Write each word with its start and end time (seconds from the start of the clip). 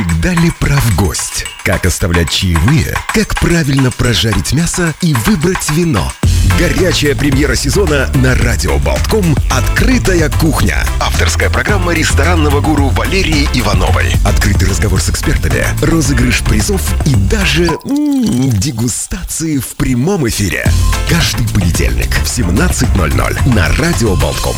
Всегда 0.00 0.32
ли 0.32 0.50
прав 0.58 0.96
гость? 0.96 1.44
Как 1.62 1.84
оставлять 1.84 2.30
чаевые? 2.30 2.96
Как 3.12 3.38
правильно 3.38 3.90
прожарить 3.90 4.54
мясо 4.54 4.94
и 5.02 5.12
выбрать 5.26 5.68
вино? 5.72 6.10
Горячая 6.58 7.14
премьера 7.14 7.54
сезона 7.54 8.10
на 8.14 8.34
Радио 8.34 8.78
Болтком 8.78 9.36
«Открытая 9.50 10.30
кухня». 10.30 10.86
Авторская 11.00 11.50
программа 11.50 11.92
ресторанного 11.92 12.62
гуру 12.62 12.88
Валерии 12.88 13.46
Ивановой. 13.52 14.14
Открытый 14.24 14.68
разговор 14.68 15.02
с 15.02 15.10
экспертами, 15.10 15.66
розыгрыш 15.82 16.40
призов 16.44 16.80
и 17.04 17.14
даже 17.14 17.66
м-м, 17.66 18.50
дегустации 18.52 19.58
в 19.58 19.76
прямом 19.76 20.26
эфире. 20.28 20.64
Каждый 21.10 21.46
понедельник 21.46 22.14
в 22.14 22.24
17.00 22.24 23.54
на 23.54 23.68
Радио 23.76 24.16
Болтком. 24.16 24.56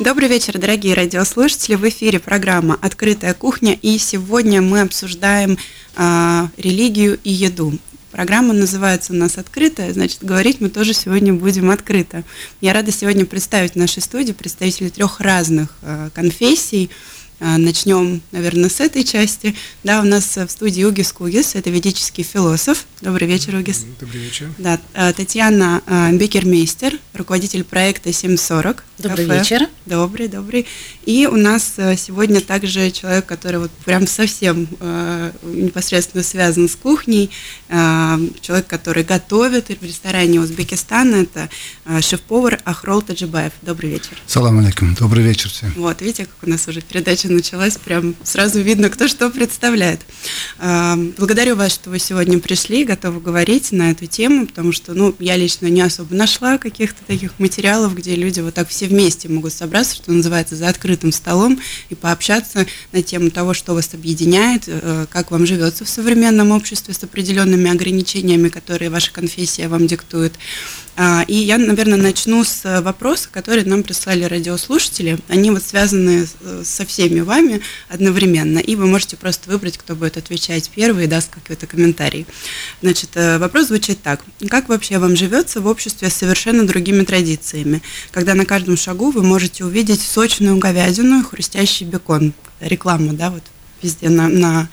Добрый 0.00 0.28
вечер, 0.28 0.56
дорогие 0.58 0.94
радиослушатели. 0.94 1.74
В 1.74 1.82
эфире 1.88 2.20
программа 2.20 2.78
«Открытая 2.80 3.34
кухня», 3.34 3.76
и 3.82 3.98
сегодня 3.98 4.62
мы 4.62 4.82
обсуждаем 4.82 5.58
э, 5.96 6.46
религию 6.56 7.18
и 7.24 7.32
еду. 7.32 7.76
Программа 8.12 8.54
называется 8.54 9.12
у 9.12 9.16
нас 9.16 9.38
«Открытая», 9.38 9.92
значит, 9.92 10.22
говорить 10.22 10.60
мы 10.60 10.68
тоже 10.68 10.94
сегодня 10.94 11.34
будем 11.34 11.72
открыто. 11.72 12.22
Я 12.60 12.74
рада 12.74 12.92
сегодня 12.92 13.26
представить 13.26 13.72
в 13.72 13.76
нашей 13.76 14.00
студии 14.00 14.30
представителей 14.30 14.90
трех 14.90 15.18
разных 15.20 15.76
э, 15.82 16.10
конфессий– 16.14 16.90
Начнем, 17.40 18.20
наверное, 18.32 18.68
с 18.68 18.80
этой 18.80 19.04
части. 19.04 19.54
Да, 19.84 20.00
у 20.00 20.04
нас 20.04 20.36
в 20.36 20.48
студии 20.48 20.82
Угис 20.82 21.12
Кугис, 21.12 21.54
это 21.54 21.70
ведический 21.70 22.24
философ. 22.24 22.84
Добрый 23.00 23.28
вечер, 23.28 23.54
Угис. 23.54 23.86
Добрый 24.00 24.22
вечер. 24.22 24.52
Да, 24.58 24.80
а, 24.92 25.12
Татьяна 25.12 25.80
а, 25.86 26.10
Бекермейстер, 26.10 26.98
руководитель 27.14 27.62
проекта 27.62 28.12
740. 28.12 28.82
Добрый 28.98 29.26
кафе. 29.26 29.38
вечер. 29.38 29.68
Добрый, 29.86 30.26
добрый. 30.26 30.66
И 31.06 31.28
у 31.30 31.36
нас 31.36 31.74
сегодня 31.96 32.40
также 32.40 32.90
человек, 32.90 33.26
который 33.26 33.60
вот 33.60 33.70
прям 33.84 34.08
совсем 34.08 34.66
непосредственно 35.44 36.24
связан 36.24 36.68
с 36.68 36.74
кухней, 36.74 37.30
человек, 37.68 38.66
который 38.66 39.04
готовит 39.04 39.68
в 39.68 39.84
ресторане 39.84 40.40
Узбекистана, 40.40 41.16
это 41.22 41.48
шеф-повар 42.00 42.60
Ахрол 42.64 43.02
Таджибаев. 43.02 43.52
Добрый 43.62 43.90
вечер. 43.90 44.20
Салам 44.26 44.58
алейкум. 44.58 44.94
Добрый 44.94 45.22
вечер 45.22 45.48
всем. 45.50 45.72
Вот, 45.76 46.00
видите, 46.02 46.24
как 46.24 46.48
у 46.48 46.50
нас 46.50 46.66
уже 46.66 46.80
передача 46.80 47.27
передача 47.28 47.32
началась, 47.32 47.76
прям 47.76 48.14
сразу 48.24 48.60
видно, 48.60 48.88
кто 48.90 49.08
что 49.08 49.30
представляет. 49.30 50.00
А, 50.58 50.96
благодарю 51.18 51.56
вас, 51.56 51.72
что 51.72 51.90
вы 51.90 51.98
сегодня 51.98 52.38
пришли, 52.38 52.84
готовы 52.84 53.20
говорить 53.20 53.72
на 53.72 53.90
эту 53.90 54.06
тему, 54.06 54.46
потому 54.46 54.72
что, 54.72 54.94
ну, 54.94 55.14
я 55.18 55.36
лично 55.36 55.66
не 55.66 55.80
особо 55.80 56.14
нашла 56.14 56.58
каких-то 56.58 57.04
таких 57.06 57.38
материалов, 57.38 57.94
где 57.94 58.14
люди 58.16 58.40
вот 58.40 58.54
так 58.54 58.68
все 58.68 58.86
вместе 58.86 59.28
могут 59.28 59.52
собраться, 59.52 59.96
что 59.96 60.12
называется, 60.12 60.56
за 60.56 60.68
открытым 60.68 61.12
столом 61.12 61.60
и 61.90 61.94
пообщаться 61.94 62.66
на 62.92 63.02
тему 63.02 63.30
того, 63.30 63.54
что 63.54 63.74
вас 63.74 63.94
объединяет, 63.94 64.64
э, 64.66 65.06
как 65.10 65.30
вам 65.30 65.46
живется 65.46 65.84
в 65.84 65.88
современном 65.88 66.50
обществе 66.50 66.94
с 66.94 67.02
определенными 67.02 67.70
ограничениями, 67.70 68.48
которые 68.48 68.90
ваша 68.90 69.12
конфессия 69.12 69.68
вам 69.68 69.86
диктует. 69.86 70.34
А, 71.00 71.22
и 71.28 71.34
я, 71.36 71.58
наверное, 71.58 71.96
начну 71.96 72.42
с 72.42 72.80
вопроса, 72.80 73.28
который 73.30 73.64
нам 73.64 73.84
прислали 73.84 74.24
радиослушатели. 74.24 75.16
Они 75.28 75.52
вот 75.52 75.62
связаны 75.62 76.26
со 76.64 76.84
всеми 76.84 77.20
вами 77.20 77.60
одновременно, 77.88 78.58
и 78.58 78.74
вы 78.74 78.86
можете 78.86 79.16
просто 79.16 79.48
выбрать, 79.48 79.78
кто 79.78 79.94
будет 79.94 80.16
отвечать 80.16 80.68
первый 80.74 81.04
и 81.04 81.06
даст 81.06 81.30
какой-то 81.30 81.68
комментарий. 81.68 82.26
Значит, 82.82 83.10
э, 83.14 83.38
вопрос 83.38 83.68
звучит 83.68 84.02
так. 84.02 84.24
Как 84.48 84.68
вообще 84.68 84.98
вам 84.98 85.14
живется 85.14 85.60
в 85.60 85.68
обществе 85.68 86.10
с 86.10 86.14
совершенно 86.14 86.66
другими 86.66 87.04
традициями, 87.04 87.80
когда 88.10 88.34
на 88.34 88.44
каждом 88.44 88.76
шагу 88.76 89.12
вы 89.12 89.22
можете 89.22 89.64
увидеть 89.64 90.02
сочную 90.02 90.56
говядину 90.56 91.20
и 91.20 91.24
хрустящий 91.24 91.86
бекон? 91.86 92.32
Реклама, 92.58 93.12
да, 93.12 93.30
вот 93.30 93.44
везде 93.82 94.08
на, 94.08 94.26
на 94.26 94.68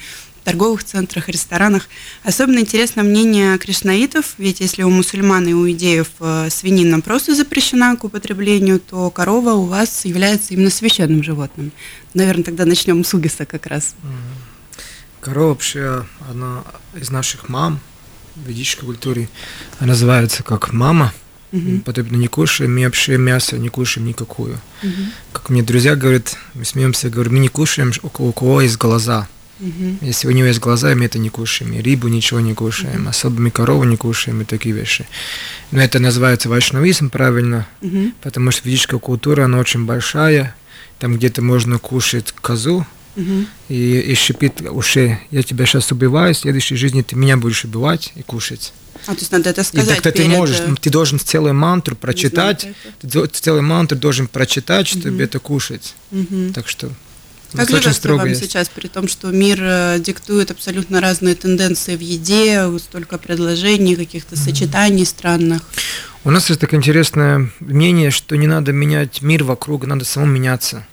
торговых 0.46 0.84
центрах, 0.84 1.28
ресторанах. 1.28 1.90
Особенно 2.24 2.60
интересно 2.60 3.04
мнение 3.04 3.58
кришнаитов, 3.58 4.36
ведь 4.38 4.62
если 4.62 4.84
у 4.84 4.90
мусульман 4.90 5.48
и 5.48 5.54
у 5.54 5.70
идеев 5.72 6.08
э, 6.20 6.50
свинина 6.50 7.02
просто 7.02 7.36
запрещена 7.36 7.98
к 7.98 8.04
употреблению, 8.06 8.80
то 8.80 9.10
корова 9.10 9.54
у 9.54 9.66
вас 9.66 10.06
является 10.06 10.54
именно 10.54 10.70
священным 10.70 11.24
животным. 11.24 11.72
Наверное, 12.14 12.46
тогда 12.46 12.66
начнем 12.66 13.04
с 13.04 13.14
угиса 13.14 13.46
как 13.46 13.66
раз. 13.66 13.96
Корова 15.20 15.50
вообще, 15.50 16.06
она 16.30 16.64
из 16.96 17.10
наших 17.10 17.50
мам 17.50 17.80
в 18.36 18.48
ведической 18.48 18.86
культуре, 18.86 19.28
она 19.80 19.90
называется 19.90 20.44
как 20.44 20.72
мама, 20.72 21.14
Uh-huh. 21.52 21.82
Поэтому 21.86 22.18
не 22.18 22.28
кушаем, 22.28 22.76
мы 22.76 22.84
вообще 22.84 23.18
мясо 23.18 23.58
не 23.58 23.70
кушаем 23.70 24.08
никакую. 24.08 24.60
Uh-huh. 24.82 25.06
Как 25.32 25.50
мне 25.50 25.64
друзья 25.64 25.96
говорят, 25.96 26.36
мы 26.54 26.66
смеемся, 26.66 27.10
говорю, 27.10 27.32
мы 27.32 27.40
не 27.40 27.48
кушаем, 27.48 27.94
у 28.02 28.10
кого, 28.10 28.30
у 28.30 28.34
кого 28.34 28.62
есть 28.62 28.78
глаза. 28.78 29.30
Угу. 29.60 30.00
Если 30.02 30.28
у 30.28 30.32
него 30.32 30.48
есть 30.48 30.60
глаза, 30.60 30.94
мы 30.96 31.06
это 31.06 31.18
не 31.18 31.30
кушаем, 31.30 31.74
и 31.74 31.82
рыбу 31.82 32.08
ничего 32.08 32.40
не 32.40 32.54
кушаем, 32.54 33.04
угу. 33.04 33.10
особо 33.10 33.40
мы 33.40 33.52
корову 33.52 33.84
не 33.86 33.96
кушаем 33.96 34.42
и 34.42 34.46
такие 34.46 34.76
вещи. 34.76 35.08
Но 35.72 35.82
это 35.82 36.00
называется 36.00 36.50
вайшнавизм 36.50 37.10
правильно, 37.10 37.68
угу. 37.82 38.12
потому 38.22 38.52
что 38.52 38.62
ведическая 38.66 39.00
культура, 39.00 39.46
она 39.46 39.60
очень 39.60 39.86
большая, 39.86 40.56
там 41.00 41.16
где-то 41.16 41.42
можно 41.42 41.80
кушать 41.80 42.34
козу, 42.34 42.86
угу. 43.16 43.46
и, 43.70 44.00
и 44.00 44.16
шипит 44.16 44.62
уши, 44.62 45.20
я 45.32 45.42
тебя 45.42 45.66
сейчас 45.66 45.92
убиваю, 45.92 46.34
в 46.34 46.38
следующей 46.38 46.76
жизни 46.76 47.02
ты 47.02 47.16
меня 47.16 47.38
будешь 47.38 47.64
убивать 47.64 48.12
и 48.16 48.24
кушать. 48.24 48.74
А, 49.08 49.14
то 49.14 49.20
есть 49.20 49.32
надо 49.32 49.50
это 49.50 49.64
сказать 49.64 49.86
И 49.86 50.02
тогда 50.02 50.12
перед... 50.12 50.32
ты 50.32 50.38
можешь, 50.38 50.62
ты 50.82 50.90
должен 50.90 51.20
целую 51.20 51.54
мантру 51.54 51.96
прочитать, 51.96 52.68
ты 53.02 53.26
целую 53.28 53.64
мантру 53.64 53.98
должен 53.98 54.28
прочитать, 54.28 54.88
чтобы 54.88 55.12
угу. 55.12 55.24
это 55.24 55.40
кушать. 55.40 55.96
Угу. 56.12 56.52
Так 56.54 56.68
что 56.68 56.92
как 57.54 57.70
живется 57.70 58.14
вам 58.14 58.28
есть. 58.28 58.42
сейчас, 58.42 58.70
при 58.70 58.88
том, 58.88 59.08
что 59.08 59.32
мир 59.32 59.60
э, 59.62 60.00
диктует 60.00 60.52
абсолютно 60.52 61.02
разные 61.02 61.36
тенденции 61.36 61.96
в 61.96 62.02
еде, 62.02 62.70
столько 62.80 63.18
предложений, 63.18 63.96
каких-то 63.96 64.36
сочетаний 64.38 65.06
странных? 65.06 65.62
У 66.24 66.32
нас 66.32 66.50
есть 66.50 66.60
такое 66.60 66.80
интересное 66.80 67.52
мнение, 67.60 68.12
что 68.12 68.36
не 68.36 68.48
надо 68.48 68.72
менять 68.72 69.22
мир 69.22 69.44
вокруг, 69.44 69.86
надо 69.86 70.06
самому 70.06 70.32
меняться. 70.32 70.86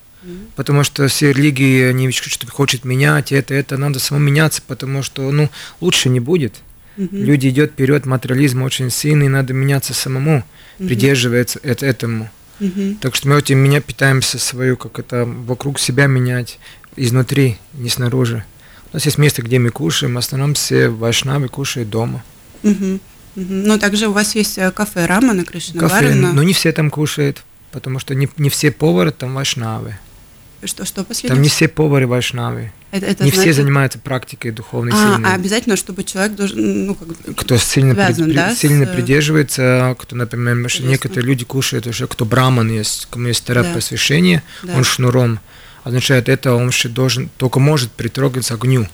Потому 0.54 0.84
что 0.84 1.08
все 1.08 1.32
религии, 1.32 1.82
они 1.84 2.10
что-то 2.12 2.52
хочет 2.52 2.84
менять, 2.84 3.32
это, 3.32 3.54
это, 3.54 3.76
надо 3.76 3.98
самому 3.98 4.26
меняться, 4.26 4.62
потому 4.64 5.02
что, 5.02 5.30
ну, 5.32 5.50
лучше 5.80 6.08
не 6.08 6.20
будет. 6.20 6.54
Mm-hmm. 6.96 7.08
Люди 7.24 7.48
идет 7.48 7.72
вперед, 7.72 8.06
материализм 8.06 8.62
очень 8.62 8.90
сильный, 8.90 9.28
надо 9.28 9.52
меняться 9.52 9.94
самому, 9.94 10.44
mm-hmm. 10.78 10.86
придерживаться 10.86 11.58
это, 11.62 11.86
этому. 11.86 12.30
Угу. 12.62 12.96
Так 13.00 13.14
что 13.14 13.28
мы 13.28 13.38
этим 13.38 13.58
меня 13.58 13.80
питаемся 13.80 14.38
свою, 14.38 14.76
как 14.76 14.98
это 14.98 15.24
вокруг 15.24 15.78
себя 15.78 16.06
менять, 16.06 16.58
изнутри, 16.96 17.58
не 17.74 17.88
снаружи. 17.88 18.44
У 18.92 18.96
нас 18.96 19.04
есть 19.04 19.18
место, 19.18 19.42
где 19.42 19.58
мы 19.58 19.70
кушаем, 19.70 20.14
в 20.14 20.18
основном 20.18 20.54
все 20.54 20.88
вайшнавы 20.88 21.48
кушают 21.48 21.90
дома. 21.90 22.22
Угу. 22.62 23.00
Угу. 23.34 23.46
Ну, 23.48 23.78
также 23.78 24.08
у 24.08 24.12
вас 24.12 24.34
есть 24.34 24.58
э, 24.58 24.70
кафе 24.70 25.06
Рама 25.06 25.32
на 25.32 25.44
Кришна 25.44 25.80
Кафе, 25.80 26.14
но 26.14 26.42
не 26.42 26.52
все 26.52 26.72
там 26.72 26.90
кушают, 26.90 27.44
потому 27.70 27.98
что 27.98 28.14
не, 28.14 28.28
не 28.36 28.50
все 28.50 28.70
повары 28.70 29.10
там 29.10 29.34
вайшнавы. 29.34 29.96
Что, 30.64 30.84
что 30.84 31.02
последнее? 31.02 31.34
Там 31.34 31.42
не 31.42 31.48
все 31.48 31.66
повары 31.66 32.06
вайшнавы. 32.06 32.72
Это, 32.92 33.06
это 33.06 33.24
не 33.24 33.30
значит... 33.30 33.40
все 33.40 33.62
занимаются 33.62 33.98
практикой 33.98 34.50
духовной 34.50 34.92
а, 34.92 34.96
сильной. 34.96 35.30
А 35.30 35.34
обязательно, 35.34 35.76
чтобы 35.76 36.04
человек 36.04 36.36
должен, 36.36 36.86
ну, 36.86 36.94
как 36.94 37.08
кто 37.36 37.56
сильно, 37.56 37.94
связан, 37.94 38.26
при, 38.26 38.34
да, 38.34 38.54
сильно 38.54 38.84
с... 38.84 38.90
придерживается, 38.90 39.96
кто, 39.98 40.14
например, 40.14 40.58
Интересно. 40.58 40.88
некоторые 40.88 41.26
люди 41.26 41.46
кушают 41.46 41.86
уже, 41.86 42.06
кто 42.06 42.26
браман 42.26 42.70
есть, 42.70 43.08
кому 43.08 43.28
есть 43.28 43.46
терапия 43.46 43.72
да. 43.72 43.76
посвящения, 43.76 44.42
да. 44.62 44.74
он 44.76 44.84
шнуром. 44.84 45.40
Означает 45.84 46.28
это, 46.28 46.54
он 46.54 46.70
должен, 46.90 47.30
только 47.38 47.58
может 47.60 47.90
притрогаться 47.92 48.54
огню. 48.54 48.86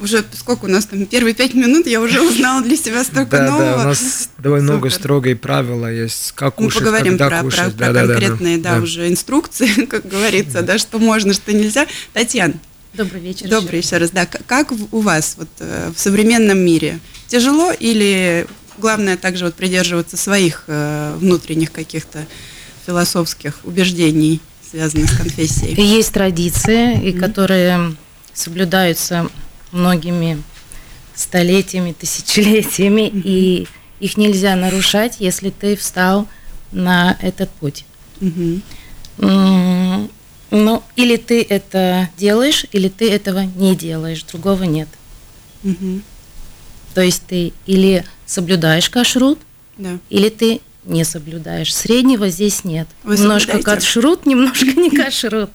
Уже 0.00 0.24
сколько 0.32 0.66
у 0.66 0.68
нас 0.68 0.86
там, 0.86 1.06
первые 1.06 1.34
пять 1.34 1.54
минут 1.54 1.86
я 1.86 2.00
уже 2.00 2.20
узнала 2.20 2.62
для 2.62 2.76
себя 2.76 3.04
столько 3.04 3.38
да, 3.38 3.50
нового. 3.50 3.76
Да, 3.76 3.82
у 3.82 3.84
нас 3.88 4.28
довольно 4.38 4.72
много 4.72 4.90
строгие 4.90 5.36
правила 5.36 5.90
есть, 5.90 6.32
как 6.32 6.56
кушать, 6.56 6.74
Мы 6.74 6.80
поговорим 6.80 7.18
когда 7.18 7.28
про, 7.28 7.42
кушать. 7.42 7.74
Про, 7.76 7.92
да, 7.92 7.92
про 7.92 8.08
конкретные, 8.08 8.58
да, 8.58 8.70
да, 8.70 8.76
да, 8.76 8.82
уже 8.82 9.08
инструкции, 9.08 9.84
как 9.86 10.06
говорится, 10.06 10.62
да, 10.62 10.78
что 10.78 10.98
можно, 10.98 11.32
что 11.32 11.52
нельзя. 11.52 11.86
Татьяна. 12.12 12.54
Добрый 12.94 13.20
вечер. 13.20 13.48
Добрый 13.48 13.80
еще 13.80 13.96
раз, 13.96 14.10
да. 14.10 14.26
Как 14.26 14.72
у 14.92 15.00
вас 15.00 15.34
вот 15.36 15.48
э, 15.58 15.90
в 15.94 15.98
современном 15.98 16.58
мире? 16.58 17.00
Тяжело 17.26 17.72
или 17.72 18.46
главное 18.78 19.16
также 19.16 19.46
вот 19.46 19.54
придерживаться 19.54 20.16
своих 20.16 20.64
э, 20.68 21.16
внутренних 21.18 21.72
каких-то 21.72 22.26
философских 22.86 23.58
убеждений, 23.64 24.40
связанных 24.70 25.10
с 25.10 25.16
конфессией? 25.16 25.80
Есть 25.80 26.12
традиции, 26.12 27.08
и 27.08 27.12
которые 27.12 27.96
соблюдаются 28.32 29.28
многими 29.74 30.42
столетиями, 31.14 31.92
тысячелетиями, 31.92 33.02
mm-hmm. 33.02 33.22
и 33.24 33.68
их 34.00 34.16
нельзя 34.16 34.56
нарушать, 34.56 35.16
если 35.18 35.50
ты 35.50 35.76
встал 35.76 36.26
на 36.72 37.16
этот 37.20 37.50
путь. 37.50 37.84
Mm-hmm. 38.20 40.10
Ну, 40.50 40.82
или 40.96 41.16
ты 41.16 41.42
это 41.42 42.08
делаешь, 42.16 42.66
или 42.72 42.88
ты 42.88 43.10
этого 43.10 43.40
не 43.40 43.76
делаешь, 43.76 44.22
другого 44.24 44.64
нет. 44.64 44.88
Mm-hmm. 45.62 46.02
То 46.94 47.00
есть 47.00 47.22
ты 47.26 47.52
или 47.66 48.04
соблюдаешь 48.26 48.88
кашрут, 48.88 49.38
да. 49.76 49.98
или 50.10 50.28
ты 50.28 50.60
не 50.84 51.04
соблюдаешь. 51.04 51.74
Среднего 51.74 52.28
здесь 52.28 52.64
нет. 52.64 52.86
Вы 53.02 53.16
немножко 53.16 53.62
кашрут, 53.62 54.26
немножко 54.26 54.66
не 54.66 54.90
кашрут. 54.90 55.50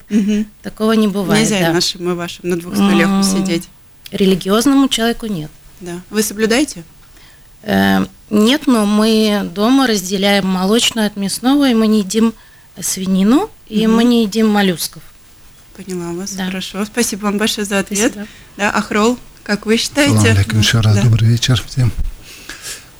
Такого 0.62 0.92
не 0.92 1.08
бывает. 1.08 1.48
Нельзя 1.48 1.72
нашим 1.72 2.10
и 2.10 2.14
вашим 2.14 2.48
на 2.48 2.58
двух 2.58 2.74
стульях 2.74 3.08
М. 3.08 3.62
Религиозному 4.12 4.88
человеку 4.88 5.26
нет. 5.26 5.50
Да. 5.80 6.00
Вы 6.10 6.22
соблюдаете? 6.22 6.82
Э, 7.62 8.06
Нет, 8.30 8.66
но 8.66 8.86
мы 8.86 9.48
дома 9.54 9.86
разделяем 9.86 10.46
молочное 10.46 11.06
от 11.06 11.16
мясного, 11.16 11.68
и 11.70 11.74
мы 11.74 11.86
не 11.86 11.98
едим 12.00 12.32
свинину, 12.80 13.50
и 13.68 13.86
мы 13.86 14.04
не 14.04 14.22
едим 14.22 14.48
моллюсков. 14.48 15.02
Поняла 15.76 16.12
вас. 16.12 16.32
Да. 16.32 16.46
Хорошо. 16.46 16.84
Спасибо 16.84 17.22
вам 17.26 17.38
большое 17.38 17.66
за 17.66 17.78
ответ. 17.78 18.12
Спасибо. 18.12 18.26
Да, 18.56 18.70
Ахрол, 18.70 19.18
как 19.42 19.66
вы 19.66 19.78
Салам 19.78 20.10
считаете? 20.12 20.30
алейкум, 20.32 20.60
еще 20.60 20.80
раз 20.80 20.96
Да. 20.96 21.02
добрый 21.02 21.28
вечер 21.28 21.62
всем. 21.66 21.92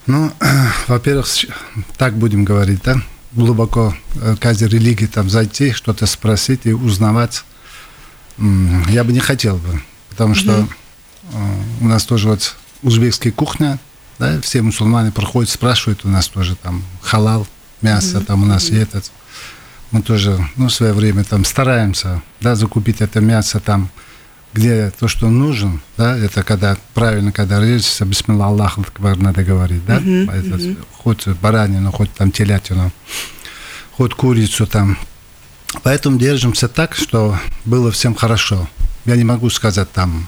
Ну, 0.07 0.31
во-первых, 0.87 1.27
с- 1.27 1.45
так 1.97 2.15
будем 2.17 2.43
говорить, 2.43 2.81
да, 2.83 3.01
глубоко 3.33 3.95
э, 4.15 4.35
каждой 4.39 4.67
религии 4.69 5.05
там 5.05 5.29
зайти, 5.29 5.71
что-то 5.71 6.05
спросить 6.05 6.61
и 6.65 6.73
узнавать, 6.73 7.43
я 8.37 9.03
бы 9.03 9.13
не 9.13 9.19
хотел 9.19 9.57
бы, 9.57 9.81
потому 10.09 10.33
что 10.35 10.51
э, 10.51 10.65
у 11.79 11.87
нас 11.87 12.05
тоже 12.05 12.27
вот 12.29 12.55
узбекская 12.83 13.31
кухня, 13.31 13.79
да, 14.19 14.39
все 14.41 14.61
мусульмане 14.61 15.11
проходят, 15.11 15.49
спрашивают 15.49 16.05
у 16.05 16.09
нас 16.09 16.27
тоже 16.27 16.55
там 16.55 16.83
халал, 17.01 17.47
мясо 17.81 18.21
там 18.21 18.43
у 18.43 18.45
нас 18.45 18.69
и 18.69 18.75
этот. 18.75 19.11
Мы 19.91 20.01
тоже, 20.01 20.39
ну, 20.55 20.67
в 20.67 20.73
свое 20.73 20.93
время 20.93 21.23
там 21.23 21.43
стараемся, 21.43 22.21
да, 22.39 22.55
закупить 22.55 23.01
это 23.01 23.19
мясо 23.19 23.59
там, 23.59 23.89
где 24.53 24.91
то, 24.91 25.07
что 25.07 25.29
нужен, 25.29 25.81
да, 25.97 26.17
это 26.17 26.43
когда 26.43 26.77
правильно, 26.93 27.31
когда 27.31 27.59
режется, 27.59 28.05
бисмилла 28.05 28.47
Аллах 28.47 28.77
Акбар 28.77 29.17
надо 29.17 29.43
говорить, 29.43 29.85
да, 29.85 29.97
Это 29.97 30.75
хоть 30.97 31.27
баранину, 31.27 31.91
хоть 31.91 32.11
там 32.13 32.31
телятину, 32.31 32.91
хоть 33.93 34.13
курицу 34.13 34.65
там. 34.65 34.97
Поэтому 35.83 36.17
держимся 36.17 36.67
так, 36.67 36.95
что 36.95 37.37
было 37.65 37.91
всем 37.91 38.13
хорошо. 38.13 38.67
Я 39.05 39.15
не 39.15 39.23
могу 39.23 39.49
сказать 39.49 39.91
там, 39.91 40.27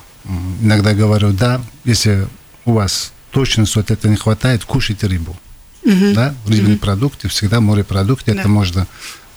иногда 0.61 0.93
говорю, 0.93 1.31
да, 1.33 1.61
если 1.83 2.27
у 2.65 2.73
вас 2.73 3.11
точность 3.31 3.75
вот 3.75 3.91
это 3.91 4.07
не 4.09 4.15
хватает, 4.15 4.63
кушайте 4.65 5.07
рыбу. 5.07 5.35
Да, 5.83 6.33
рыбные 6.47 6.77
продукты, 6.77 7.27
всегда 7.27 7.59
морепродукты, 7.59 8.33
Да. 8.33 8.39
это 8.39 8.49
можно 8.49 8.87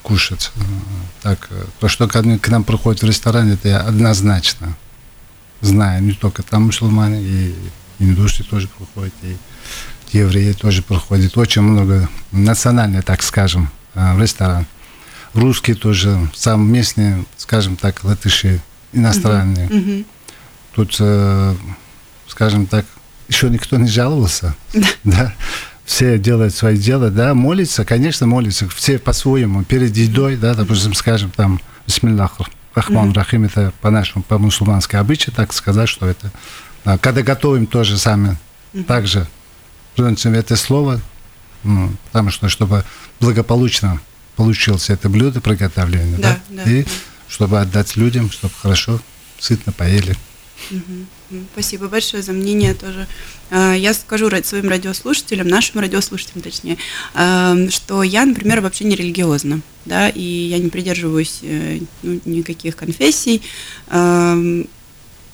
кушать. 0.03 0.53
Э, 0.55 0.61
Так, 1.23 1.49
э, 1.51 1.65
то, 1.81 1.89
что 1.89 2.07
к 2.07 2.49
нам 2.49 2.63
приходят 2.63 3.03
в 3.03 3.07
ресторан, 3.07 3.51
это 3.51 3.69
я 3.69 3.81
однозначно 3.81 4.77
знаю, 5.61 6.03
не 6.05 6.13
только 6.13 6.43
там 6.45 6.65
мусульмане, 6.67 7.21
и 7.23 7.55
индусы 7.99 8.45
тоже 8.45 8.69
приходят, 8.69 9.15
и 9.23 9.37
евреи 10.17 10.53
тоже 10.53 10.83
приходят. 10.83 11.37
Очень 11.37 11.63
много 11.63 12.09
национальных, 12.31 13.05
так 13.05 13.23
скажем, 13.23 13.71
э, 13.95 14.15
в 14.15 14.21
ресторан. 14.21 14.67
Русские 15.35 15.75
тоже, 15.77 16.31
сам 16.35 16.71
местные, 16.73 17.25
скажем 17.37 17.77
так, 17.77 18.05
латыши, 18.05 18.61
иностранные. 18.93 19.69
Мгм. 19.69 20.07
Тут, 20.77 20.95
э, 21.01 21.55
скажем 22.29 22.67
так, 22.67 22.85
еще 23.29 23.49
никто 23.49 23.79
не 23.79 23.89
жаловался. 23.89 24.55
Да. 25.05 25.33
Все 25.87 26.19
делают 26.19 26.55
свое 26.55 26.77
дело, 26.77 27.11
да, 27.11 27.33
молятся, 27.33 27.85
конечно, 27.85 28.27
молятся, 28.27 28.69
все 28.69 28.99
по-своему, 28.99 29.65
перед 29.65 29.97
едой, 29.97 30.37
да, 30.37 30.55
допустим, 30.55 30.95
скажем, 30.95 31.31
там, 31.31 31.61
Бисмиллах, 31.87 32.33
Рахман 32.75 33.13
Рахим, 33.13 33.45
это 33.45 33.73
по-нашему, 33.81 34.23
по-мусульмански 34.25 34.97
обычаю, 34.97 35.35
так 35.35 35.53
сказать, 35.53 35.89
что 35.89 36.07
это. 36.07 36.31
да, 36.85 36.99
когда 36.99 37.23
готовим 37.23 37.67
тоже 37.67 37.97
сами, 37.97 38.37
также 38.87 39.27
произносим 39.95 40.35
это 40.35 40.57
слово, 40.57 41.01
ну, 41.63 41.91
потому 42.07 42.31
что, 42.31 42.49
чтобы 42.51 42.85
благополучно 43.21 44.01
получилось 44.35 44.91
это 44.91 45.09
блюдо 45.09 45.41
приготовление, 45.41 46.19
Да, 46.19 46.39
да, 46.51 46.65
да, 46.65 46.71
и 46.71 46.83
да. 46.83 46.91
чтобы 47.29 47.61
отдать 47.61 47.97
людям, 47.97 48.31
чтобы 48.31 48.53
хорошо, 48.61 49.01
сытно 49.39 49.73
поели. 49.73 50.17
Спасибо 51.53 51.89
большое 51.89 52.23
за 52.23 52.33
мнение 52.33 52.75
тоже. 52.75 53.07
А, 53.51 53.75
Я 53.75 53.95
скажу 53.95 54.31
своим 54.45 54.69
радиослушателям, 54.69 55.49
нашим 55.49 55.81
радиослушателям 55.81 56.43
точнее, 56.43 56.79
а, 57.15 57.57
что 57.71 58.03
я, 58.03 58.25
например, 58.25 58.61
вообще 58.61 58.85
не 58.85 58.97
религиозна, 58.97 59.61
да, 59.85 60.09
и 60.09 60.23
я 60.23 60.59
не 60.59 60.69
придерживаюсь 60.69 61.41
э, 61.43 61.79
ну, 62.03 62.21
никаких 62.25 62.77
конфессий, 62.77 63.43
ам, 63.89 64.67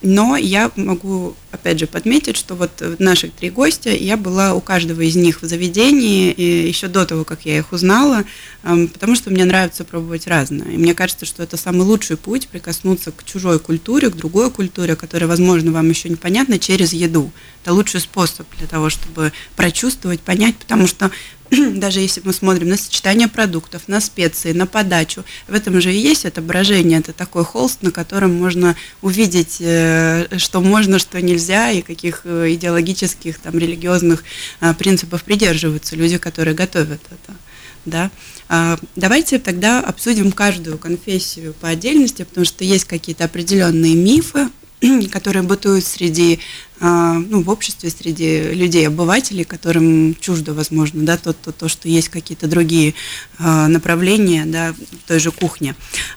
но 0.03 0.37
я 0.37 0.71
могу, 0.77 1.35
опять 1.51 1.79
же, 1.79 1.87
подметить, 1.87 2.37
что 2.37 2.55
вот 2.55 2.71
наших 2.99 3.33
три 3.33 3.51
гостя, 3.51 3.91
я 3.91 4.17
была 4.17 4.55
у 4.55 4.61
каждого 4.61 5.01
из 5.01 5.17
них 5.17 5.43
в 5.43 5.47
заведении 5.47 6.39
еще 6.41 6.89
до 6.89 7.07
того, 7.07 7.25
как 7.25 7.45
я 7.45 7.59
их 7.59 7.73
узнала, 7.73 8.25
ам, 8.63 8.89
потому 8.89 9.15
что 9.15 9.31
мне 9.31 9.45
нравится 9.45 9.85
пробовать 9.85 10.27
разное. 10.27 10.73
И 10.73 10.77
мне 10.77 10.95
кажется, 10.95 11.25
что 11.25 11.43
это 11.43 11.57
самый 11.57 11.83
лучший 11.83 12.17
путь 12.17 12.49
прикоснуться 12.49 13.13
к 13.13 13.25
чужой 13.25 13.59
культуре, 13.59 14.11
к 14.11 14.17
другой 14.17 14.51
культуре, 14.51 14.97
которая, 14.97 15.29
возможно, 15.29 15.73
вам 15.73 15.89
еще 15.89 16.09
непонятна, 16.09 16.59
через 16.59 16.93
еду. 16.93 17.31
Это 17.63 17.73
лучший 17.73 18.01
способ 18.01 18.47
для 18.59 18.67
того, 18.67 18.91
чтобы 18.91 19.33
прочувствовать, 19.57 20.21
понять, 20.21 20.57
потому 20.57 20.87
что 20.87 21.11
даже 21.75 22.01
если 22.01 22.23
мы 22.25 22.33
смотрим 22.33 22.69
на 22.69 22.77
сочетание 22.77 23.29
продуктов, 23.29 23.87
на 23.87 24.01
специи, 24.01 24.53
на 24.53 24.67
подачу, 24.67 25.25
в 25.49 25.55
этом 25.55 25.81
же 25.81 25.93
и 25.93 25.99
есть 25.99 26.25
отображение, 26.25 27.01
это 27.01 27.13
такой 27.13 27.45
холст, 27.45 27.83
на 27.83 27.91
котором 27.91 28.35
можно 28.35 28.75
увидеть, 29.03 29.57
э, 29.61 30.39
что 30.39 30.61
можно, 30.61 30.99
что 30.99 31.21
нельзя, 31.21 31.71
и 31.71 31.83
каких 31.83 32.23
э, 32.25 32.55
идеологических, 32.55 33.39
там, 33.39 33.59
религиозных 33.59 34.25
а, 34.61 34.73
принципов 34.75 35.25
придерживаются 35.25 35.97
люди, 35.97 36.17
которые 36.17 36.55
готовят 36.55 37.01
это. 37.11 37.37
Да? 37.85 38.11
А, 38.49 38.79
Давайте 38.97 39.39
тогда 39.39 39.81
обсудим 39.81 40.33
каждую 40.33 40.79
конфессию 40.79 41.55
по 41.55 41.69
отдельности, 41.69 42.23
потому 42.23 42.47
что 42.47 42.65
есть 42.65 42.85
какие-то 42.85 43.25
определенные 43.25 43.95
мифы, 43.95 44.49
которые 45.13 45.43
бытуют 45.43 45.85
среди, 45.85 46.41
а, 46.81 47.15
ну, 47.15 47.43
в 47.43 47.51
обществе, 47.51 47.91
среди 47.91 48.53
людей, 48.53 48.87
обывателей, 48.87 49.45
которым 49.45 50.15
чуждо, 50.21 50.55
возможно, 50.55 51.05
да, 51.05 51.17
то, 51.17 51.33
то, 51.33 51.53
то 51.53 51.69
что 51.69 51.89
есть 51.89 52.09
какие-то 52.09 52.49
другие 52.49 52.95
а, 53.39 53.69
направления, 53.69 54.45
да, 54.47 54.73
в 54.73 55.09
той 55.09 55.19
же 55.19 55.31
кухне. 55.31 55.75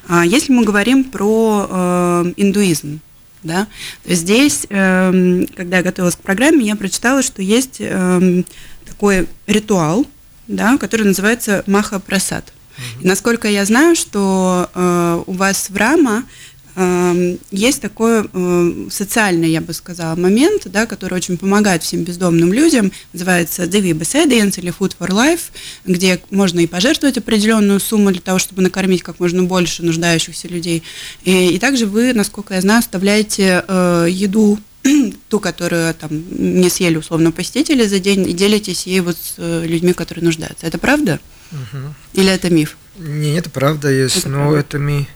А 0.07 0.25
Если 0.25 0.51
мы 0.51 0.63
говорим 0.63 1.03
про 1.03 2.25
индуизм, 2.37 2.99
да, 3.43 3.67
то 4.03 4.13
здесь, 4.15 4.65
эм, 4.69 5.47
когда 5.55 5.77
я 5.77 5.83
готовилась 5.83 6.15
к 6.15 6.19
программе, 6.19 6.65
я 6.65 6.75
прочитала, 6.75 7.21
что 7.21 7.43
есть 7.43 7.77
эм, 7.79 8.43
такой 8.87 9.27
ритуал, 9.45 10.07
да, 10.47 10.77
который 10.77 11.05
называется 11.05 11.63
Маха 11.67 11.99
Прасад. 11.99 12.51
И 13.01 13.07
насколько 13.07 13.47
я 13.47 13.63
знаю, 13.65 13.95
что 13.95 14.69
э, 14.73 15.23
у 15.27 15.31
вас 15.33 15.69
в 15.69 15.77
Рама 15.77 16.23
есть 17.51 17.81
такой 17.81 18.27
э, 18.31 18.87
социальный, 18.89 19.49
я 19.49 19.61
бы 19.61 19.73
сказала, 19.73 20.15
момент, 20.15 20.63
да, 20.65 20.85
который 20.85 21.13
очень 21.13 21.37
помогает 21.37 21.83
всем 21.83 22.03
бездомным 22.03 22.51
людям, 22.51 22.91
называется 23.13 23.63
Divi 23.63 23.93
Besedians 23.93 24.59
или 24.59 24.73
Food 24.77 24.95
for 24.99 25.09
Life, 25.09 25.51
где 25.85 26.19
можно 26.31 26.59
и 26.59 26.67
пожертвовать 26.67 27.17
определенную 27.17 27.79
сумму 27.79 28.11
для 28.11 28.21
того, 28.21 28.39
чтобы 28.39 28.61
накормить 28.61 29.03
как 29.03 29.19
можно 29.19 29.43
больше 29.43 29.83
нуждающихся 29.83 30.49
людей. 30.49 30.83
И, 31.23 31.55
и 31.55 31.59
также 31.59 31.85
вы, 31.85 32.13
насколько 32.13 32.53
я 32.53 32.61
знаю, 32.61 32.79
оставляете 32.79 33.63
э, 33.67 34.07
еду 34.09 34.59
ту, 35.29 35.39
которую 35.39 35.93
там 35.93 36.09
не 36.11 36.69
съели 36.69 36.97
условно 36.97 37.31
посетители 37.31 37.87
за 37.87 37.99
день, 37.99 38.29
и 38.29 38.33
делитесь 38.33 38.85
ей 38.85 38.99
вот 38.99 39.15
с 39.17 39.35
э, 39.37 39.65
людьми, 39.65 39.93
которые 39.93 40.25
нуждаются. 40.25 40.67
Это 40.67 40.77
правда? 40.77 41.19
Или 42.13 42.31
это 42.31 42.49
миф? 42.49 42.75
Не, 42.97 43.37
это 43.37 43.49
правда 43.49 43.89
есть, 43.89 44.17
Это 44.17 44.29
но 44.29 44.37
правда. 44.37 44.59
это 44.59 44.79
мы... 44.79 45.07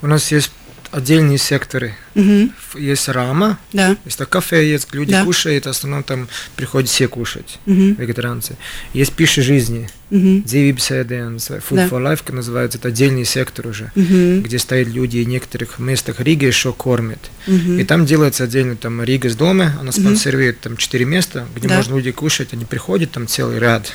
У 0.00 0.06
нас 0.06 0.30
есть 0.30 0.50
отдельные 0.90 1.38
секторы. 1.38 1.94
Ф- 2.16 2.76
Есть 2.76 3.08
рама, 3.08 3.58
Да. 3.72 3.96
есть 4.04 4.18
так 4.18 4.28
кафе, 4.28 4.68
есть 4.68 4.92
люди 4.92 5.12
Да. 5.12 5.24
кушают, 5.24 5.66
в 5.66 5.68
основном 5.68 6.02
там 6.02 6.28
приходят 6.56 6.88
все 6.90 7.06
кушать, 7.08 7.58
Мгм. 7.66 7.94
вегетарианцы. 7.94 8.56
Есть 8.92 9.12
пища 9.12 9.42
жизни, 9.42 9.88
Мгм. 10.10 10.42
Диви 10.42 10.72
Бседен, 10.72 11.36
Food 11.36 11.62
Да. 11.70 11.86
for 11.86 12.02
Life, 12.02 12.32
называется, 12.32 12.78
это 12.78 12.88
отдельный 12.88 13.24
сектор 13.24 13.66
уже, 13.68 13.92
Мгм. 13.94 14.42
где 14.42 14.58
стоят 14.58 14.88
люди, 14.88 15.18
и 15.18 15.24
в 15.24 15.28
некоторых 15.28 15.78
местах 15.78 16.20
Рига 16.20 16.46
еще 16.46 16.72
кормят. 16.72 17.30
Мгм. 17.46 17.78
И 17.78 17.84
там 17.84 18.04
делается 18.06 18.44
отдельно, 18.44 18.76
там 18.76 19.02
Рига 19.02 19.28
с 19.28 19.36
дома, 19.36 19.74
она 19.80 19.92
спонсирует 19.92 20.60
там 20.60 20.76
четыре 20.76 21.04
места, 21.04 21.46
где 21.54 21.68
Да. 21.68 21.76
можно 21.76 21.94
люди 21.94 22.10
кушать, 22.10 22.48
они 22.52 22.64
приходят, 22.64 23.10
там 23.12 23.26
целый 23.28 23.58
ряд. 23.58 23.92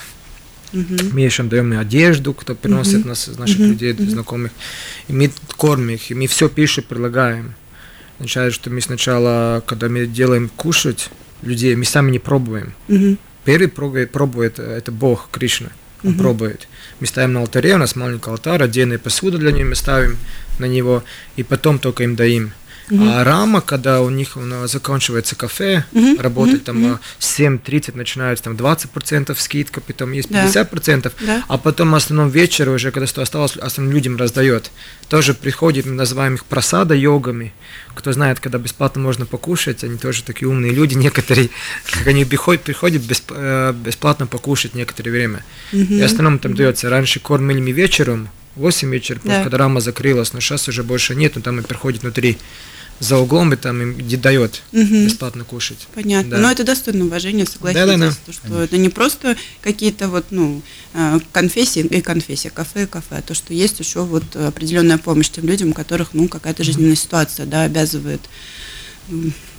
Мгм. 0.74 0.98
Мы 1.13 1.22
еще 1.22 1.44
даем 1.44 1.72
и 1.74 1.77
одежду, 1.77 2.34
кто 2.34 2.56
приносит 2.56 3.00
Мгм. 3.01 3.10
нас, 3.10 3.30
из 3.30 3.38
наших 3.38 3.60
Мгм. 3.60 3.70
людей, 3.70 3.94
Мгм. 3.94 4.10
знакомых. 4.10 4.51
И 5.08 5.13
мы 5.13 5.32
кормим 5.56 5.89
их, 5.92 6.12
и 6.12 6.15
мы 6.15 6.27
все 6.27 6.50
пищу 6.50 6.82
предлагаем. 6.82 7.53
Означает, 8.20 8.53
что 8.53 8.70
мы 8.70 8.82
сначала, 8.82 9.63
когда 9.65 9.88
мы 9.89 10.06
делаем 10.08 10.50
кушать 10.56 11.10
людей, 11.42 11.75
мы 11.75 11.86
сами 11.86 12.12
не 12.12 12.20
пробуем. 12.20 12.74
Мгм. 12.88 13.18
Первый 13.46 13.68
пробует, 13.68 14.12
пробует 14.12 14.60
э, 14.60 14.63
это 14.63 14.92
Бог, 14.92 15.30
Кришна. 15.32 15.70
Он 16.03 16.12
Мгм. 16.12 16.20
пробует. 16.20 16.68
Мы 17.00 17.08
ставим 17.08 17.34
на 17.34 17.42
алтаре, 17.42 17.75
у 17.75 17.77
нас 17.77 17.96
маленький 17.96 18.30
алтарь, 18.30 18.63
отдельная 18.63 18.98
посуда 18.98 19.38
для 19.38 19.51
него 19.51 19.70
мы 19.70 19.75
ставим 19.75 20.18
на 20.60 20.65
него, 20.65 21.03
и 21.36 21.44
потом 21.44 21.80
только 21.80 22.03
им 22.03 22.15
даем. 22.90 23.10
А 23.10 23.24
рама, 23.24 23.62
когда 23.62 24.02
у 24.02 24.10
них 24.10 24.38
заканчивается 24.66 25.36
кафе, 25.36 25.86
Мгм, 25.92 26.20
работать 26.20 26.56
мгм, 26.56 26.63
там 26.63 26.78
мгм. 26.82 26.94
а, 26.94 27.00
7.30 27.20 27.96
начинается 27.96 28.44
там 28.46 28.56
20% 28.56 29.40
скидка, 29.40 29.82
потом 29.82 30.12
есть 30.12 30.30
Да. 30.30 30.46
50%, 30.46 31.13
Да. 31.22 31.44
а 31.48 31.58
потом 31.58 31.92
в 31.92 31.96
основном 31.96 32.30
вечер 32.30 32.70
уже, 32.70 32.92
когда 32.92 33.08
что 33.08 33.22
осталось, 33.22 33.58
основным 33.58 33.94
людям 33.96 34.18
раздает. 34.18 34.72
Тоже 35.10 35.34
приходит, 35.34 35.86
мы 35.86 35.94
называем 35.94 36.36
их 36.36 36.46
просада 36.46 36.94
йогами. 36.96 37.54
Кто 37.96 38.12
знает, 38.13 38.40
когда 38.40 38.58
бесплатно 38.58 39.02
можно 39.02 39.25
покушать, 39.25 39.84
они 39.84 39.98
тоже 39.98 40.24
такие 40.24 40.48
умные 40.50 40.72
люди, 40.72 40.96
некоторые, 40.96 41.50
как 41.92 42.08
они 42.08 42.25
приходят, 42.25 42.63
приходят 42.63 43.02
бесп- 43.04 43.34
э, 43.36 43.74
бесплатно 43.74 44.28
покушать 44.28 44.74
некоторое 44.74 45.12
время. 45.12 45.44
И 45.72 46.02
в 46.02 46.04
основном 46.06 46.40
там 46.40 46.56
дается, 46.56 46.90
раньше 46.90 47.20
кормили 47.20 47.72
вечером, 47.72 48.30
8 48.55 48.91
вечера, 48.91 49.19
Да. 49.24 49.43
когда 49.43 49.57
рама 49.57 49.81
закрылась, 49.81 50.33
но 50.33 50.39
сейчас 50.39 50.67
уже 50.67 50.83
больше 50.83 51.15
нет, 51.15 51.33
но 51.36 51.41
там 51.41 51.60
и 51.60 51.63
приходит 51.63 52.01
внутри 52.01 52.38
за 53.00 53.17
углом, 53.17 53.51
и 53.51 53.55
там 53.55 53.81
им 53.81 54.22
дает 54.22 54.62
Мгм. 54.72 55.05
бесплатно 55.07 55.43
кушать. 55.43 55.88
Понятно. 55.95 56.38
Да. 56.38 56.38
Но 56.38 56.51
это 56.51 56.63
достойно 56.63 57.05
уважения, 57.05 57.45
согласитесь, 57.45 57.86
Да-да-да. 57.86 58.15
то, 58.25 58.31
что 58.31 58.62
это 58.62 58.77
не 58.77 58.89
просто 58.89 59.36
какие-то 59.62 60.07
вот, 60.10 60.27
ну, 60.29 60.62
э, 60.93 61.19
конфессии 61.31 61.81
и 61.81 62.01
конфессия, 62.01 62.51
кафе 62.51 62.83
и 62.83 62.86
кафе, 62.86 63.17
а 63.17 63.22
то, 63.24 63.33
что 63.33 63.53
есть 63.53 63.79
еще 63.79 64.03
вот 64.03 64.36
определенная 64.36 65.00
помощь 65.00 65.29
тем 65.29 65.45
людям, 65.48 65.69
у 65.72 65.74
которых, 65.74 66.10
ну, 66.13 66.27
какая-то 66.27 66.63
жизненная 66.63 66.95
ситуация, 66.95 67.45
да, 67.48 67.63
обязывает 67.63 68.22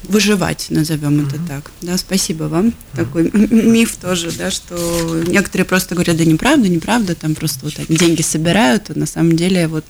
выживать, 0.08 0.66
назовем 0.70 1.26
это 1.26 1.38
так. 1.48 1.70
Да, 1.82 1.96
спасибо 1.98 2.44
вам. 2.44 2.72
Такой 2.94 3.28
м- 3.30 3.44
м- 3.44 3.72
миф 3.72 3.96
тоже, 3.96 4.30
да, 4.32 4.50
что 4.50 5.22
некоторые 5.26 5.64
просто 5.66 5.94
говорят, 5.94 6.16
да 6.16 6.24
неправда, 6.24 6.68
неправда, 6.68 7.14
там 7.14 7.34
просто 7.34 7.60
вот 7.64 7.74
они 7.78 7.96
деньги 7.96 8.22
собирают, 8.22 8.90
а 8.90 8.98
на 8.98 9.06
самом 9.06 9.36
деле 9.36 9.66
вот 9.68 9.84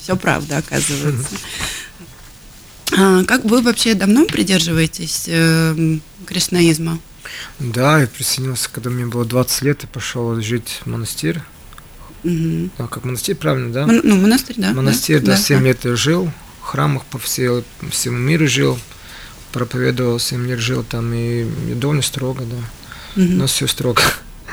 все 0.00 0.16
правда 0.16 0.58
оказывается. 0.58 1.36
А 2.96 3.24
как 3.24 3.44
вы 3.44 3.62
вообще 3.62 3.94
давно 3.94 4.26
придерживаетесь 4.26 5.24
э, 5.26 5.98
кришнаизма? 6.24 6.98
Да, 7.58 8.00
я 8.00 8.06
присоединился, 8.06 8.68
когда 8.70 8.90
мне 8.90 9.06
было 9.06 9.24
20 9.24 9.62
лет, 9.62 9.84
и 9.84 9.86
пошел 9.88 10.40
жить 10.40 10.80
в 10.84 10.86
монастырь. 10.86 11.40
Мгм. 12.22 12.70
А, 12.78 12.86
как 12.86 13.04
монастырь, 13.04 13.34
правильно, 13.34 13.72
да? 13.72 13.86
Мон- 13.86 14.00
ну, 14.04 14.16
монастырь, 14.16 14.56
да? 14.58 14.72
монастырь, 14.72 15.20
да, 15.20 15.36
7 15.36 15.64
лет 15.64 15.84
я 15.84 15.96
жил, 15.96 16.30
в 16.62 16.64
храмах 16.64 17.04
по 17.06 17.18
всей, 17.18 17.64
всему 17.90 18.18
миру 18.18 18.46
жил, 18.46 18.78
проповедовал, 19.56 20.18
7 20.18 20.46
лет 20.46 20.58
жил 20.58 20.84
там, 20.84 21.14
и, 21.14 21.44
и 21.70 21.74
довольно 21.74 22.02
строго, 22.02 22.44
да. 22.44 22.56
У 23.16 23.20
Мгм. 23.20 23.38
нас 23.38 23.52
все 23.52 23.66
строго. 23.66 24.02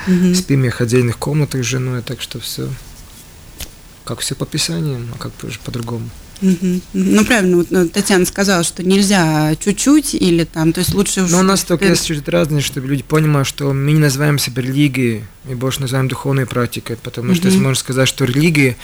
Мгм. 0.07 0.33
Спим 0.41 0.63
я 0.63 0.71
в 0.71 0.79
отдельных 0.79 1.17
комнатах 1.17 1.61
с 1.61 1.65
женой, 1.67 2.01
так 2.01 2.21
что 2.21 2.39
все 2.39 2.69
как 4.05 4.19
все 4.19 4.35
по 4.35 4.45
писаниям, 4.45 5.09
а 5.13 5.17
как 5.17 5.31
по-другому. 5.65 6.09
Мгм. 6.41 6.81
Ну, 6.93 7.25
правильно, 7.25 7.57
вот 7.57 7.67
ну, 7.71 7.87
Татьяна 7.87 8.25
сказала, 8.25 8.63
что 8.63 8.83
нельзя 8.83 9.55
чуть-чуть 9.55 10.13
или 10.13 10.43
там, 10.43 10.73
то 10.73 10.79
есть 10.79 10.93
лучше 10.93 11.21
уж... 11.23 11.31
Но 11.31 11.39
у 11.39 11.43
нас 11.43 11.63
только 11.63 11.85
есть 11.87 12.05
чуть 12.05 12.27
разные, 12.27 12.61
чтобы 12.61 12.87
люди 12.87 13.03
понимали, 13.03 13.43
что 13.43 13.71
мы 13.71 13.91
не 13.93 13.99
называем 13.99 14.37
себя 14.39 14.61
религией, 14.61 15.23
мы 15.45 15.55
больше 15.55 15.81
называем 15.81 16.07
духовной 16.07 16.45
практикой, 16.45 16.97
потому 16.97 17.33
что 17.33 17.43
Мгм. 17.43 17.49
если 17.51 17.63
можно 17.63 17.79
сказать, 17.79 18.07
что 18.07 18.25
религия 18.25 18.75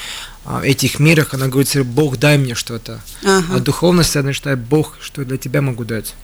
а, 0.45 0.59
в 0.59 0.63
этих 0.63 0.99
мирах, 0.99 1.33
она 1.33 1.47
говорит, 1.47 1.67
себе, 1.69 1.83
Бог, 1.83 2.17
дай 2.17 2.37
мне 2.37 2.55
что-то. 2.55 3.01
А 3.23 3.39
Ага. 3.39 3.59
духовность, 3.59 4.15
она 4.15 4.31
считает, 4.33 4.59
Бог, 4.59 4.97
что 5.01 5.25
для 5.25 5.37
тебя 5.37 5.61
могу 5.61 5.83
дать. 5.83 6.15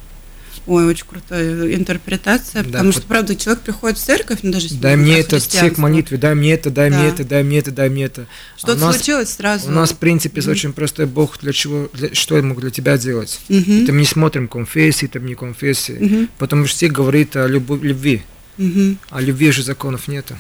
Ой, 0.68 0.86
очень 0.88 1.06
крутая 1.06 1.76
интерпретация, 1.76 2.64
Да, 2.64 2.68
потому 2.70 2.86
вот- 2.88 2.96
что, 2.96 3.08
правда, 3.08 3.36
человек 3.36 3.62
приходит 3.64 4.00
в 4.00 4.04
церковь, 4.04 4.40
ну, 4.42 4.52
даже 4.52 4.74
Дай 4.74 4.96
мне 4.96 5.20
это, 5.20 5.38
все 5.40 5.70
к 5.70 5.78
молитве, 5.78 6.18
дай 6.18 6.34
мне 6.34 6.54
это, 6.54 6.72
дай 6.72 6.90
мне 6.90 7.00
Да. 7.04 7.06
это, 7.08 7.24
дай 7.24 7.44
мне 7.44 7.60
это, 7.60 7.72
дай 7.72 7.90
мне 7.90 8.06
это. 8.06 8.22
А 8.56 8.58
Что-то 8.58 8.80
нас, 8.82 8.96
случилось 8.96 9.30
сразу. 9.30 9.68
у 9.70 9.72
нас, 9.72 9.92
в 9.92 9.98
принципе, 9.98 10.42
Мгм. 10.42 10.52
очень 10.52 10.74
простой 10.74 11.06
Бог, 11.06 11.38
для 11.40 11.54
чего, 11.54 11.88
для- 11.94 12.14
что 12.16 12.36
я 12.36 12.42
могу 12.42 12.62
для 12.62 12.72
тебя 12.72 12.98
делать. 12.98 13.40
Мгм. 13.48 13.86
Там 13.86 13.98
не 13.98 14.06
смотрим 14.06 14.48
конфессии, 14.48 15.06
там 15.06 15.26
не 15.28 15.36
конфессии. 15.36 15.98
Мгм. 16.00 16.30
Потому 16.40 16.66
что 16.66 16.76
все 16.78 16.88
говорит 16.90 17.36
о 17.36 17.46
любви, 17.48 18.24
Мгм. 18.58 18.98
а 19.12 19.22
любви 19.22 19.52
же 19.52 19.62
законов 19.62 20.08
нету. 20.08 20.36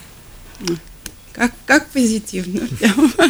Как, 1.35 1.51
как 1.65 1.87
позитивно. 1.89 2.67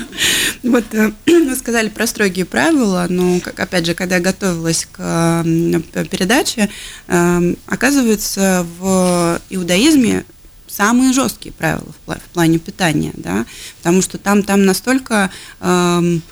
Вот 0.63 0.83
э, 0.93 1.11
вы 1.27 1.55
сказали 1.55 1.89
про 1.89 2.07
строгие 2.07 2.45
правила, 2.45 3.05
но, 3.07 3.39
как, 3.39 3.59
опять 3.59 3.85
же, 3.85 3.93
когда 3.93 4.15
я 4.15 4.21
готовилась 4.21 4.87
к 4.91 5.43
передаче, 5.43 6.69
эм, 7.07 7.55
оказывается, 7.67 8.65
в 8.79 9.39
иудаизме 9.51 10.25
самые 10.67 11.13
жесткие 11.13 11.53
правила 11.53 11.93
в 12.07 12.33
плане 12.33 12.57
питания, 12.57 13.11
да, 13.13 13.45
потому 13.77 14.01
что 14.01 14.17
там, 14.17 14.41
там 14.41 14.65
настолько 14.65 15.29
эм, 15.61 16.23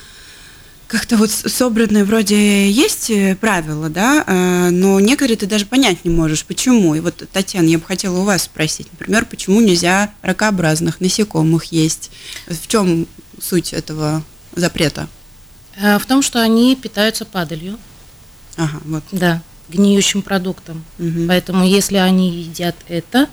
как-то 0.93 1.17
вот 1.17 1.31
собранные 1.31 2.03
вроде 2.03 2.69
есть 2.69 3.09
э, 3.09 3.35
правила, 3.35 3.89
да, 3.89 4.23
э, 4.27 4.69
но 4.69 4.99
некоторые 4.99 5.37
ты 5.37 5.47
даже 5.47 5.65
понять 5.65 6.05
не 6.05 6.11
можешь, 6.11 6.45
почему. 6.45 6.93
И 6.93 6.99
вот, 6.99 7.27
Татьяна, 7.33 7.65
я 7.65 7.79
бы 7.79 7.83
хотела 7.83 8.19
у 8.19 8.23
вас 8.23 8.43
спросить, 8.43 8.87
например, 8.91 9.25
почему 9.25 9.59
нельзя 9.59 10.13
ракообразных 10.21 11.01
насекомых 11.01 11.65
есть? 11.71 12.11
В 12.47 12.67
чем 12.67 13.07
суть 13.41 13.73
этого 13.73 14.23
запрета? 14.55 15.07
Э, 15.81 15.97
В 15.97 16.05
том, 16.05 16.21
что 16.21 16.43
они 16.43 16.75
питаются 16.75 17.25
падалью, 17.25 17.79
Ага, 18.57 18.79
вот. 18.85 19.03
да, 19.11 19.41
гниющим 19.69 20.21
продуктом. 20.21 20.85
Мгм. 20.99 21.27
Поэтому 21.27 21.65
если 21.65 21.97
они 21.97 22.29
едят 22.29 22.75
это, 22.87 23.27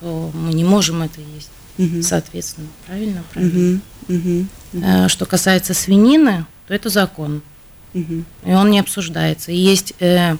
то 0.00 0.30
мы 0.32 0.54
не 0.54 0.64
можем 0.64 1.02
это 1.02 1.20
есть. 1.20 1.50
Мгм. 1.76 2.02
Соответственно, 2.02 2.68
правильно? 2.86 3.22
правильно. 3.34 3.80
Мгм. 4.08 4.48
Э, 4.72 5.08
Что 5.08 5.26
касается 5.26 5.74
свинины, 5.74 6.46
то 6.72 6.76
это 6.76 6.88
закон, 6.88 7.42
Мгм. 7.92 8.24
и 8.46 8.50
он 8.52 8.70
не 8.70 8.80
обсуждается. 8.80 9.52
И 9.52 9.56
есть 9.56 9.92
э, 10.00 10.36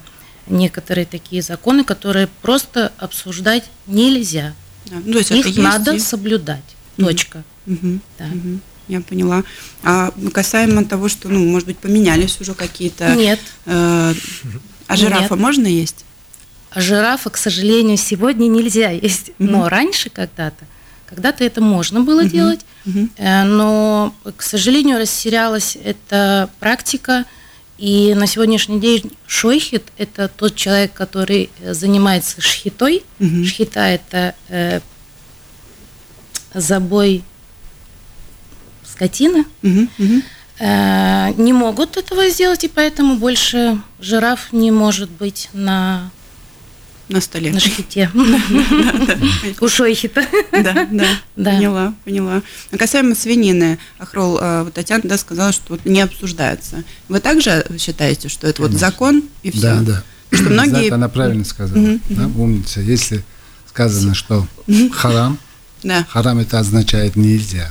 некоторые 0.47 1.05
такие 1.05 1.43
законы, 1.43 1.85
которые 1.85 2.27
просто 2.41 2.91
обсуждать 2.97 3.65
нельзя. 3.87 4.55
Да, 4.87 4.97
ну, 5.05 5.13
то 5.13 5.19
есть 5.19 5.31
Их 5.31 5.47
есть 5.47 5.59
надо 5.59 5.93
и- 5.95 5.99
соблюдать. 5.99 6.65
Мгм. 6.97 7.07
Точка. 7.09 7.43
Мгм. 7.67 8.01
Да. 8.19 8.25
Мгм. 8.27 8.61
Я 8.89 9.01
поняла. 9.03 9.45
А 9.83 10.11
касаемо 10.33 10.85
того, 10.87 11.09
что, 11.09 11.29
ну, 11.29 11.45
может 11.51 11.67
быть, 11.69 11.79
поменялись 11.79 12.41
уже 12.41 12.55
какие-то... 12.55 13.15
Нет. 13.15 13.39
э, 13.67 14.15
а 14.89 14.97
жирафа 14.97 15.35
Нет. 15.35 15.41
можно 15.41 15.67
есть? 15.67 16.05
А 16.71 16.81
жирафа, 16.81 17.29
к 17.31 17.37
сожалению, 17.37 17.99
сегодня 17.99 18.47
нельзя 18.49 18.91
есть. 18.91 19.33
Но 19.39 19.69
раньше 19.69 20.09
когда-то, 20.09 20.65
когда-то 21.15 21.45
это 21.45 21.61
можно 21.61 22.01
было 22.01 22.23
Мгм. 22.23 22.31
делать, 22.31 22.61
э, 23.17 23.45
но, 23.45 24.15
к 24.37 24.43
сожалению, 24.43 24.99
растерялась 24.99 25.77
эта 25.85 26.49
практика. 26.59 27.25
И 27.79 28.15
на 28.15 28.27
сегодняшний 28.27 28.81
день 28.81 29.13
шойхит– 29.27 29.85
это 29.99 30.29
тот 30.29 30.55
человек, 30.55 30.93
который 30.93 31.51
э, 31.61 31.75
занимается 31.75 32.41
шхитой. 32.41 33.03
Мгм. 33.19 33.45
Шхита– 33.45 33.81
это 33.81 34.35
э, 34.49 34.81
забой 36.55 37.25
скотины. 38.85 39.45
Мгм. 39.63 39.91
Мгм. 39.99 40.23
Э, 40.61 41.33
не 41.37 41.53
могут 41.53 41.97
этого 41.97 42.29
сделать, 42.31 42.65
и 42.65 42.69
поэтому 42.69 43.17
больше 43.17 43.81
жираф 43.99 44.53
не 44.53 44.71
может 44.71 45.11
быть 45.11 45.49
на, 45.53 46.11
На 47.09 47.21
столе. 47.21 47.53
на 47.53 47.61
шхите. 47.61 48.11
У 49.61 49.69
шойхита. 49.69 50.25
Да, 50.53 50.89
да, 50.91 51.07
поняла, 51.35 51.95
поняла. 52.05 52.43
А 52.71 52.77
касаемо 52.79 53.15
свинины, 53.15 53.79
Ахрол, 53.99 54.39
а, 54.41 54.65
вот 54.65 54.75
Татьяна 54.75 55.03
да, 55.05 55.19
сказала, 55.19 55.53
что 55.53 55.79
не 55.85 56.01
обсуждается. 56.01 56.85
Вы 57.09 57.21
также 57.21 57.67
считаете, 57.79 58.29
что 58.29 58.47
это 58.47 58.63
вот 58.63 58.73
закон 58.73 59.25
и 59.43 59.51
все? 59.51 59.61
Да, 59.61 59.81
да. 59.81 60.03
Что 60.31 60.45
многие- 60.45 60.91
она 60.91 61.09
правильно 61.09 61.45
сказала. 61.45 61.99
Умница. 62.37 62.81
Если 62.81 63.23
сказано, 63.69 64.15
что 64.15 64.47
харам, 64.93 65.39
харам 66.09 66.39
это 66.39 66.59
означает 66.61 67.17
нельзя. 67.17 67.71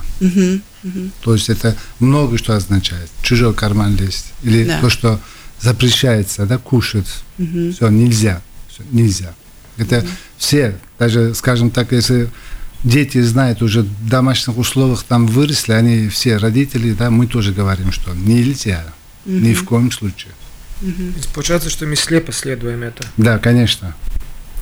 То 1.24 1.34
есть 1.34 1.50
это 1.50 1.76
много 2.00 2.38
что 2.38 2.56
означает. 2.56 3.10
Чужой 3.24 3.54
карман 3.54 3.96
лезть. 3.96 4.26
Или 4.44 4.72
то, 4.82 4.90
что 4.90 5.20
запрещается, 5.60 6.46
да, 6.46 6.58
кушать. 6.58 7.08
Все, 7.38 7.90
нельзя. 7.90 8.42
Всё, 8.82 8.98
нельзя. 8.98 9.34
Это 9.78 10.06
все, 10.38 10.78
даже, 11.00 11.34
скажем 11.34 11.70
так, 11.72 11.92
если 11.92 12.30
дети 12.84 13.22
знают 13.22 13.62
уже 13.62 13.82
в 13.84 14.10
домашних 14.10 14.58
условиях 14.58 15.04
там 15.04 15.28
выросли, 15.28 15.72
они 15.74 16.08
все 16.10 16.38
родители, 16.38 16.94
да, 16.94 17.10
мы 17.10 17.28
тоже 17.28 17.54
говорим, 17.54 17.92
что 17.92 18.14
нельзя. 18.14 18.84
Ни 19.26 19.54
в 19.54 19.64
коем 19.66 19.92
случае. 19.92 20.32
Получается, 21.34 21.70
что 21.70 21.86
мы 21.86 21.96
слепо 21.96 22.32
следуем 22.32 22.82
это. 22.84 23.06
Да, 23.18 23.38
конечно. 23.38 23.96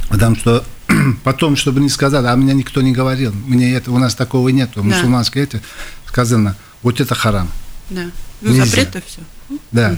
Потому 0.09 0.35
что 0.35 0.65
потом, 1.23 1.55
чтобы 1.55 1.79
не 1.79 1.89
сказали, 1.89 2.27
а 2.27 2.35
меня 2.35 2.53
никто 2.53 2.81
не 2.81 2.91
говорил, 2.91 3.31
мне 3.45 3.73
это, 3.73 3.91
у 3.91 3.97
нас 3.99 4.15
такого 4.15 4.49
нет, 4.49 4.71
Да. 4.75 4.81
мусульманское 4.81 5.43
это 5.43 5.61
сказано, 6.07 6.55
вот 6.81 6.99
это 6.99 7.15
харам. 7.15 7.49
Да. 7.89 8.05
Ну, 8.41 8.51
Нельзя. 8.51 8.65
запрет-то 8.65 9.01
все. 9.05 9.21
Да, 9.71 9.97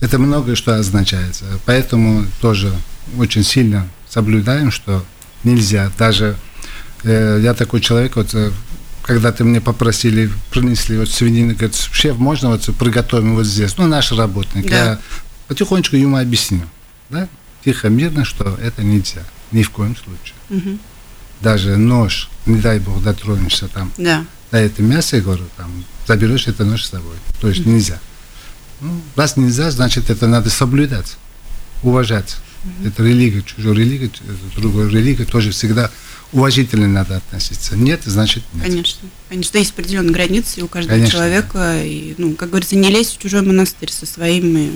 это 0.00 0.18
многое 0.18 0.54
что 0.56 0.76
означает. 0.76 1.42
Поэтому 1.66 2.26
тоже 2.40 2.72
очень 3.18 3.44
сильно 3.44 3.88
соблюдаем, 4.08 4.70
что 4.70 5.04
нельзя. 5.44 5.90
Даже 5.98 6.36
э, 7.02 7.40
я 7.42 7.54
такой 7.54 7.80
человек, 7.80 8.16
вот 8.16 8.34
э, 8.34 8.50
когда 9.02 9.32
ты 9.32 9.44
мне 9.44 9.60
попросили, 9.60 10.30
принесли 10.50 10.98
вот 10.98 11.10
свинину, 11.10 11.52
говорит, 11.52 11.74
шеф, 11.74 12.16
можно 12.16 12.48
вот 12.50 12.68
приготовим 12.78 13.34
вот 13.34 13.44
здесь? 13.46 13.76
Ну, 13.76 13.86
наш 13.86 14.12
работник. 14.12 14.68
Да. 14.68 14.76
Я 14.76 14.98
потихонечку 15.48 15.96
ему 15.96 16.16
объяснил, 16.16 16.64
да, 17.10 17.28
тихо, 17.64 17.88
мирно, 17.88 18.24
что 18.24 18.58
это 18.62 18.82
нельзя, 18.82 19.22
ни 19.52 19.62
в 19.62 19.70
коем 19.70 19.96
случае. 19.96 20.34
Мгм. 20.48 20.78
Даже 21.40 21.76
нож, 21.76 22.30
не 22.46 22.60
дай 22.60 22.78
бог, 22.78 23.02
дотронешься 23.02 23.68
там 23.68 23.92
Да. 23.98 24.24
до 24.50 24.58
этого 24.58 24.86
мяса, 24.86 25.16
я 25.16 25.22
говорю, 25.22 25.44
там, 25.56 25.70
заберешь 26.06 26.46
это 26.46 26.64
нож 26.64 26.84
с 26.84 26.90
собой. 26.90 27.16
То 27.40 27.48
есть 27.48 27.66
нельзя. 27.66 27.98
Ну, 28.80 29.00
раз 29.16 29.36
нельзя, 29.36 29.70
значит, 29.70 30.08
это 30.10 30.26
надо 30.26 30.48
соблюдать, 30.50 31.16
уважать. 31.82 32.36
Это 32.84 33.02
религия, 33.02 33.42
чужая 33.42 33.74
религия, 33.74 34.06
это 34.06 34.60
другая 34.60 34.88
религия, 34.88 35.24
тоже 35.24 35.50
всегда 35.50 35.90
уважительно 36.32 36.88
надо 36.88 37.16
относиться. 37.16 37.76
Нет, 37.76 38.02
значит 38.04 38.42
нет. 38.54 38.64
Конечно. 38.64 39.08
Конечно, 39.28 39.58
есть 39.58 39.70
определенные 39.70 40.12
границы 40.12 40.62
у 40.62 40.68
каждого 40.68 40.96
Конечно, 40.96 41.12
человека. 41.18 41.82
И, 41.84 42.14
ну, 42.18 42.34
как 42.34 42.50
говорится, 42.50 42.76
не 42.76 42.90
лезь 42.90 43.12
в 43.12 43.18
чужой 43.18 43.42
монастырь 43.42 43.90
со 43.90 44.04
своими 44.06 44.70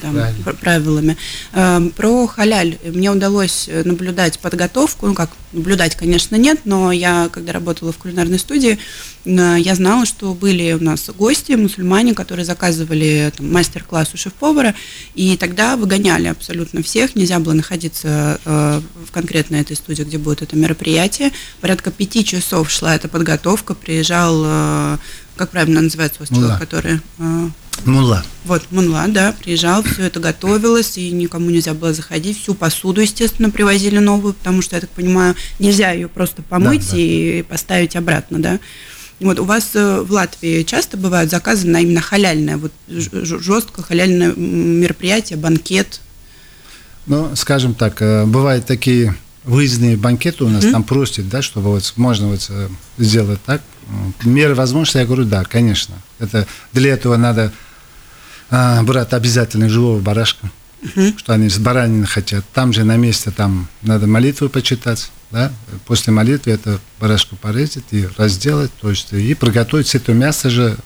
там, 0.00 0.14
Правильно. 0.14 0.52
правилами. 0.54 1.16
Эм, 1.52 1.90
Про 1.90 2.26
халяль 2.26 2.78
мне 2.84 3.10
удалось 3.10 3.66
э, 3.68 3.82
наблюдать 3.84 4.38
подготовку. 4.38 5.06
Ну 5.06 5.14
как, 5.14 5.30
наблюдать, 5.52 5.94
конечно, 5.96 6.36
нет, 6.36 6.60
но 6.64 6.92
я, 6.92 7.28
когда 7.32 7.52
работала 7.52 7.92
в 7.92 7.98
кулинарной 7.98 8.38
студии, 8.38 8.78
э, 9.24 9.56
я 9.58 9.74
знала, 9.74 10.06
что 10.06 10.34
были 10.34 10.72
у 10.72 10.82
нас 10.82 11.08
гости, 11.16 11.52
мусульмане, 11.52 12.14
которые 12.14 12.44
заказывали 12.44 13.32
там, 13.36 13.52
мастер-класс 13.52 14.10
у 14.14 14.16
шеф-повара, 14.16 14.74
и 15.14 15.36
тогда 15.36 15.76
выгоняли 15.76 16.26
абсолютно 16.28 16.82
всех. 16.82 17.14
Нельзя 17.16 17.38
было 17.38 17.52
находиться 17.52 18.40
э, 18.44 18.80
в 19.06 19.12
конкретно 19.12 19.56
этой 19.56 19.76
студии, 19.76 20.02
где 20.02 20.18
будет 20.18 20.42
это 20.42 20.56
мероприятие. 20.56 21.32
Порядка 21.60 21.90
пяти 21.90 22.24
часов 22.24 22.70
шла 22.70 22.94
эта 22.94 23.08
подготовка. 23.08 23.74
Приезжал, 23.74 24.98
как 25.36 25.50
правильно 25.50 25.80
называется 25.80 26.20
у 26.20 26.26
вас 26.26 26.28
человек, 26.28 26.58
который... 26.58 27.00
э, 27.18 27.48
вот, 28.44 28.62
Мунла, 28.70 29.04
да, 29.08 29.34
приезжал, 29.42 29.82
все 29.82 30.04
это 30.04 30.20
готовилось, 30.20 30.96
и 30.96 31.10
никому 31.10 31.50
нельзя 31.50 31.74
было 31.74 31.92
заходить. 31.92 32.40
Всю 32.40 32.54
посуду, 32.54 33.00
естественно, 33.00 33.50
привозили 33.50 33.98
новую, 33.98 34.34
потому 34.34 34.62
что, 34.62 34.76
я 34.76 34.80
так 34.80 34.90
понимаю, 34.90 35.34
нельзя 35.58 35.90
ее 35.90 36.08
просто 36.08 36.42
помыть 36.42 36.86
Да, 36.86 36.92
да. 36.92 36.98
и 36.98 37.42
поставить 37.42 37.96
обратно, 37.96 38.40
да. 38.40 38.60
Вот 39.20 39.38
у 39.38 39.44
вас 39.44 39.70
э, 39.74 40.00
в 40.00 40.10
Латвии 40.12 40.62
часто 40.62 40.96
бывают 40.96 41.30
заказы 41.30 41.66
на 41.68 41.80
именно 41.80 42.00
халяльное, 42.00 42.56
вот 42.56 42.72
жестко 42.88 43.82
халяльное 43.82 44.32
мероприятие, 44.34 45.38
банкет. 45.38 46.00
Ну, 47.06 47.34
скажем 47.36 47.74
так, 47.74 48.00
э, 48.02 48.24
бывают 48.24 48.66
такие 48.66 49.14
выездные 49.44 49.96
банкеты 49.96 50.44
у 50.44 50.48
нас, 50.48 50.64
там 50.64 50.82
просят, 50.82 51.28
да, 51.28 51.42
чтобы 51.42 51.70
вот 51.70 51.92
можно 51.96 52.28
вот 52.28 52.46
э, 52.48 52.68
сделать 52.98 53.42
так. 53.44 53.62
Меры 54.24 54.54
возможности, 54.54 54.98
я 54.98 55.06
говорю, 55.06 55.24
да, 55.24 55.44
конечно. 55.44 55.94
Это 56.18 56.46
для 56.72 56.94
этого 56.94 57.16
надо 57.16 57.52
а, 58.50 58.82
брать 58.82 59.12
обязательно 59.12 59.68
живого 59.68 60.00
барашка, 60.00 60.50
что 61.18 61.34
они 61.34 61.50
с 61.50 61.58
баранины 61.58 62.06
хотят. 62.06 62.44
Там 62.54 62.72
же 62.72 62.84
на 62.84 62.96
месте 62.96 63.30
там 63.30 63.68
надо 63.82 64.06
молитву 64.06 64.48
почитать, 64.48 65.10
да. 65.30 65.52
После 65.84 66.12
молитвы 66.12 66.52
это 66.52 66.80
барашку 66.98 67.36
порезать 67.36 67.84
и 67.90 68.08
разделать, 68.16 68.72
то 68.80 68.88
есть 68.88 69.12
и 69.12 69.34
приготовить 69.34 69.88
с 69.88 69.94
этого 69.94 70.14
мяса 70.14 70.48
же, 70.48 70.76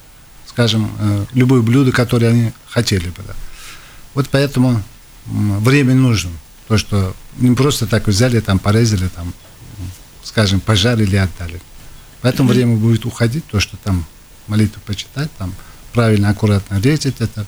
скажем, 0.46 0.90
э, 0.98 1.26
любое 1.34 1.62
блюдо, 1.62 1.92
которое 1.92 2.28
они 2.28 2.52
хотели 2.66 3.08
бы. 3.08 3.22
Да. 3.24 3.34
Вот 4.14 4.28
поэтому 4.30 4.82
время 5.26 5.94
нужно. 5.94 6.30
То, 6.68 6.76
что 6.76 7.16
не 7.38 7.54
просто 7.54 7.86
так 7.86 8.06
взяли, 8.06 8.40
там 8.40 8.58
порезали, 8.58 9.08
там, 9.08 9.32
скажем, 10.22 10.60
пожарили 10.60 11.16
и 11.16 11.18
отдали. 11.18 11.60
Поэтому 12.20 12.50
время 12.50 12.76
будет 12.76 13.06
уходить, 13.06 13.46
то, 13.46 13.58
что 13.58 13.76
там 13.78 14.04
молитву 14.46 14.80
почитать, 14.84 15.30
там 15.38 15.54
правильно, 15.92 16.28
аккуратно 16.28 16.78
резать 16.80 17.20
это. 17.20 17.46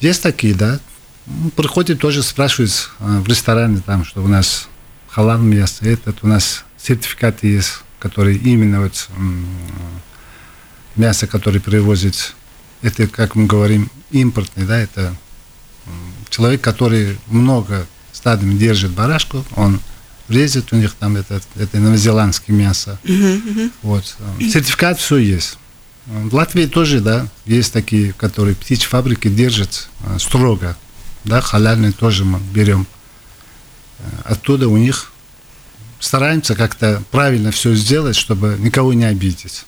Есть 0.00 0.22
такие, 0.22 0.54
да. 0.54 0.80
М, 1.26 1.50
Приходят 1.50 2.00
тоже 2.00 2.22
спрашивают 2.22 2.90
э, 2.98 3.18
в 3.20 3.28
ресторане, 3.28 3.82
там, 3.84 4.04
что 4.04 4.22
у 4.22 4.28
нас 4.28 4.68
халал 5.08 5.38
мясо, 5.38 5.84
этот 5.84 6.18
у 6.22 6.26
нас 6.26 6.64
сертификаты 6.78 7.46
есть, 7.46 7.80
которые 7.98 8.38
именно 8.38 8.80
вот 8.80 9.08
мясо, 10.96 11.26
которое 11.26 11.60
привозит, 11.60 12.34
это, 12.80 13.06
как 13.06 13.34
мы 13.34 13.46
говорим, 13.46 13.90
импортный, 14.10 14.64
да, 14.64 14.78
это 14.78 15.14
человек, 16.32 16.62
который 16.62 17.18
много 17.28 17.86
стадами 18.12 18.54
держит 18.54 18.90
барашку, 18.92 19.44
он 19.54 19.80
резет 20.28 20.72
у 20.72 20.76
них 20.76 20.94
там 20.94 21.16
это, 21.16 21.40
это 21.56 21.78
новозеландское 21.78 22.56
мясо. 22.56 22.98
Вот. 23.82 24.16
э, 24.40 24.44
Сертификат 24.48 24.98
все 24.98 25.18
есть. 25.18 25.58
В 26.06 26.34
Латвии 26.34 26.66
тоже, 26.66 27.00
да, 27.00 27.28
есть 27.44 27.72
такие, 27.72 28.12
которые 28.14 28.56
птичьи 28.56 28.88
фабрики 28.88 29.28
держат 29.28 29.88
э, 30.04 30.18
строго. 30.18 30.76
Да, 31.24 31.40
халяльные 31.40 31.92
тоже 31.92 32.24
мы 32.24 32.40
берем. 32.52 32.86
Э, 33.98 34.02
Оттуда 34.24 34.68
у 34.68 34.76
них 34.78 35.12
стараемся 36.00 36.54
как-то 36.54 37.02
правильно 37.10 37.50
все 37.52 37.74
сделать, 37.74 38.16
чтобы 38.16 38.56
никого 38.58 38.92
не 38.94 39.04
обидеть. 39.04 39.64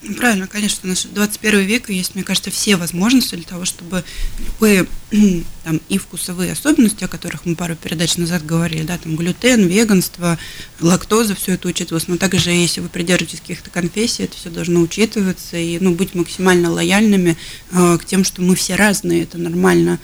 Ну, 0.00 0.14
Правильно, 0.14 0.46
конечно, 0.46 0.80
у 0.84 0.86
нас 0.88 1.06
21 1.10 1.60
век, 1.60 1.90
и 1.90 1.94
есть, 1.94 2.14
мне 2.14 2.22
кажется, 2.22 2.52
все 2.52 2.76
возможности 2.76 3.34
для 3.34 3.44
того, 3.44 3.64
чтобы 3.64 4.04
любые 4.38 4.86
там, 5.64 5.80
и 5.88 5.98
вкусовые 5.98 6.52
особенности, 6.52 7.02
о 7.02 7.08
которых 7.08 7.44
мы 7.44 7.56
пару 7.56 7.74
передач 7.74 8.16
назад 8.16 8.46
говорили, 8.46 8.84
да, 8.84 8.96
там 8.96 9.16
глютен, 9.16 9.66
веганство, 9.66 10.38
лактоза, 10.80 11.34
все 11.34 11.54
это 11.54 11.66
учитывалось, 11.66 12.06
но 12.06 12.16
также, 12.16 12.50
если 12.50 12.80
вы 12.80 12.88
придерживаетесь 12.88 13.40
каких-то 13.40 13.70
конфессий, 13.70 14.22
это 14.22 14.36
все 14.36 14.50
должно 14.50 14.80
учитываться 14.80 15.56
и, 15.56 15.80
ну, 15.80 15.92
быть 15.92 16.14
максимально 16.14 16.70
лояльными 16.70 17.36
э, 17.72 17.98
к 18.00 18.04
тем, 18.04 18.22
что 18.22 18.40
мы 18.40 18.54
все 18.54 18.76
разные, 18.76 19.24
это 19.24 19.36
нормально, 19.36 19.98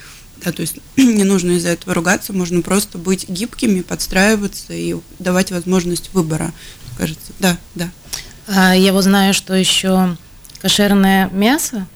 да, 0.44 0.50
то 0.50 0.62
есть 0.62 0.74
не 0.96 1.22
нужно 1.22 1.52
из-за 1.52 1.68
этого 1.68 1.94
ругаться, 1.94 2.32
можно 2.32 2.62
просто 2.62 2.98
быть 2.98 3.28
гибкими, 3.28 3.82
подстраиваться 3.82 4.72
и 4.72 4.96
давать 5.20 5.52
возможность 5.52 6.10
выбора, 6.12 6.52
кажется, 6.98 7.32
да, 7.38 7.56
да. 7.76 7.92
А 8.46 8.74
я 8.74 8.92
вот 8.92 9.04
знаю, 9.04 9.34
что 9.34 9.54
еще 9.54 10.16
кошерное 10.60 11.28
мясо 11.30 11.86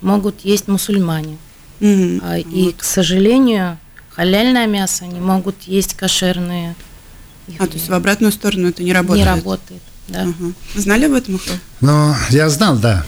могут 0.00 0.44
есть 0.44 0.68
мусульмане. 0.68 1.38
А, 1.80 2.38
И, 2.38 2.72
к 2.72 2.84
сожалению, 2.84 3.78
халяльное 4.10 4.66
мясо 4.66 5.06
не 5.06 5.20
могут 5.20 5.62
есть 5.62 5.94
кошерные. 5.94 6.74
А, 7.58 7.66
то 7.66 7.74
есть 7.74 7.88
в 7.88 7.94
обратную 7.94 8.32
сторону 8.32 8.68
это 8.68 8.82
не 8.82 8.92
работает? 8.92 9.26
Не 9.26 9.30
работает. 9.30 9.82
Да. 10.08 10.26
Вы 10.74 10.80
знали 10.80 11.06
об 11.06 11.12
этом, 11.12 11.34
Михаил? 11.34 11.58
Ну, 11.80 12.14
я 12.30 12.48
знал, 12.48 12.76
да. 12.76 13.04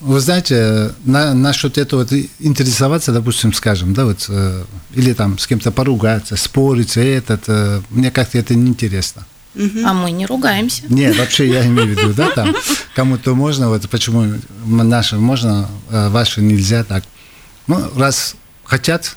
Вы 0.00 0.20
знаете, 0.20 0.92
на, 1.04 1.34
насчет 1.34 1.76
этого 1.76 2.00
вот 2.00 2.12
и 2.12 2.30
интересоваться, 2.38 3.12
допустим, 3.12 3.52
скажем, 3.52 3.92
да, 3.92 4.06
вот, 4.06 4.24
э, 4.28 4.64
или 4.94 5.12
там 5.12 5.38
с 5.38 5.46
кем-то 5.46 5.70
поругаться, 5.70 6.36
спорить, 6.36 6.96
этот, 6.96 7.42
э, 7.48 7.82
мне 7.90 8.10
как-то 8.10 8.38
это 8.38 8.54
неинтересно. 8.54 9.26
А 9.54 9.92
мы 9.92 10.10
не 10.10 10.26
ругаемся. 10.26 10.82
Нет, 10.88 11.16
вообще 11.18 11.46
я 11.48 11.66
имею 11.66 11.88
в 11.94 11.98
виду, 11.98 12.14
да, 12.14 12.30
там 12.30 12.54
кому-то 12.94 13.34
можно, 13.34 13.68
вот 13.68 13.88
почему 13.90 14.26
наши 14.64 15.16
можно, 15.16 15.68
а 15.90 16.08
ваши 16.10 16.40
нельзя 16.40 16.84
так. 16.84 17.04
Ну, 17.66 17.90
раз 17.96 18.34
хотят, 18.64 19.16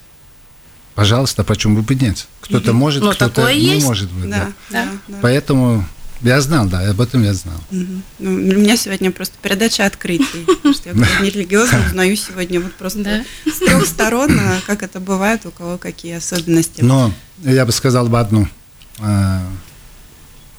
пожалуйста, 0.93 1.43
почему 1.43 1.81
бы 1.81 1.95
нет? 1.95 2.27
Кто-то 2.41 2.73
может, 2.73 3.01
Ну, 3.03 3.11
кто-то 3.11 3.51
не 3.53 3.59
есть. 3.75 3.85
может 3.85 4.11
быть. 4.11 4.29
Да. 4.29 4.51
да, 4.69 4.87
да. 5.07 5.17
Поэтому 5.21 5.85
я 6.21 6.39
знал, 6.41 6.67
да, 6.67 6.89
об 6.89 7.01
этом 7.01 7.23
я 7.23 7.33
знал. 7.33 7.57
Мгм. 7.71 8.03
Ну, 8.19 8.31
у 8.31 8.59
меня 8.59 8.77
сегодня 8.77 9.11
просто 9.11 9.35
передача 9.41 9.85
открытий, 9.85 10.43
потому 10.47 10.73
что 10.73 10.89
я 10.89 10.95
как 10.95 11.21
нерелигиозно 11.21 11.79
узнаю 11.87 12.15
сегодня 12.17 12.59
вот 12.61 12.73
просто 12.73 13.03
Да. 13.03 13.23
с 13.51 13.57
трех 13.59 13.85
сторон, 13.85 14.37
а, 14.39 14.59
как 14.67 14.83
это 14.83 14.99
бывает, 14.99 15.45
у 15.45 15.51
кого 15.51 15.77
какие 15.77 16.13
особенности. 16.15 16.81
Но 16.81 17.11
я 17.43 17.65
бы 17.65 17.71
сказал 17.71 18.07
бы 18.07 18.19
одну. 18.19 18.47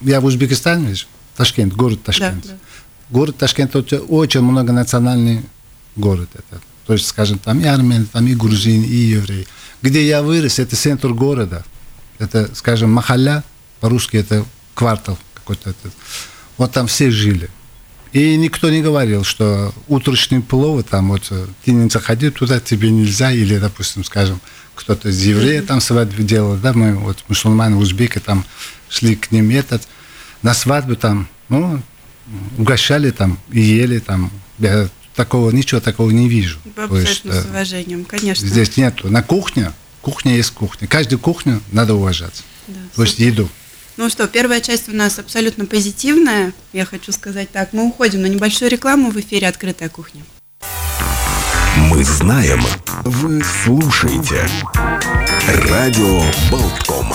Я 0.01 0.21
в 0.21 0.25
Узбекистане, 0.25 0.85
видишь, 0.85 1.07
Ташкент, 1.35 1.73
город 1.73 1.99
да, 1.99 2.05
Ташкент. 2.05 2.47
да. 2.47 2.57
Город 3.09 3.37
Ташкент 3.37 3.75
это 3.75 3.99
очень 3.99 4.41
многонациональный 4.41 5.43
город. 5.95 6.29
Это. 6.33 6.61
То 6.85 6.93
есть, 6.93 7.07
скажем, 7.07 7.39
там 7.39 7.59
и 7.59 7.65
армяне, 7.65 8.05
там 8.11 8.25
и 8.27 8.35
грузины, 8.35 8.85
и 8.85 8.95
евреи. 8.95 9.47
Где 9.81 10.05
я 10.07 10.23
вырос, 10.23 10.59
это 10.59 10.75
центр 10.75 11.13
города. 11.13 11.63
Это, 12.19 12.49
скажем, 12.55 12.91
махалля, 12.91 13.43
по-русски 13.79 14.17
это 14.17 14.45
квартал 14.73 15.17
какой-то. 15.35 15.73
Вот 16.57 16.71
там 16.71 16.87
все 16.87 17.11
жили. 17.11 17.49
И 18.13 18.35
никто 18.37 18.69
не 18.69 18.81
говорил, 18.81 19.23
что 19.23 19.73
утренний 19.87 20.41
плов, 20.41 20.83
там 20.89 21.09
вот 21.09 21.27
э, 21.29 21.45
ты 21.63 21.71
не 21.71 21.89
заходи 21.89 22.29
туда, 22.29 22.59
тебе 22.59 22.89
нельзя, 22.89 23.31
или, 23.31 23.57
допустим, 23.57 24.03
скажем, 24.03 24.39
кто-то 24.75 25.09
из 25.09 25.21
еврея 25.23 25.61
там 25.61 25.81
свадьбу 25.81 26.23
делал, 26.23 26.55
да, 26.55 26.73
мы 26.73 26.95
вот 26.95 27.23
мусульмане, 27.27 27.75
узбеки 27.75 28.19
там 28.19 28.45
шли 28.89 29.15
к 29.15 29.31
ним 29.31 29.49
этот, 29.49 29.87
на 30.41 30.53
свадьбу 30.53 30.95
там, 30.95 31.27
ну, 31.49 31.81
угощали 32.57 33.11
там 33.11 33.39
и 33.51 33.59
ели 33.59 33.99
там. 33.99 34.31
Я 34.59 34.89
такого, 35.15 35.51
ничего 35.51 35.81
такого 35.81 36.11
не 36.11 36.29
вижу. 36.29 36.59
То 36.75 36.97
есть, 36.97 37.25
Абсолютно 37.25 37.41
с 37.41 37.45
э, 37.45 37.49
уважением, 37.49 38.05
конечно. 38.05 38.47
здесь 38.47 38.77
нету. 38.77 39.09
На 39.09 39.23
кухне, 39.23 39.71
кухня 40.01 40.35
есть 40.35 40.51
кухня. 40.51 40.87
Каждую 40.87 41.19
кухню 41.19 41.61
надо 41.71 41.95
уважать. 41.95 42.43
Да, 42.67 42.79
То 42.95 43.03
есть 43.03 43.19
еду. 43.19 43.49
Ну 43.97 44.09
что, 44.09 44.27
первая 44.27 44.61
часть 44.61 44.89
у 44.89 44.95
нас 44.95 45.17
абсолютно 45.17 45.65
позитивная, 45.65 46.53
я 46.71 46.85
хочу 46.85 47.11
сказать 47.11 47.49
так. 47.49 47.73
Мы 47.73 47.87
уходим 47.87 48.21
на 48.21 48.27
небольшую 48.27 48.69
рекламу 48.69 49.09
в 49.09 49.19
эфире 49.19 49.47
«Открытая 49.47 49.89
кухня». 49.89 50.21
Мы 51.89 52.03
знаем, 52.03 52.61
вы 53.03 53.43
слушаете. 53.43 54.47
Радио 55.67 56.21
Болтком. 56.51 57.11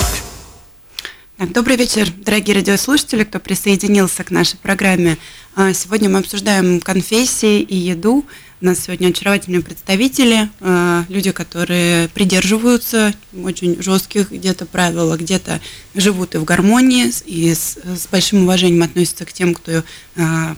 Добрый 1.39 1.77
вечер, 1.77 2.09
дорогие 2.17 2.57
радиослушатели, 2.57 3.23
кто 3.23 3.39
присоединился 3.39 4.25
к 4.25 4.31
нашей 4.31 4.57
программе. 4.57 5.17
А, 5.55 5.71
сегодня 5.73 6.09
мы 6.09 6.19
обсуждаем 6.19 6.81
конфессии 6.81 7.61
и 7.61 7.77
еду. 7.77 8.25
У 8.63 8.65
нас 8.65 8.79
сегодня 8.79 9.09
очаровательные 9.09 9.61
представители, 9.61 10.49
э, 10.61 11.03
люди, 11.09 11.31
которые 11.31 12.07
придерживаются 12.07 13.13
очень 13.43 13.83
жестких 13.83 14.31
где-то 14.31 14.65
правил, 14.65 15.11
а 15.11 15.17
где-то 15.17 15.59
живут 15.95 16.33
и 16.33 16.37
в 16.37 16.45
гармонии, 16.45 17.11
и 17.25 17.53
с, 17.53 17.77
с 17.83 18.07
большим 18.09 18.43
уважением 18.43 18.83
относятся 18.83 19.25
к 19.25 19.33
тем, 19.33 19.53
кто 19.53 19.71
э, 19.73 19.83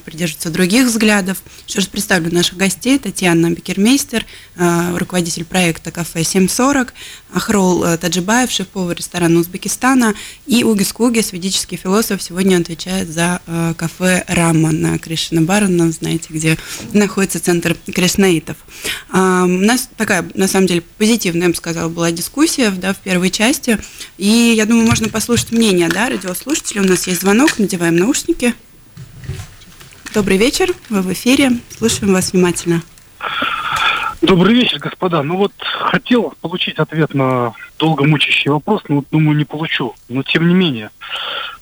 придерживается 0.04 0.50
других 0.50 0.86
взглядов. 0.86 1.42
Еще 1.66 1.80
раз 1.80 1.88
представлю 1.88 2.32
наших 2.32 2.56
гостей. 2.56 2.96
Татьяна 3.00 3.50
Бекермейстер, 3.50 4.24
э, 4.54 4.96
руководитель 4.96 5.44
проекта 5.44 5.90
«Кафе 5.90 6.20
740», 6.20 6.92
Ахрол 7.34 7.98
Таджибаев, 7.98 8.52
шеф-повар 8.52 8.96
ресторана 8.96 9.40
Узбекистана, 9.40 10.14
и 10.46 10.62
Угис 10.62 10.92
Кугис, 10.92 11.32
ведический 11.32 11.76
философ, 11.76 12.22
сегодня 12.22 12.58
отвечает 12.58 13.08
за 13.08 13.40
кафе 13.76 14.24
«Рама» 14.28 14.70
на 14.70 14.96
Кришна 14.98 15.40
Барана, 15.40 15.90
знаете, 15.90 16.28
где 16.30 16.56
находится 16.92 17.40
центр 17.40 17.76
кришнаитов. 17.96 18.58
А, 19.10 19.44
у 19.44 19.46
нас 19.46 19.88
такая, 19.96 20.28
на 20.34 20.46
самом 20.48 20.66
деле, 20.66 20.82
позитивная, 20.98 21.44
я 21.44 21.48
бы 21.48 21.54
сказала, 21.54 21.88
была 21.88 22.12
дискуссия 22.12 22.70
да, 22.70 22.92
в 22.92 22.98
первой 22.98 23.30
части. 23.30 23.78
И 24.18 24.26
я 24.54 24.66
думаю, 24.66 24.86
можно 24.86 25.08
послушать 25.08 25.50
мнение 25.50 25.88
да, 25.88 26.10
радиослушателей. 26.10 26.82
У 26.82 26.84
нас 26.84 27.06
есть 27.06 27.22
звонок, 27.22 27.58
надеваем 27.58 27.96
наушники. 27.96 28.54
Добрый 30.12 30.36
вечер, 30.36 30.74
вы 30.90 31.00
в 31.00 31.10
эфире. 31.14 31.52
Слушаем 31.78 32.12
вас 32.12 32.34
внимательно. 32.34 32.82
Добрый 34.20 34.54
вечер, 34.54 34.78
господа. 34.78 35.22
Ну 35.22 35.38
вот 35.38 35.52
хотел 35.58 36.34
получить 36.42 36.78
ответ 36.78 37.14
на 37.14 37.54
долго 37.78 38.04
мучащий 38.04 38.50
вопрос, 38.50 38.82
но 38.88 38.96
вот 38.96 39.06
думаю, 39.10 39.38
не 39.38 39.46
получу. 39.46 39.94
Но 40.10 40.22
тем 40.22 40.48
не 40.48 40.54
менее, 40.54 40.90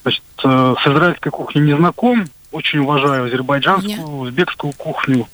значит, 0.02 0.24
э, 0.42 0.74
с 0.82 0.84
израильской 0.84 1.30
кухней 1.30 1.62
не 1.62 1.76
знаком, 1.76 2.24
очень 2.54 2.78
уважаю 2.78 3.24
азербайджанскую, 3.24 4.06
узбекскую 4.06 4.72
кухню. 4.72 5.26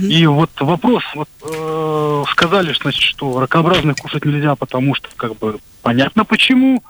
И 0.00 0.24
вот 0.26 0.50
вопрос, 0.60 1.02
вот 1.14 1.28
э, 1.42 2.24
сказали, 2.30 2.72
значит, 2.80 3.02
что 3.02 3.40
ракообразных 3.40 3.96
кушать 3.96 4.24
нельзя, 4.24 4.54
потому 4.54 4.94
что 4.94 5.08
как 5.16 5.36
бы 5.36 5.58
понятно 5.82 6.24
почему. 6.24 6.82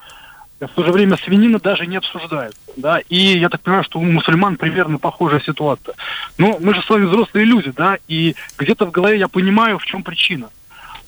В 0.60 0.68
то 0.68 0.84
же 0.84 0.92
время 0.92 1.16
свинина 1.16 1.58
даже 1.58 1.86
не 1.86 1.96
обсуждают. 1.96 2.54
Да? 2.76 3.00
И 3.08 3.38
я 3.38 3.48
так 3.48 3.62
понимаю, 3.62 3.84
что 3.84 3.98
у 3.98 4.04
мусульман 4.04 4.56
примерно 4.56 4.98
похожая 4.98 5.40
ситуация. 5.40 5.94
Но 6.36 6.58
мы 6.60 6.74
же 6.74 6.82
с 6.82 6.90
вами 6.90 7.06
взрослые 7.06 7.46
люди, 7.46 7.72
да, 7.74 7.96
и 8.08 8.36
где-то 8.58 8.84
в 8.84 8.90
голове 8.90 9.18
я 9.18 9.28
понимаю, 9.28 9.78
в 9.78 9.86
чем 9.86 10.02
причина 10.02 10.50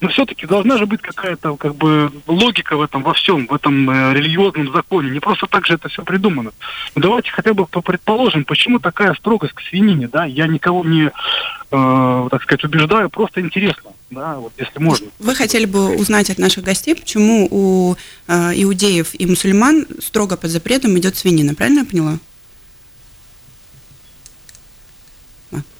но 0.02 0.08
все-таки 0.08 0.46
должна 0.46 0.78
же 0.78 0.86
быть 0.86 1.00
какая-то 1.00 1.56
как 1.56 1.76
бы 1.76 2.12
логика 2.26 2.76
в 2.76 2.82
этом 2.82 3.04
во 3.04 3.14
всем, 3.14 3.46
в 3.46 3.54
этом 3.54 3.88
э, 3.88 4.12
религиозном 4.14 4.72
законе. 4.72 5.10
Не 5.10 5.20
просто 5.20 5.46
так 5.46 5.64
же 5.64 5.74
это 5.74 5.88
все 5.88 6.02
придумано. 6.02 6.50
Ну, 6.96 7.02
давайте 7.02 7.30
хотя 7.30 7.54
бы 7.54 7.66
предположим, 7.66 8.44
почему 8.44 8.80
такая 8.80 9.14
строгость 9.14 9.54
к 9.54 9.60
свинине, 9.62 10.08
да? 10.08 10.24
Я 10.24 10.48
никого 10.48 10.84
не, 10.84 11.04
э, 11.04 12.28
так 12.30 12.42
сказать, 12.42 12.64
убеждаю, 12.64 13.10
просто 13.10 13.40
интересно, 13.40 13.92
да, 14.10 14.38
вот 14.38 14.52
если 14.58 14.80
можно. 14.80 15.06
Вы 15.20 15.36
хотели 15.36 15.66
бы 15.66 15.96
узнать 15.96 16.30
от 16.30 16.38
наших 16.38 16.64
гостей, 16.64 16.96
почему 16.96 17.46
у 17.48 17.94
э, 18.26 18.52
иудеев 18.56 19.10
и 19.14 19.24
мусульман 19.24 19.86
строго 20.00 20.36
под 20.36 20.50
запретом 20.50 20.98
идет 20.98 21.16
свинина, 21.16 21.54
правильно 21.54 21.80
я 21.80 21.84
поняла? 21.84 22.18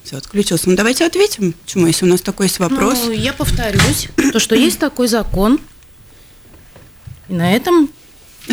Все, 0.05 0.17
отключился. 0.17 0.69
Ну, 0.69 0.77
давайте 0.77 1.07
ответим. 1.07 1.53
Почему, 1.53 1.87
если 1.87 2.05
у 2.05 2.09
нас 2.09 2.21
такой 2.21 2.47
есть 2.47 2.59
вопрос? 2.59 2.99
Ну, 3.05 3.13
я 3.13 3.33
повторюсь, 3.33 4.09
то, 4.33 4.41
что 4.41 4.55
есть 4.55 4.79
такой 4.79 5.09
закон, 5.09 5.61
и 7.29 7.35
на 7.35 7.53
этом 7.53 7.89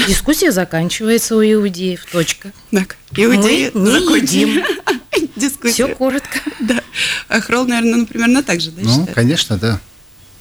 дискуссия 0.08 0.52
заканчивается 0.52 1.36
у 1.36 1.42
иудеев. 1.42 2.06
Точка. 2.12 2.52
Так, 2.72 2.98
иудеи 3.16 3.72
Мы 3.74 4.00
не 4.00 4.18
едим. 4.22 4.64
Дискуссия. 5.36 5.86
Все 5.86 5.96
коротко. 5.96 6.40
Да. 6.60 6.82
А 7.28 7.42
Хрол, 7.42 7.66
наверное, 7.66 8.00
ну, 8.00 8.06
примерно 8.06 8.44
так 8.44 8.62
же, 8.62 8.72
да, 8.72 8.82
Ну, 8.84 8.90
считает? 8.90 9.16
конечно, 9.16 9.58
да. 9.58 9.82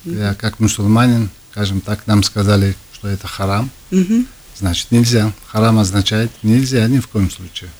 Я 0.04 0.34
как 0.34 0.60
мусульманин, 0.60 1.30
скажем 1.52 1.80
так, 1.80 2.06
нам 2.06 2.22
сказали, 2.22 2.76
что 2.92 3.08
это 3.08 3.26
харам. 3.26 3.70
Угу. 3.90 4.24
Значит, 4.56 4.90
нельзя. 4.90 5.32
Харам 5.46 5.78
означает 5.78 6.30
нельзя 6.42 6.86
ни 6.88 6.98
в 6.98 7.08
коем 7.08 7.30
случае. 7.30 7.70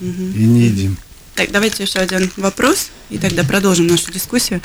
Угу. 0.00 0.22
И 0.34 0.44
не 0.44 0.66
едим. 0.66 0.96
Так, 1.36 1.50
давайте 1.50 1.82
еще 1.82 1.98
один 1.98 2.30
вопрос, 2.38 2.90
и 3.10 3.18
тогда 3.18 3.44
продолжим 3.44 3.86
нашу 3.86 4.10
дискуссию. 4.10 4.62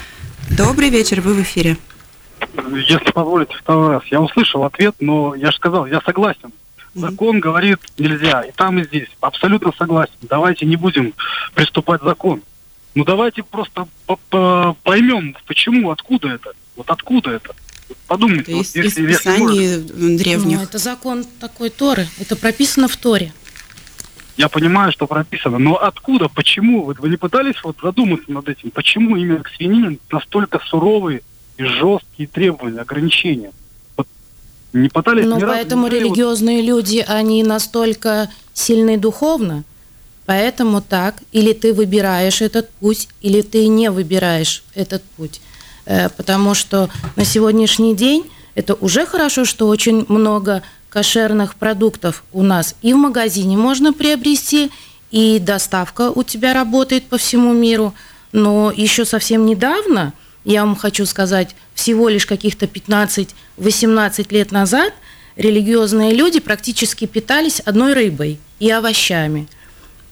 Добрый 0.58 0.90
вечер, 0.90 1.20
вы 1.20 1.34
в 1.34 1.42
эфире. 1.42 1.76
Если 2.74 3.12
позволите 3.12 3.54
второй 3.56 3.96
раз. 3.96 4.04
Я 4.06 4.22
услышал 4.22 4.64
ответ, 4.64 4.96
но 5.02 5.36
я 5.36 5.52
же 5.52 5.58
сказал, 5.58 5.86
я 5.86 6.00
согласен. 6.00 6.54
Закон 6.96 7.38
mm-hmm. 7.38 7.42
говорит 7.42 7.80
нельзя, 7.98 8.42
и 8.44 8.54
там, 8.54 8.80
и 8.80 8.86
здесь. 8.86 9.10
Абсолютно 9.20 9.74
согласен. 9.78 10.14
Давайте 10.22 10.66
не 10.66 10.78
будем 10.78 11.14
приступать 11.56 12.02
закон. 12.04 12.42
Ну 12.96 13.04
давайте 13.04 13.44
просто 13.44 13.88
поймем, 14.84 15.36
почему, 15.48 15.92
откуда 15.92 16.30
это. 16.30 16.52
Вот 16.78 16.90
откуда 16.90 17.32
это. 17.32 17.54
Подумайте. 18.08 18.44
Это 18.44 18.56
вот, 18.56 18.66
из, 18.66 18.76
если, 18.76 19.12
из 19.12 19.18
Писаний 19.18 20.18
древних. 20.18 20.58
Ну, 20.58 20.64
это 20.64 20.78
закон 20.78 21.26
такой 21.42 21.70
Торы. 21.70 22.08
Это 22.18 22.38
прописано 22.38 22.88
в 22.88 22.96
Торе. 22.96 23.34
Я 24.38 24.50
понимаю, 24.50 24.92
что 24.92 25.08
прописано, 25.08 25.58
но 25.58 25.76
откуда, 25.76 26.30
почему? 26.30 26.86
Вот 26.86 27.00
вы 27.00 27.10
не 27.10 27.18
пытались 27.18 27.62
вот 27.64 27.78
задуматься 27.82 28.32
над 28.32 28.48
этим? 28.48 28.72
Почему 28.72 29.16
именно 29.16 29.44
к 29.44 29.50
свинине 29.50 29.98
настолько 30.12 30.60
суровые 30.66 31.22
и 31.58 31.64
жесткие 31.64 32.28
требования, 32.28 32.80
ограничения? 32.80 33.52
Вот 33.98 34.08
не 34.74 34.90
пытались 34.90 35.26
Но 35.26 35.40
поэтому 35.40 35.88
разу, 35.88 35.96
религиозные 35.98 36.62
вот... 36.62 36.68
люди, 36.68 37.06
они 37.08 37.44
настолько 37.44 38.30
сильны 38.54 38.98
духовно, 38.98 39.64
поэтому 40.26 40.82
так, 40.82 41.16
или 41.32 41.54
ты 41.54 41.74
выбираешь 41.74 42.42
этот 42.42 42.70
путь, 42.70 43.10
или 43.22 43.42
ты 43.42 43.68
не 43.68 43.92
выбираешь 43.92 44.64
этот 44.76 45.04
путь. 45.18 45.42
Э, 45.86 46.10
потому 46.10 46.54
что 46.54 46.90
на 47.16 47.26
сегодняшний 47.26 47.96
день 47.96 48.26
это 48.56 48.76
уже 48.76 49.06
хорошо, 49.06 49.46
что 49.46 49.68
очень 49.68 50.06
много 50.08 50.64
кошерных 50.92 51.56
продуктов 51.56 52.24
у 52.34 52.44
нас 52.44 52.76
и 52.82 52.94
в 52.94 52.98
магазине 52.98 53.58
можно 53.58 53.94
приобрести, 53.94 54.70
и 55.10 55.40
доставка 55.40 56.12
у 56.12 56.24
тебя 56.24 56.54
работает 56.54 57.06
по 57.06 57.18
всему 57.18 57.54
миру. 57.54 57.94
Но 58.34 58.72
еще 58.76 59.06
совсем 59.06 59.46
недавно, 59.46 60.14
я 60.44 60.66
вам 60.66 60.76
хочу 60.76 61.06
сказать, 61.06 61.56
всего 61.74 62.10
лишь 62.10 62.26
каких-то 62.26 62.66
15-18 62.66 64.28
лет 64.34 64.52
назад 64.52 64.94
религиозные 65.38 66.14
люди 66.14 66.40
практически 66.40 67.06
питались 67.06 67.62
одной 67.62 67.94
рыбой 67.94 68.40
и 68.60 68.70
овощами. 68.70 69.48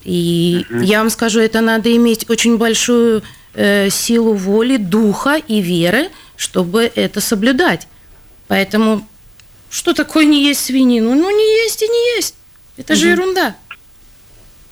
И 0.03 0.65
я 0.71 0.99
вам 0.99 1.09
скажу, 1.09 1.41
это 1.41 1.59
надо 1.59 1.93
иметь 1.95 2.29
очень 2.29 2.57
большую 2.57 3.21
э, 3.53 3.89
силу 3.89 4.33
воли, 4.33 4.77
духа 4.77 5.35
и 5.35 5.61
веры, 5.61 6.07
чтобы 6.37 6.89
это 6.95 7.19
соблюдать. 7.19 7.87
Поэтому 8.47 9.07
что 9.69 9.93
такое 9.93 10.25
не 10.25 10.43
есть 10.43 10.65
свинину? 10.65 11.13
Ну, 11.15 11.29
не 11.29 11.63
есть 11.63 11.81
и 11.81 11.87
не 11.87 12.15
есть. 12.15 12.35
Это 12.77 12.93
угу. 12.93 12.99
же 12.99 13.07
ерунда. 13.09 13.55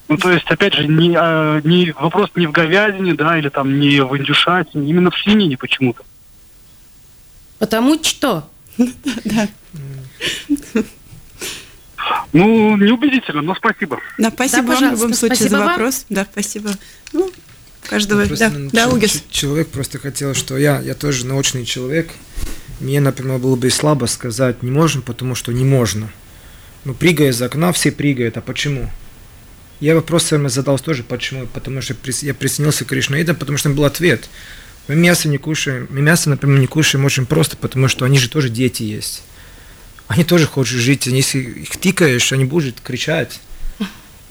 Ну, 0.07 0.17
то 0.17 0.31
есть, 0.31 0.45
опять 0.49 0.73
же, 0.73 0.87
не, 0.87 1.15
а, 1.17 1.59
не, 1.63 1.91
вопрос 1.91 2.29
не 2.35 2.47
в 2.47 2.51
говядине, 2.51 3.13
да, 3.13 3.37
или 3.37 3.49
там 3.49 3.79
не 3.79 4.01
в 4.01 4.17
индюшатине, 4.17 4.89
именно 4.89 5.11
в 5.11 5.17
свинине 5.17 5.57
почему-то. 5.57 6.03
Потому 7.59 8.01
что? 8.01 8.49
Да. 8.77 9.47
Ну, 12.31 12.77
неубедительно, 12.77 13.41
но 13.41 13.55
спасибо. 13.55 13.99
Да, 14.17 14.29
спасибо 14.31 14.67
да, 14.67 14.79
вам 14.79 14.89
в 14.89 14.99
любом 14.99 15.13
случае 15.13 15.49
за 15.49 15.59
вопрос. 15.59 16.05
Да, 16.09 16.25
спасибо. 16.31 16.71
Ну, 17.11 17.31
каждого, 17.83 18.25
ну, 18.29 18.35
да, 18.35 18.51
да, 18.71 18.89
Угис. 18.89 19.23
Человек 19.29 19.69
просто 19.69 19.99
хотел, 19.99 20.33
что 20.33 20.57
я, 20.57 20.79
я 20.81 20.93
тоже 20.93 21.25
научный 21.25 21.65
человек, 21.65 22.11
мне, 22.79 22.99
например, 22.99 23.39
было 23.39 23.55
бы 23.55 23.69
слабо 23.69 24.05
сказать 24.05 24.63
не 24.63 24.71
можем, 24.71 25.01
потому 25.01 25.35
что 25.35 25.51
не 25.51 25.65
можно. 25.65 26.09
Ну, 26.85 26.93
прыгая 26.93 27.29
из 27.29 27.41
окна, 27.41 27.71
все 27.73 27.91
прыгают, 27.91 28.37
а 28.37 28.41
почему? 28.41 28.89
Я 29.79 29.95
вопрос 29.95 30.23
сам 30.23 30.49
задал 30.49 30.79
тоже, 30.79 31.03
почему? 31.03 31.45
Потому 31.47 31.81
что 31.81 31.95
я 32.21 32.33
присоединился 32.33 32.85
к 32.85 32.87
Кришнаидам, 32.87 33.35
потому 33.35 33.57
что 33.57 33.69
был 33.69 33.85
ответ. 33.85 34.29
Мы 34.87 34.95
мясо 34.95 35.27
не 35.27 35.37
кушаем. 35.37 35.87
Мы 35.91 36.01
мясо, 36.01 36.29
например, 36.29 36.59
не 36.59 36.67
кушаем 36.67 37.05
очень 37.05 37.25
просто, 37.25 37.57
потому 37.57 37.87
что 37.87 38.05
они 38.05 38.17
же 38.17 38.29
тоже 38.29 38.49
дети 38.49 38.83
есть. 38.83 39.23
Они 40.07 40.23
тоже 40.23 40.47
хотят 40.47 40.67
жить. 40.67 41.05
Если 41.05 41.39
их 41.39 41.77
тикаешь, 41.77 42.31
они 42.31 42.45
будут 42.45 42.79
кричать. 42.81 43.39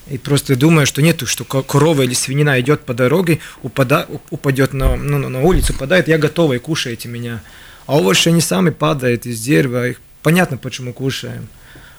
И 0.09 0.19
просто 0.19 0.57
думаю, 0.57 0.87
что 0.87 1.03
нету, 1.03 1.27
что 1.27 1.45
корова 1.45 2.03
или 2.03 2.15
свинина 2.15 2.61
идет 2.61 2.83
по 2.85 2.95
дороге, 2.95 3.41
упада, 3.63 4.07
упадет 4.31 4.73
на, 4.73 4.97
ну, 4.97 5.29
на 5.29 5.41
улицу, 5.41 5.75
упадает, 5.75 6.07
я 6.07 6.17
готова 6.17 6.55
и 6.55 6.59
кушаете 6.59 7.09
меня. 7.09 7.43
А 7.87 7.97
овощи, 7.97 8.29
они 8.29 8.41
сами 8.41 8.71
падают 8.71 9.27
из 9.27 9.41
дерева, 9.41 9.89
их 9.89 10.01
понятно, 10.23 10.57
почему 10.57 10.93
кушаем. 10.93 11.49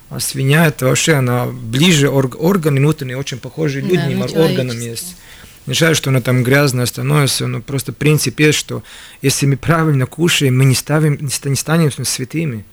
А 0.10 0.20
свинья, 0.20 0.68
это 0.68 0.86
вообще, 0.86 1.14
она 1.14 1.48
ближе, 1.48 2.10
орг, 2.10 2.36
органы 2.42 2.80
внутренние 2.80 3.18
очень 3.18 3.40
похожи, 3.40 3.82
людям 3.82 4.20
да, 4.20 4.42
органам 4.42 4.80
есть. 4.80 5.16
Не 5.66 5.72
означает, 5.72 5.98
что 5.98 6.12
она 6.12 6.22
там 6.22 6.44
грязная 6.44 6.86
становится, 6.86 7.46
но 7.48 7.62
просто 7.62 7.92
принцип 7.92 8.40
есть, 8.40 8.58
что 8.58 8.84
если 9.22 9.46
мы 9.46 9.58
правильно 9.58 10.06
кушаем, 10.06 10.58
мы 10.58 10.64
не, 10.64 10.76
ставим, 10.76 11.18
не 11.20 11.56
станем 11.56 11.92
святыми. 12.06 12.64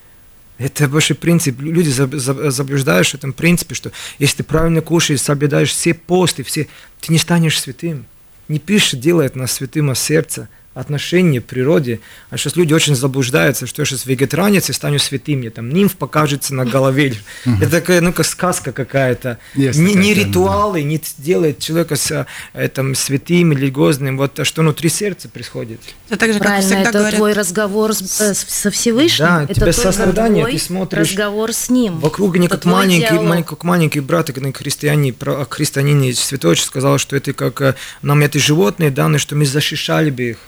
Это 0.58 0.88
больше 0.88 1.16
принцип. 1.16 1.60
Люди 1.60 1.88
заблуждаются 1.90 3.16
в 3.16 3.18
этом 3.18 3.32
принципе, 3.32 3.74
что 3.74 3.90
если 4.20 4.38
ты 4.38 4.44
правильно 4.44 4.80
кушаешь, 4.80 5.20
соблюдаешь 5.20 5.70
все 5.70 5.92
посты, 5.92 6.44
все, 6.44 6.68
ты 7.00 7.12
не 7.12 7.18
станешь 7.18 7.60
святым. 7.60 8.06
Не 8.46 8.60
пишет, 8.60 9.00
делает 9.00 9.34
нас 9.34 9.52
святым 9.52 9.90
от 9.90 9.98
сердца 9.98 10.48
отношение 10.74 11.40
к 11.40 11.44
природе. 11.44 12.00
А 12.30 12.36
сейчас 12.36 12.56
люди 12.56 12.72
очень 12.72 12.94
заблуждаются, 12.94 13.66
что 13.66 13.82
я 13.82 13.86
сейчас 13.86 14.06
вегетаранец 14.06 14.68
и 14.70 14.72
стану 14.72 14.98
святым, 14.98 15.38
мне 15.38 15.50
там 15.50 15.70
нимф 15.70 15.96
покажется 15.96 16.54
на 16.54 16.64
голове. 16.64 17.14
Это 17.44 17.70
такая, 17.70 18.00
ну, 18.00 18.12
как 18.12 18.26
сказка 18.26 18.72
какая-то. 18.72 19.38
Не, 19.54 20.14
ритуалы, 20.14 20.82
не 20.82 21.00
делает 21.18 21.60
человека 21.60 21.96
с, 21.96 22.26
этим, 22.52 22.94
святым 22.94 23.52
или 23.52 23.70
гозным, 23.70 24.16
вот 24.16 24.38
а 24.40 24.44
что 24.44 24.62
внутри 24.62 24.88
сердца 24.88 25.28
происходит. 25.28 25.80
Это 26.08 26.18
так 26.18 26.32
же, 26.32 26.38
как 26.38 26.48
Правильно, 26.48 26.74
это 26.74 26.92
говорят... 26.92 27.14
твой 27.14 27.32
разговор 27.32 27.94
с, 27.94 28.20
э, 28.20 28.34
со 28.34 28.70
Всевышним. 28.70 29.26
Да, 29.26 29.44
это 29.44 29.54
тебе 29.54 29.72
сострадание, 29.72 30.46
ты 30.46 30.58
смотришь. 30.58 31.10
разговор 31.10 31.52
с 31.52 31.70
ним. 31.70 31.98
Вокруг 32.00 32.36
не 32.36 32.48
как 32.48 32.64
маленький, 32.64 33.14
маленький, 33.14 33.48
как 33.48 33.64
маленький 33.64 34.00
брат, 34.00 34.32
как 34.32 34.56
христиане, 34.56 35.14
христианине 35.48 36.14
святой 36.14 36.56
сказал, 36.56 36.98
что 36.98 37.16
это 37.16 37.32
как 37.32 37.60
э, 37.60 37.74
нам 38.02 38.20
это 38.22 38.38
животные 38.38 38.90
данные, 38.90 39.18
что 39.18 39.36
мы 39.36 39.46
защищали 39.46 40.10
бы 40.10 40.22
их 40.30 40.38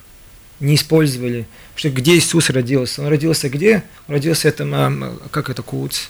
не 0.61 0.75
использовали. 0.75 1.47
Что 1.75 1.91
где 1.91 2.17
Иисус 2.17 2.51
родился? 2.51 3.03
Он 3.03 3.09
родился 3.09 3.49
где? 3.49 3.83
Он 4.09 4.15
родился 4.15 4.51
там, 4.53 4.73
а, 4.75 5.19
как 5.31 5.51
это, 5.51 5.63
Куц? 5.63 6.09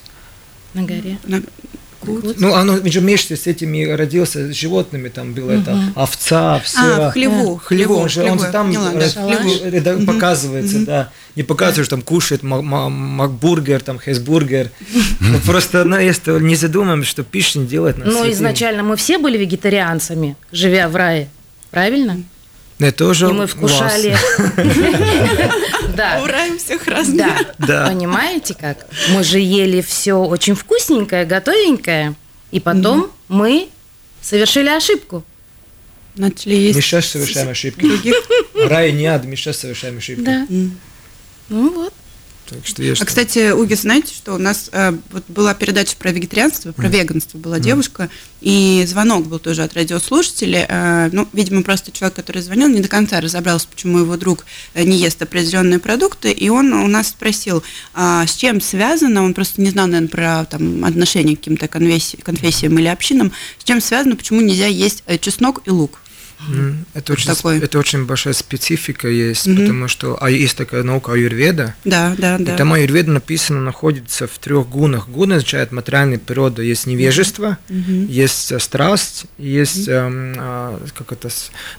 На 0.74 0.82
горе. 0.82 1.18
На... 1.24 1.42
Куц. 2.00 2.36
Ну, 2.38 2.54
оно 2.54 2.76
же 2.84 3.00
вместе 3.00 3.36
с 3.36 3.46
этими 3.46 3.84
родился, 3.84 4.52
с 4.52 4.54
животными 4.54 5.08
там 5.08 5.32
было 5.32 5.52
угу. 5.52 5.60
это, 5.60 5.92
овца, 5.96 6.60
все. 6.60 7.06
А, 7.06 7.10
хлеву. 7.10 7.56
В 7.56 7.64
хлеву, 7.64 7.96
он 7.96 8.08
же, 8.08 8.22
он 8.22 8.38
там 8.38 8.68
Поняла, 8.68 8.92
да. 8.92 9.80
да, 9.80 9.94
угу. 9.96 10.06
показывается, 10.06 10.76
угу. 10.76 10.86
да. 10.86 11.10
Не 11.34 11.42
показывает, 11.42 11.86
что 11.86 11.96
там 11.96 12.02
кушает 12.02 12.42
макбургер, 12.42 13.82
там 13.82 13.98
хесбургер. 13.98 14.70
Ну, 15.20 15.38
просто 15.46 15.84
ну, 15.84 15.98
если 15.98 16.38
не 16.40 16.54
задумаемся, 16.54 17.10
что 17.10 17.24
пища 17.24 17.58
не 17.58 17.66
делает 17.66 17.98
нас 17.98 18.08
Ну, 18.08 18.30
изначально 18.30 18.84
мы 18.84 18.96
все 18.96 19.18
были 19.18 19.36
вегетарианцами, 19.38 20.36
живя 20.52 20.88
в 20.88 20.94
рае, 20.94 21.28
правильно? 21.70 22.22
Это 22.78 22.98
тоже 22.98 23.28
И 23.28 23.32
мы 23.32 23.46
вкушали. 23.46 24.16
Да. 25.96 26.20
Ураем 26.22 26.58
всех 26.58 26.86
разных. 26.88 27.26
Да. 27.58 27.86
Понимаете 27.86 28.54
как? 28.54 28.86
Мы 29.10 29.24
же 29.24 29.38
ели 29.38 29.80
все 29.80 30.14
очень 30.18 30.54
вкусненькое, 30.54 31.24
готовенькое. 31.24 32.14
И 32.50 32.60
потом 32.60 33.10
мы 33.28 33.68
совершили 34.20 34.68
ошибку. 34.68 35.24
Начали 36.16 36.54
есть. 36.54 36.76
Мы 36.76 36.82
сейчас 36.82 37.06
совершаем 37.06 37.48
ошибки. 37.48 37.88
Рай 38.68 38.92
не 38.92 39.06
ад, 39.06 39.24
мы 39.24 39.36
сейчас 39.36 39.58
совершаем 39.58 39.96
ошибки. 39.98 40.22
Да. 40.22 40.46
Ну 41.48 41.72
вот. 41.72 41.94
Так 42.48 42.66
что 42.66 42.82
я 42.82 42.92
а, 42.92 43.04
кстати, 43.04 43.50
Уги, 43.50 43.74
знаете, 43.74 44.14
что 44.14 44.34
у 44.34 44.38
нас 44.38 44.70
э, 44.72 44.92
вот 45.10 45.24
была 45.28 45.54
передача 45.54 45.96
про 45.96 46.12
вегетарианство, 46.12 46.72
про 46.72 46.86
mm. 46.86 46.90
веганство 46.90 47.38
была 47.38 47.58
mm. 47.58 47.60
девушка, 47.60 48.08
и 48.40 48.84
звонок 48.86 49.26
был 49.26 49.38
тоже 49.38 49.64
от 49.64 49.74
радиослушателя. 49.74 50.66
Э, 50.68 51.08
ну, 51.12 51.28
видимо, 51.32 51.62
просто 51.62 51.90
человек, 51.90 52.14
который 52.14 52.42
звонил, 52.42 52.68
не 52.68 52.80
до 52.80 52.88
конца 52.88 53.20
разобрался, 53.20 53.66
почему 53.68 53.98
его 53.98 54.16
друг 54.16 54.46
э, 54.74 54.84
не 54.84 54.96
ест 54.96 55.20
определенные 55.20 55.78
продукты, 55.78 56.30
и 56.30 56.48
он 56.48 56.72
у 56.72 56.86
нас 56.86 57.08
спросил, 57.08 57.62
э, 57.94 58.24
с 58.26 58.34
чем 58.34 58.60
связано, 58.60 59.24
он 59.24 59.34
просто 59.34 59.60
не 59.60 59.70
знал, 59.70 59.86
наверное, 59.86 60.08
про 60.08 60.44
там, 60.44 60.84
отношение 60.84 61.36
к 61.36 61.40
каким-то 61.40 61.68
конфессиям, 61.68 62.22
конфессиям 62.22 62.78
или 62.78 62.86
общинам, 62.86 63.32
с 63.58 63.64
чем 63.64 63.80
связано, 63.80 64.16
почему 64.16 64.40
нельзя 64.40 64.66
есть 64.66 65.02
э, 65.06 65.18
чеснок 65.18 65.62
и 65.64 65.70
лук. 65.70 65.98
Это 66.94 67.12
очень, 67.12 67.34
такой. 67.34 67.58
это 67.58 67.78
очень 67.78 68.04
большая 68.06 68.34
специфика 68.34 69.08
есть, 69.08 69.46
mm 69.46 69.56
потому 69.66 69.88
что 69.88 70.16
а 70.20 70.30
есть 70.30 70.56
такая 70.56 70.82
наука 70.82 71.12
аюрведа. 71.12 71.74
Да, 71.84 72.14
да, 72.16 72.38
да. 72.38 72.54
И 72.54 72.56
там 72.56 72.72
аюрведа 72.72 73.10
написано, 73.10 73.60
находится 73.60 74.26
в 74.26 74.38
трех 74.38 74.68
гунах. 74.68 75.08
Гун 75.08 75.32
означает 75.32 75.72
материальная 75.72 76.18
природа. 76.18 76.62
Есть 76.62 76.86
невежество, 76.86 77.58
mm 77.68 78.06
есть 78.06 78.52
э, 78.52 78.58
страсть, 78.58 79.24
есть, 79.38 79.88
mm 79.88 80.36
э, 80.38 80.88
как 80.96 81.12
это, 81.12 81.28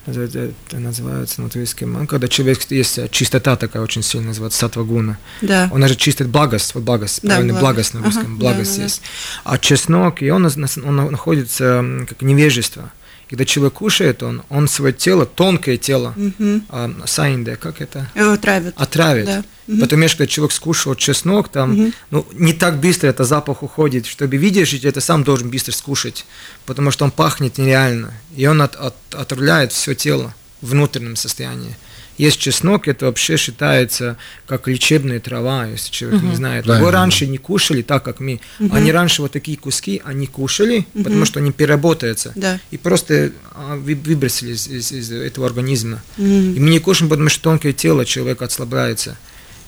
это 0.05 0.79
называется 0.79 1.41
на 1.41 1.49
турецком, 1.49 1.93
ну, 1.93 2.07
когда 2.07 2.27
человек, 2.27 2.59
есть 2.69 2.97
э, 2.97 3.07
чистота 3.09 3.55
такая 3.55 3.83
очень 3.83 4.03
сильная, 4.03 4.29
называется 4.29 4.59
сатва 4.59 4.83
гуна. 4.83 5.17
Да. 5.41 5.69
Он 5.71 5.87
же 5.87 5.95
чистит 5.95 6.27
благость, 6.27 6.75
вот 6.75 6.83
благость, 6.83 7.19
да, 7.21 7.35
правильно, 7.35 7.53
благость, 7.53 7.93
благость 7.93 7.93
на 7.93 8.03
русском, 8.03 8.33
ага, 8.33 8.39
благость 8.39 8.77
да, 8.77 8.83
есть. 8.83 9.01
Да. 9.45 9.51
А 9.51 9.57
чеснок, 9.57 10.21
и 10.21 10.29
он, 10.29 10.45
он 10.45 10.95
находится 11.11 11.85
как 12.07 12.21
невежество. 12.21 12.91
Когда 13.29 13.43
человек 13.43 13.73
кушает, 13.73 14.23
он, 14.23 14.43
он 14.49 14.69
свое 14.69 14.93
тело, 14.93 15.25
тонкое 15.25 15.75
тело, 15.75 16.13
угу. 16.15 16.61
а, 16.69 16.89
сайнде, 17.05 17.57
как 17.57 17.81
это? 17.81 18.09
Его 18.15 18.31
отравит. 18.31 18.73
Отравит. 18.77 19.25
Да. 19.25 19.43
Угу. 19.67 19.79
Потому 19.81 20.07
что 20.07 20.17
когда 20.19 20.27
человек 20.27 20.53
скушал 20.53 20.95
чеснок, 20.95 21.49
там, 21.49 21.77
угу. 21.77 21.91
ну, 22.09 22.27
не 22.33 22.53
так 22.53 22.79
быстро 22.79 23.07
это 23.07 23.25
запах 23.25 23.63
уходит. 23.63 24.05
Чтобы 24.05 24.37
видеть 24.37 24.85
это 24.85 25.01
сам 25.01 25.25
должен 25.25 25.49
быстро 25.49 25.73
скушать, 25.73 26.25
потому 26.65 26.89
что 26.91 27.03
он 27.03 27.11
пахнет 27.11 27.57
нереально. 27.57 28.13
И 28.35 28.47
он 28.47 28.61
от, 28.61 28.75
от, 28.77 28.95
отравляет 29.13 29.73
все 29.73 29.93
тело 29.93 30.33
в 30.61 30.69
внутреннем 30.69 31.17
состоянии. 31.17 31.75
Есть 32.17 32.39
чеснок, 32.39 32.87
это 32.87 33.05
вообще 33.05 33.37
считается 33.37 34.17
как 34.47 34.67
лечебная 34.67 35.19
трава, 35.19 35.67
если 35.67 35.91
человек 35.91 36.21
uh-huh. 36.21 36.29
не 36.29 36.35
знает. 36.35 36.65
Да, 36.65 36.77
Его 36.77 36.91
да, 36.91 36.99
раньше 36.99 37.25
да. 37.25 37.31
не 37.31 37.37
кушали 37.37 37.83
так, 37.83 38.03
как 38.03 38.19
мы. 38.19 38.39
Uh-huh. 38.59 38.69
Они 38.71 38.91
раньше 38.91 39.21
вот 39.21 39.31
такие 39.31 39.57
куски, 39.57 40.01
они 40.03 40.25
кушали, 40.25 40.87
uh-huh. 40.93 41.03
потому 41.03 41.25
что 41.25 41.39
они 41.39 41.51
переработаются. 41.51 42.33
Да. 42.35 42.59
И 42.71 42.77
просто 42.77 43.31
а, 43.53 43.75
выбросили 43.75 44.53
из, 44.53 44.67
из, 44.67 44.91
из 44.91 45.11
этого 45.11 45.45
организма. 45.45 46.01
Uh-huh. 46.17 46.55
И 46.55 46.59
мы 46.59 46.71
не 46.71 46.79
кушаем, 46.79 47.09
потому 47.09 47.29
что 47.29 47.43
тонкое 47.43 47.73
тело 47.73 48.03
человека 48.03 48.45
отслабляется. 48.45 49.17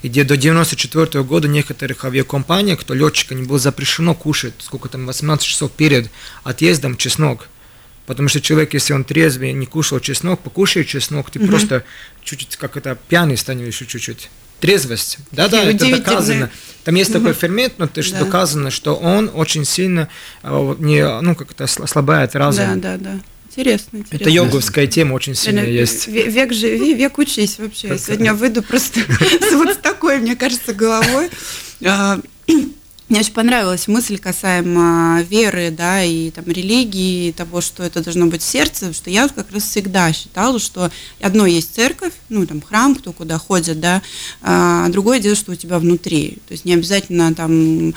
И 0.01 0.07
где 0.07 0.23
до 0.23 0.37
94 0.37 1.23
года 1.23 1.47
некоторых 1.47 2.05
авиакомпаний, 2.05 2.77
кто 2.77 2.93
летчика 2.93 3.35
не 3.35 3.43
было 3.43 3.59
запрещено 3.59 4.15
кушать, 4.15 4.53
сколько 4.59 4.87
там, 4.89 5.05
18 5.05 5.45
часов 5.45 5.71
перед 5.71 6.09
отъездом 6.43 6.95
чеснок. 6.97 7.47
Потому 8.09 8.27
что 8.27 8.41
человек, 8.41 8.73
если 8.73 8.93
он 8.93 9.03
трезвый, 9.03 9.53
не 9.53 9.67
кушал 9.67 9.99
чеснок, 9.99 10.39
покушает 10.39 10.87
чеснок, 10.87 11.29
ты 11.29 11.37
угу. 11.37 11.47
просто 11.47 11.83
чуть-чуть, 12.23 12.55
как 12.55 12.75
это, 12.75 12.97
пьяный 13.07 13.37
станешь 13.37 13.77
чуть-чуть. 13.77 14.31
Трезвость. 14.59 15.19
Да-да, 15.31 15.63
это 15.63 15.87
доказано. 15.87 16.49
Там 16.83 16.95
есть 16.95 17.11
угу. 17.11 17.19
такой 17.19 17.33
фермент, 17.33 17.73
но 17.77 17.85
это 17.85 18.01
да. 18.11 18.19
доказано, 18.21 18.71
что 18.71 18.95
он 18.95 19.29
очень 19.31 19.63
сильно 19.63 20.09
а, 20.41 20.75
не, 20.79 21.21
ну, 21.21 21.35
как 21.35 21.51
это, 21.51 21.65
ослабляет 21.65 22.35
разум. 22.35 22.81
Да, 22.81 22.97
да, 22.97 22.97
да. 22.97 23.19
Интересно, 23.45 23.97
интересно. 23.97 24.23
Это 24.23 24.29
йоговская 24.31 24.87
тема 24.87 25.13
очень 25.13 25.35
сильно 25.35 25.59
есть. 25.59 26.07
Век 26.07 26.51
живи, 26.51 26.95
век 26.95 27.15
учись 27.19 27.59
вообще. 27.59 27.89
Я 27.89 27.99
сегодня 27.99 28.33
выйду 28.33 28.63
просто 28.63 29.01
вот 29.51 29.75
с 29.75 29.77
такой, 29.77 30.17
мне 30.17 30.35
кажется, 30.35 30.73
головой. 30.73 31.29
А, 33.09 33.11
мне 33.11 33.21
очень 33.21 33.33
понравилась 33.33 33.87
мысль 33.87 34.17
касаемо 34.17 35.23
веры, 35.23 35.71
да, 35.71 36.03
и 36.03 36.29
там 36.31 36.45
религии, 36.45 37.29
и 37.29 37.31
того, 37.31 37.61
что 37.61 37.83
это 37.83 38.03
должно 38.03 38.27
быть 38.27 38.41
в 38.41 38.45
сердце, 38.45 38.73
потому 38.73 38.93
что 38.93 39.09
я 39.09 39.27
как 39.27 39.51
раз 39.51 39.63
всегда 39.63 40.13
считала, 40.13 40.59
что 40.59 40.91
одно 41.19 41.45
есть 41.45 41.73
церковь, 41.73 42.13
ну, 42.29 42.45
там, 42.45 42.61
храм, 42.61 42.95
кто 42.95 43.11
куда 43.11 43.37
ходит, 43.37 43.79
да, 43.79 44.01
а 44.41 44.89
другое 44.89 45.19
дело, 45.19 45.35
что 45.35 45.51
у 45.51 45.55
тебя 45.55 45.79
внутри. 45.79 46.37
То 46.47 46.53
есть 46.53 46.65
не 46.65 46.73
обязательно 46.73 47.33
там 47.33 47.93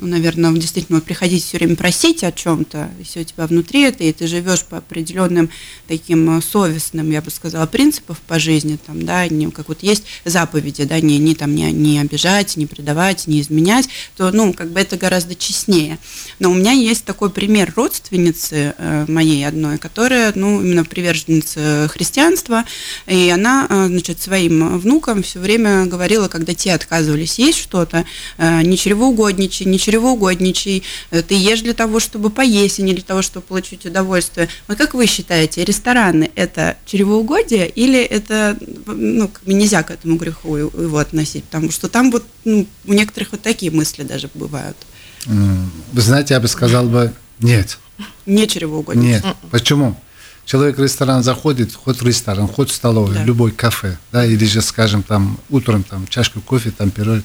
ну, 0.00 0.06
наверное, 0.06 0.52
действительно 0.52 1.00
приходить 1.00 1.44
все 1.44 1.58
время 1.58 1.76
просить 1.76 2.24
о 2.24 2.32
чем-то, 2.32 2.90
если 2.98 3.20
у 3.20 3.24
тебя 3.24 3.46
внутри 3.46 3.82
это, 3.82 4.02
и 4.02 4.12
ты 4.12 4.26
живешь 4.26 4.64
по 4.64 4.78
определенным 4.78 5.50
таким 5.86 6.38
э, 6.38 6.42
совестным, 6.42 7.10
я 7.10 7.20
бы 7.20 7.30
сказала, 7.30 7.66
принципам 7.66 8.16
по 8.26 8.38
жизни, 8.38 8.78
там, 8.84 9.04
да, 9.04 9.28
не, 9.28 9.50
как 9.50 9.68
вот 9.68 9.82
есть 9.82 10.04
заповеди, 10.24 10.84
да, 10.84 11.00
не, 11.00 11.18
не, 11.18 11.34
там, 11.34 11.54
не, 11.54 11.70
не 11.72 11.98
обижать, 11.98 12.56
не 12.56 12.66
предавать, 12.66 13.26
не 13.26 13.42
изменять, 13.42 13.88
то, 14.16 14.30
ну, 14.32 14.54
как 14.54 14.70
бы 14.70 14.80
это 14.80 14.96
гораздо 14.96 15.34
честнее. 15.34 15.98
Но 16.38 16.50
у 16.50 16.54
меня 16.54 16.72
есть 16.72 17.04
такой 17.04 17.28
пример 17.28 17.72
родственницы 17.76 18.74
э, 18.78 19.04
моей 19.06 19.46
одной, 19.46 19.76
которая, 19.76 20.32
ну, 20.34 20.62
именно 20.62 20.84
приверженница 20.84 21.88
христианства, 21.92 22.64
и 23.06 23.28
она, 23.28 23.66
э, 23.68 23.86
значит, 23.88 24.22
своим 24.22 24.78
внукам 24.78 25.22
все 25.22 25.40
время 25.40 25.84
говорила, 25.84 26.28
когда 26.28 26.54
те 26.54 26.72
отказывались 26.72 27.38
есть 27.38 27.58
что-то, 27.58 28.06
э, 28.38 28.62
не 28.62 28.78
чревоугодничай, 28.78 29.66
не 29.66 29.78
чревоугодничай, 29.78 29.89
э, 31.10 31.22
ты 31.22 31.34
ешь 31.34 31.62
для 31.62 31.74
того, 31.74 32.00
чтобы 32.00 32.30
поесть, 32.30 32.78
а 32.78 32.82
не 32.82 32.92
для 32.92 33.02
того, 33.02 33.22
чтобы 33.22 33.46
получить 33.46 33.86
удовольствие. 33.86 34.48
Вот 34.68 34.78
как 34.78 34.94
вы 34.94 35.06
считаете, 35.06 35.64
рестораны– 35.64 36.30
это 36.34 36.76
чревоугодие 36.86 37.68
или 37.68 38.00
это, 38.00 38.56
ну, 38.86 39.28
как 39.28 39.42
бы 39.44 39.52
нельзя 39.52 39.82
к 39.82 39.90
этому 39.90 40.16
греху 40.16 40.56
его 40.56 40.98
относить? 40.98 41.44
Потому 41.44 41.70
что 41.70 41.88
там 41.88 42.10
вот 42.10 42.24
ну, 42.44 42.66
у 42.86 42.92
некоторых 42.92 43.32
вот 43.32 43.42
такие 43.42 43.72
мысли 43.72 44.02
даже 44.02 44.30
бывают. 44.34 44.76
Вы 45.26 46.00
знаете, 46.00 46.34
я 46.34 46.40
бы 46.40 46.48
сказал 46.48 46.86
бы 46.86 47.12
нет. 47.40 47.78
Не 48.26 48.46
чревоугодие? 48.46 49.02
Нет. 49.02 49.24
Почему? 49.50 49.96
Человек 50.44 50.78
в 50.78 50.82
ресторан 50.82 51.22
заходит, 51.22 51.72
хоть 51.74 52.00
в 52.00 52.06
ресторан, 52.06 52.48
хоть 52.48 52.70
в 52.70 52.74
столовую, 52.74 53.14
да. 53.14 53.24
любой 53.24 53.52
кафе, 53.52 53.98
да, 54.10 54.24
или 54.24 54.44
же, 54.44 54.62
скажем, 54.62 55.02
там 55.04 55.38
утром 55.48 55.84
там 55.84 56.08
чашку 56.08 56.40
кофе, 56.40 56.72
там 56.72 56.90
пирог, 56.90 57.20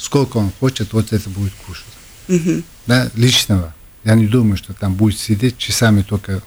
сколько 0.00 0.38
он 0.38 0.50
хочет, 0.58 0.92
вот 0.92 1.12
это 1.12 1.28
будет 1.30 1.52
кушать. 1.66 1.84
Угу. 2.28 2.62
Да, 2.86 3.10
личного. 3.14 3.74
Я 4.04 4.14
не 4.14 4.26
думаю, 4.26 4.56
что 4.56 4.72
там 4.72 4.94
будет 4.94 5.18
сидеть 5.18 5.58
часами 5.58 6.02
только 6.02 6.42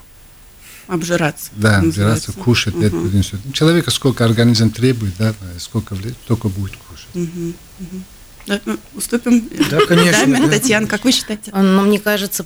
обжираться. 0.88 1.52
Да, 1.56 1.80
обжираться, 1.80 2.34
кушать. 2.34 2.76
Мгм. 2.76 2.86
это. 3.20 3.54
Человека 3.54 3.92
сколько 3.92 4.26
организм 4.26 4.72
требует, 4.72 5.16
да, 5.18 5.34
сколько 5.60 5.94
влезет, 5.94 6.18
только 6.26 6.50
будет 6.50 6.76
кушать. 6.78 7.08
Мгм, 7.14 7.54
мгм. 7.80 8.04
Да, 8.48 8.60
ну, 8.66 8.78
уступим 8.96 9.48
Да, 9.70 9.86
конечно, 9.86 10.22
даме. 10.26 10.42
да. 10.48 10.50
Татьяна, 10.50 10.88
как 10.88 11.06
вы 11.06 11.12
считаете? 11.12 11.52
Но 11.52 11.82
мне 11.84 12.00
кажется, 12.00 12.46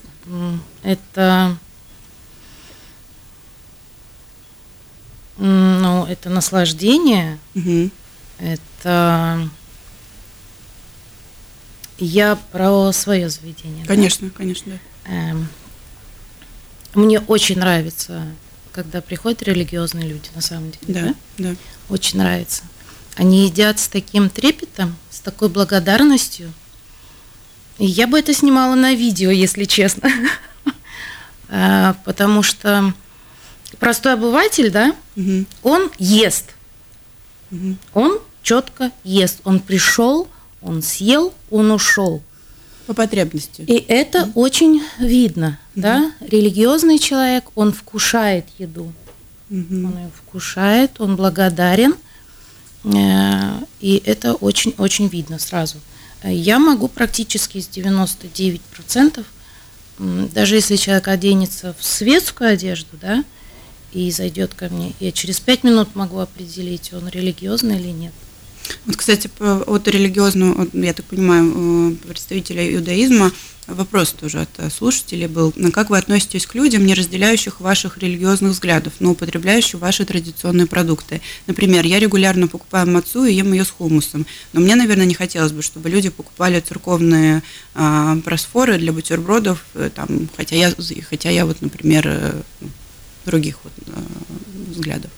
это, 0.84 1.58
ну, 5.38 6.06
это 6.06 6.30
наслаждение, 6.30 7.40
Мгм. 7.56 7.92
это 8.40 9.50
я 11.98 12.36
про 12.52 12.92
свое 12.92 13.30
заведение. 13.30 13.84
да. 13.84 13.88
Конечно, 13.88 14.30
конечно, 14.30 14.80
да. 15.06 15.12
Эм, 15.12 15.48
Мне 16.94 17.20
очень 17.20 17.58
нравится, 17.60 18.26
когда 18.72 19.02
приходят 19.02 19.44
религиозные 19.44 20.08
люди, 20.08 20.30
на 20.36 20.42
самом 20.42 20.72
деле. 20.72 21.16
Да, 21.38 21.50
да. 21.50 21.56
Очень 21.90 22.20
нравится. 22.20 22.64
Они 23.16 23.46
едят 23.46 23.80
с 23.80 23.88
таким 23.88 24.30
трепетом, 24.30 24.96
с 25.10 25.20
такой 25.20 25.50
благодарностью. 25.50 26.54
И 27.80 27.86
я 27.86 28.08
бы 28.08 28.20
это 28.20 28.34
снимала 28.34 28.76
на 28.76 28.94
видео, 28.94 29.32
если 29.32 29.66
честно. 29.66 30.10
А, 31.50 31.96
Потому 32.06 32.44
что 32.44 32.94
простой 33.80 34.14
обыватель, 34.14 34.70
да, 34.72 34.96
он 35.64 35.92
ест. 36.00 36.46
Он 37.94 38.20
четко 38.44 38.92
ест. 39.04 39.40
Он 39.44 39.60
пришел, 39.60 40.28
он 40.62 40.82
съел, 40.82 41.34
он 41.52 41.72
ушел. 41.72 42.22
По 42.86 42.94
потребности. 42.94 43.64
И 43.68 43.84
это 43.90 44.32
очень 44.34 44.82
видно, 45.00 45.60
да. 45.76 46.12
Религиозный 46.22 47.00
человек, 47.00 47.44
он 47.56 47.74
вкушает 47.74 48.46
еду. 48.60 48.94
Мгм. 49.50 49.86
Он 49.86 49.98
ее 49.98 50.12
вкушает, 50.16 50.92
он 51.00 51.16
благодарен. 51.18 51.96
э, 52.86 53.60
И 53.82 54.02
это 54.06 54.34
очень-очень 54.36 55.08
видно 55.08 55.38
сразу. 55.40 55.78
Я 56.24 56.60
могу 56.60 56.88
практически 56.88 57.60
с 57.60 57.68
99%, 57.68 59.26
м, 60.00 60.30
даже 60.30 60.56
если 60.56 60.78
человек 60.78 61.08
оденется 61.10 61.76
в 61.78 61.84
светскую 61.84 62.52
одежду, 62.52 62.98
да, 63.02 63.24
и 63.92 64.10
зайдет 64.12 64.54
ко 64.54 64.70
мне, 64.70 64.94
я 65.00 65.12
через 65.12 65.40
пять 65.40 65.64
минут 65.64 65.96
могу 65.96 66.20
определить, 66.20 66.94
он 66.94 67.08
религиозный 67.10 67.80
или 67.80 67.90
нет. 67.90 68.14
Вот, 68.86 68.96
кстати, 68.96 69.30
от 69.40 69.88
религиозного, 69.88 70.68
я 70.74 70.94
так 70.94 71.06
понимаю, 71.06 71.94
э, 71.94 72.08
представителя 72.08 72.74
иудаизма, 72.76 73.32
вопрос 73.68 74.14
тоже 74.14 74.42
от 74.42 74.50
э, 74.58 74.70
слушателей 74.70 75.28
был. 75.28 75.54
Ну, 75.56 75.72
Как 75.72 75.90
вы 75.90 75.98
относитесь 75.98 76.46
к 76.46 76.56
людям, 76.56 76.86
не 76.86 76.94
разделяющих 76.94 77.60
ваших 77.60 77.98
религиозных 77.98 78.54
взглядов, 78.54 78.94
но 79.00 79.12
употребляющих 79.12 79.80
ваши 79.80 80.06
традиционные 80.06 80.68
продукты? 80.68 81.22
Например, 81.48 81.86
я 81.86 82.00
регулярно 82.00 82.48
покупаю 82.48 82.90
мацу 82.90 83.26
и 83.26 83.34
ем 83.34 83.52
ее 83.52 83.66
с 83.66 83.70
хумусом, 83.70 84.26
но 84.54 84.62
мне, 84.62 84.76
наверное, 84.76 85.06
не 85.06 85.14
хотелось 85.14 85.52
бы, 85.52 85.62
чтобы 85.62 85.90
люди 85.90 86.10
покупали 86.10 86.60
церковные 86.60 87.44
а, 87.76 88.18
просфоры 88.24 88.78
для 88.78 88.94
бутербродов, 88.94 89.66
э, 89.74 89.90
там, 89.94 90.30
хотя, 90.36 90.56
я, 90.56 90.74
хотя 91.10 91.30
я 91.30 91.46
вот, 91.46 91.62
например, 91.62 92.08
э, 92.08 92.42
других 93.26 93.60
вот, 93.64 93.74
э, 93.86 93.92
взглядов. 94.72 95.12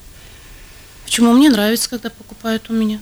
Почему 1.05 1.33
мне 1.33 1.49
нравится, 1.49 1.89
когда 1.89 2.09
покупают 2.09 2.69
у 2.69 2.73
меня? 2.73 2.99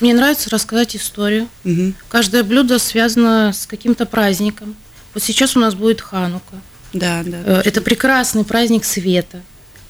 Мне 0.00 0.14
нравится 0.14 0.50
рассказать 0.50 0.94
историю. 0.96 1.48
Мгм. 1.64 1.94
Каждое 2.08 2.44
блюдо 2.44 2.78
связано 2.78 3.52
с 3.52 3.66
каким-то 3.66 4.04
праздником. 4.06 4.76
Вот 5.14 5.22
сейчас 5.22 5.56
у 5.56 5.60
нас 5.60 5.74
будет 5.74 6.00
Ханука. 6.00 6.56
Да, 6.92 7.22
да. 7.24 7.38
Э, 7.44 7.62
Это 7.64 7.80
прекрасный 7.80 8.44
праздник 8.44 8.84
света. 8.84 9.40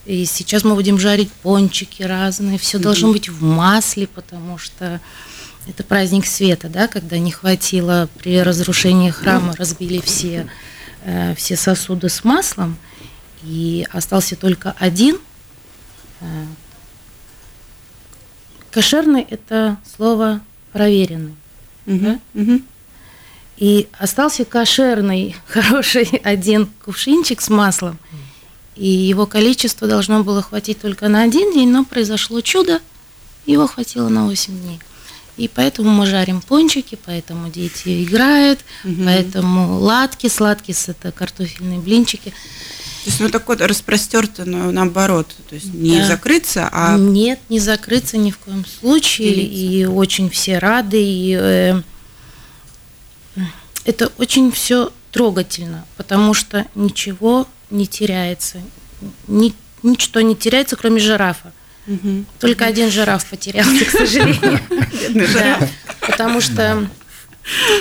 И 0.04 0.24
сейчас 0.24 0.62
мы 0.62 0.74
будем 0.76 0.98
жарить 1.00 1.32
пончики 1.32 2.04
разные. 2.04 2.58
Все 2.58 2.78
должно 2.78 3.12
быть 3.12 3.28
в 3.28 3.42
масле, 3.42 4.06
потому 4.06 4.56
что 4.56 5.00
это 5.66 5.82
праздник 5.82 6.26
света, 6.26 6.68
да, 6.68 6.86
когда 6.86 7.18
не 7.18 7.32
хватило 7.32 8.08
при 8.18 8.40
разрушении 8.40 9.10
храма, 9.10 9.54
разбили 9.56 10.00
все, 10.00 10.48
э, 11.04 11.34
все 11.34 11.56
сосуды 11.56 12.08
с 12.08 12.22
маслом, 12.22 12.76
и 13.42 13.84
остался 13.92 14.36
только 14.36 14.76
один. 14.78 15.18
Э, 16.20 16.44
Кошерный– 18.80 19.26
это 19.30 19.78
слово 19.96 20.42
проверенный. 20.74 21.34
И 23.56 23.88
остался 23.98 24.44
кошерный, 24.44 25.34
хороший 25.48 26.02
один 26.22 26.68
кувшинчик 26.84 27.40
с 27.40 27.48
маслом. 27.48 27.98
И 28.74 28.86
его 28.86 29.24
количество 29.24 29.88
должно 29.88 30.22
было 30.22 30.42
хватить 30.42 30.78
только 30.82 31.08
на 31.08 31.22
один 31.22 31.54
день, 31.54 31.70
но 31.70 31.86
произошло 31.86 32.42
чудо, 32.42 32.82
его 33.46 33.66
хватило 33.66 34.10
на 34.10 34.26
8 34.26 34.60
дней. 34.60 34.78
И 35.38 35.48
поэтому 35.48 35.88
мы 35.88 36.04
жарим 36.04 36.42
пончики, 36.42 36.98
поэтому 37.02 37.48
дети 37.48 38.04
играют, 38.04 38.58
Мгм. 38.84 39.06
поэтому 39.06 39.78
ладки, 39.78 40.28
сладкис– 40.28 40.88
это 40.90 41.12
картофельные 41.12 41.78
блинчики. 41.78 42.34
То 43.06 43.10
есть, 43.10 43.20
ну, 43.20 43.28
так 43.28 43.46
вот, 43.46 43.60
распростерто 43.60 44.44
на, 44.44 44.72
наоборот, 44.72 45.28
то 45.48 45.54
есть 45.54 45.72
не 45.72 45.98
Да. 45.98 46.06
закрыться, 46.08 46.68
а 46.72 46.98
Нет, 46.98 47.38
не 47.48 47.60
закрыться 47.60 48.18
ни 48.18 48.32
в 48.32 48.38
коем 48.38 48.64
случае. 48.66 49.32
Делиться. 49.32 49.54
И 49.54 49.84
очень 49.84 50.28
все 50.28 50.58
рады. 50.58 51.00
И 51.00 51.38
э, 51.40 51.82
это 53.84 54.10
очень 54.18 54.50
все 54.50 54.92
трогательно, 55.12 55.84
потому 55.96 56.34
что 56.34 56.66
ничего 56.74 57.46
не 57.70 57.86
теряется. 57.86 58.58
Ни- 59.28 59.54
ничто 59.84 60.20
не 60.20 60.34
теряется, 60.34 60.74
кроме 60.74 60.98
жирафа. 61.00 61.52
Мгм. 61.86 62.26
Только 62.40 62.66
один 62.66 62.90
жираф 62.90 63.24
потерялся, 63.26 63.84
к 63.84 63.90
сожалению. 63.90 64.58
Да, 65.32 65.68
Потому 66.00 66.40
что 66.40 66.88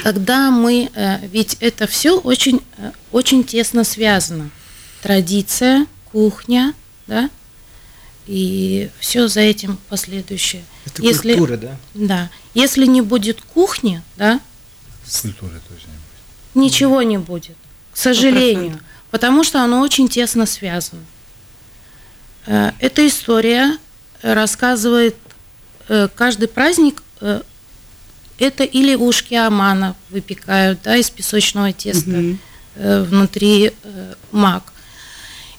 когда 0.04 0.52
мы, 0.52 0.92
э, 0.94 1.28
ведь 1.30 1.58
это 1.62 1.88
все 1.88 2.20
очень, 2.20 2.62
э, 2.78 2.92
очень 3.12 3.44
тесно 3.44 3.84
связано. 3.84 4.52
Традиция, 5.10 5.86
кухня, 6.12 6.74
да, 7.06 7.30
и 8.26 8.90
все 9.00 9.28
за 9.28 9.42
этим 9.42 9.78
последующее. 9.88 10.64
Это 10.88 11.04
Если- 11.04 11.36
культура, 11.36 11.58
да? 11.58 11.78
Да, 11.94 12.30
если 12.56 12.88
не 12.88 13.02
будет 13.02 13.40
кухни, 13.40 14.02
да, 14.18 14.40
Культуры 15.22 15.62
тоже 15.70 15.82
не 15.86 15.94
будет. 15.94 16.56
ничего 16.56 17.04
не 17.04 17.20
будет, 17.20 17.56
к 17.94 17.98
сожалению, 17.98 18.80
потому 19.12 19.44
что 19.44 19.62
оно 19.64 19.82
очень 19.82 20.08
тесно 20.10 20.48
связано. 20.48 21.04
Э, 22.48 22.72
Эта 22.80 23.06
история 23.08 23.78
рассказывает 24.24 25.16
э, 25.88 26.08
каждый 26.16 26.48
праздник. 26.48 27.04
э, 27.22 27.42
Это 28.40 28.64
или 28.64 28.96
ушки 28.96 29.36
амана 29.36 29.96
выпекают, 30.10 30.80
да, 30.84 30.98
из 30.98 31.12
песочного 31.12 31.72
теста 31.74 32.24
э, 32.76 33.04
внутри 33.04 33.72
мак. 34.32 34.74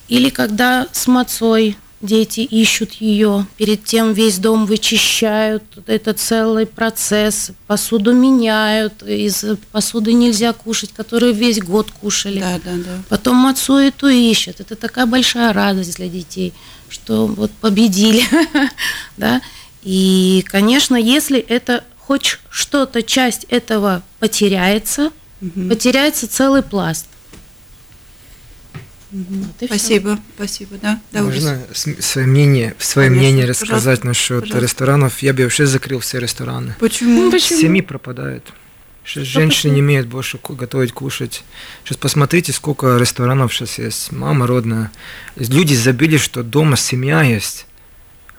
Или 0.08 0.28
когда 0.30 0.86
с 0.92 1.06
мацой 1.06 1.76
дети 2.00 2.40
ищут 2.40 2.92
ее, 2.94 3.46
перед 3.56 3.84
тем 3.84 4.12
весь 4.12 4.38
дом 4.38 4.66
вычищают, 4.66 5.64
это 5.86 6.12
целый 6.12 6.66
процесс, 6.66 7.50
посуду 7.66 8.12
меняют, 8.12 9.02
из 9.02 9.44
посуды 9.72 10.12
нельзя 10.12 10.52
кушать, 10.52 10.92
которую 10.92 11.32
весь 11.34 11.58
год 11.60 11.90
кушали. 11.90 12.40
Да, 12.40 12.60
да, 12.64 12.72
да. 12.76 13.02
Потом 13.08 13.36
мацу 13.36 13.76
эту 13.76 14.08
ищут. 14.08 14.60
Это 14.60 14.76
такая 14.76 15.06
большая 15.06 15.52
радость 15.52 15.96
для 15.96 16.08
детей, 16.08 16.52
что 16.88 17.26
вот 17.26 17.50
победили. 17.52 18.22
да? 19.16 19.40
И, 19.82 20.44
конечно, 20.46 20.96
если 20.96 21.38
это 21.38 21.82
хоть 21.98 22.38
что-то, 22.50 23.02
часть 23.02 23.44
этого 23.48 24.02
потеряется, 24.20 25.10
Мгм. 25.40 25.68
потеряется 25.68 26.26
целый 26.28 26.62
пласт. 26.62 27.06
Вот 29.12 29.62
и 29.62 29.66
всё. 29.66 29.66
Спасибо, 29.66 30.18
спасибо, 30.36 30.76
да. 30.82 31.00
да. 31.12 31.22
Можно 31.22 31.60
с- 31.72 32.02
свое 32.02 32.26
мнение, 32.26 32.74
свое 32.78 33.08
Конечно, 33.08 33.22
мнение 33.28 33.46
пожалуйста, 33.46 33.64
рассказать 33.66 34.04
насчет 34.04 34.40
пожалуйста. 34.40 34.58
ресторанов? 34.60 35.22
Я 35.22 35.32
бы 35.32 35.42
вообще 35.44 35.66
закрыл 35.66 36.00
все 36.00 36.18
рестораны. 36.18 36.74
Почему? 36.80 37.30
Семьи 37.38 37.80
пропадают. 37.82 38.52
Сейчас 39.04 39.24
женщины 39.24 39.72
не 39.74 39.80
умеют 39.82 40.08
больше 40.08 40.40
готовить, 40.48 40.90
кушать. 40.92 41.44
Сейчас 41.84 41.96
посмотрите, 41.96 42.52
сколько 42.52 42.96
ресторанов 42.98 43.54
сейчас 43.54 43.78
есть. 43.78 44.10
Мама 44.10 44.48
родная. 44.48 44.90
Люди 45.36 45.74
забили, 45.74 46.16
что 46.16 46.42
дома 46.42 46.76
семья 46.76 47.22
есть. 47.22 47.66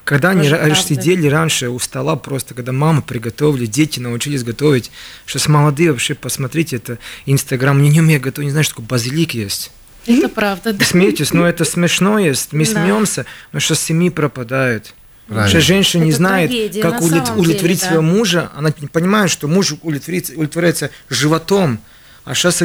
Когда 0.04 0.30
они 0.32 0.44
Тоже 0.44 0.56
ра- 0.56 0.60
правда. 0.60 0.76
сидели 0.76 1.28
раньше 1.28 1.70
у 1.70 1.80
стола 1.80 2.16
просто, 2.18 2.54
когда 2.54 2.72
мама 2.74 3.02
приготовили, 3.02 3.66
дети 3.66 4.00
научились 4.02 4.44
готовить. 4.44 4.92
Сейчас 5.26 5.48
молодые 5.48 5.92
вообще, 5.92 6.16
посмотрите, 6.16 6.78
это 6.78 6.98
Инстаграм, 7.26 7.82
не, 7.82 7.90
не 7.90 8.00
умеют 8.02 8.24
готовить, 8.24 8.48
не 8.48 8.52
знаю, 8.52 8.64
что 8.66 8.76
такое 8.76 8.88
базилик 8.88 9.34
есть. 9.34 9.72
Это 10.08 10.30
правда, 10.30 10.74
да. 10.74 10.80
Вы 10.80 10.86
смеетесь, 10.86 11.34
но 11.34 11.48
это 11.48 11.66
смешно 11.66 12.18
есть, 12.20 12.54
мы 12.54 12.66
Да. 12.66 12.72
смеемся, 12.72 13.26
но 13.52 13.60
сейчас 13.60 13.82
семьи 13.82 14.10
пропадают. 14.10 14.94
Правильно. 15.28 15.50
Сейчас 15.50 15.64
женщина 15.64 16.04
не 16.04 16.10
Это 16.12 16.18
знает, 16.18 16.50
трагедия, 16.50 16.82
как 16.82 17.02
самом 17.02 17.22
удовлетворить 17.40 17.80
деле, 17.80 17.90
своего 17.90 18.02
да. 18.02 18.08
мужа. 18.16 18.52
Она 18.56 18.74
не 18.80 18.88
понимает, 18.88 19.30
что 19.30 19.48
муж 19.50 19.74
удовлетворится, 19.74 20.32
удовлетворяется 20.34 20.90
животом, 21.10 21.80
а 22.24 22.34
сейчас 22.34 22.64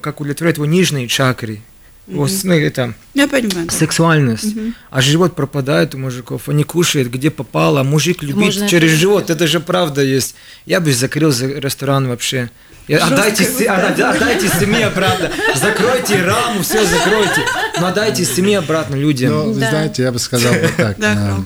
как 0.00 0.20
удовлетворяет 0.20 0.56
его 0.56 0.66
нижние 0.66 1.06
чакры. 1.06 1.60
Вот, 2.06 2.30
ну, 2.42 2.52
это 2.52 2.92
Я 3.14 3.26
понимаю. 3.28 3.70
сексуальность. 3.70 4.54
А 4.90 5.00
живот 5.00 5.34
пропадает 5.36 5.94
у 5.94 5.98
мужиков, 5.98 6.48
они 6.48 6.62
кушают, 6.64 7.08
где 7.08 7.30
попало. 7.30 7.80
А 7.80 7.84
мужик 7.84 8.22
любит 8.22 8.36
Можно 8.36 8.68
через 8.68 8.90
это 8.90 8.98
живот, 9.00 9.30
это 9.30 9.46
же 9.46 9.60
правда 9.60 10.02
есть. 10.02 10.34
Я 10.66 10.80
бы 10.80 10.92
закрыл 10.92 11.30
за 11.30 11.46
ресторан 11.46 12.08
вообще. 12.08 12.50
Отдайте, 12.88 13.44
отдайте 13.70 14.48
семье 14.48 14.86
обратно. 14.86 15.30
Закройте 15.54 16.22
раму, 16.22 16.62
все 16.62 16.84
закройте. 16.84 17.40
Но 17.80 17.86
отдайте 17.86 18.24
семье 18.24 18.58
обратно 18.58 18.94
людям. 18.94 19.52
Вы 19.52 19.60
Да. 19.60 19.70
знаете, 19.70 20.02
я 20.02 20.12
бы 20.12 20.18
сказал 20.18 20.52
вот 20.52 20.76
так. 20.76 20.98
Да, 20.98 21.14
э. 21.14 21.42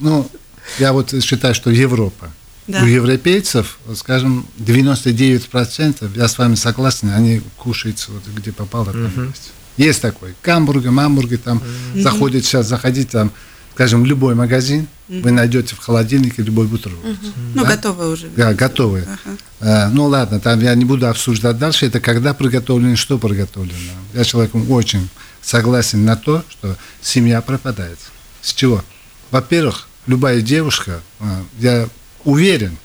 Ну, 0.00 0.30
я 0.78 0.92
вот 0.92 1.14
считаю, 1.22 1.54
что 1.54 1.70
Европа. 1.70 2.30
Да. 2.66 2.82
У 2.82 2.84
европейцев, 2.84 3.78
скажем, 3.96 4.46
99%, 4.58 6.10
я 6.16 6.28
с 6.28 6.36
вами 6.36 6.54
согласен, 6.54 7.10
они 7.10 7.40
кушают 7.56 8.04
вот 8.08 8.22
где 8.26 8.52
попало. 8.52 8.86
там 8.92 9.28
есть. 9.28 9.52
Есть 9.78 10.02
такой. 10.02 10.34
Гамбургер, 10.44 10.90
мамбургер, 10.90 11.38
там 11.38 11.62
заходит 11.94 12.44
сейчас, 12.44 12.66
заходите 12.66 13.08
там, 13.10 13.32
скажем, 13.78 14.04
любой 14.04 14.34
магазин, 14.34 14.88
вы 15.06 15.30
найдете 15.30 15.76
в 15.76 15.78
холодильнике 15.78 16.42
любой 16.42 16.66
бутерброд. 16.66 17.16
Ну, 17.54 17.62
Да? 17.62 17.76
готовы 17.76 18.10
уже. 18.10 18.26
Да, 18.30 18.52
готовые. 18.52 19.04
Ага. 19.04 19.36
Э, 19.60 19.88
ну 19.90 20.06
ладно, 20.06 20.40
там 20.40 20.58
я 20.60 20.74
не 20.74 20.84
буду 20.84 21.06
обсуждать 21.06 21.58
дальше, 21.58 21.86
это 21.86 22.00
когда 22.00 22.34
приготовлено, 22.34 22.96
что 22.96 23.18
приготовлено. 23.18 23.92
Я 24.14 24.24
человеком 24.24 24.68
очень 24.68 25.08
согласен 25.42 26.04
на 26.04 26.16
то, 26.16 26.42
что 26.48 26.76
семья 27.00 27.40
пропадает. 27.40 28.00
С 28.42 28.52
чего? 28.52 28.82
Во-первых, 29.30 29.86
любая 30.08 30.40
девушка, 30.40 31.00
э, 31.20 31.42
я 31.60 31.88
уверен, 32.24 32.76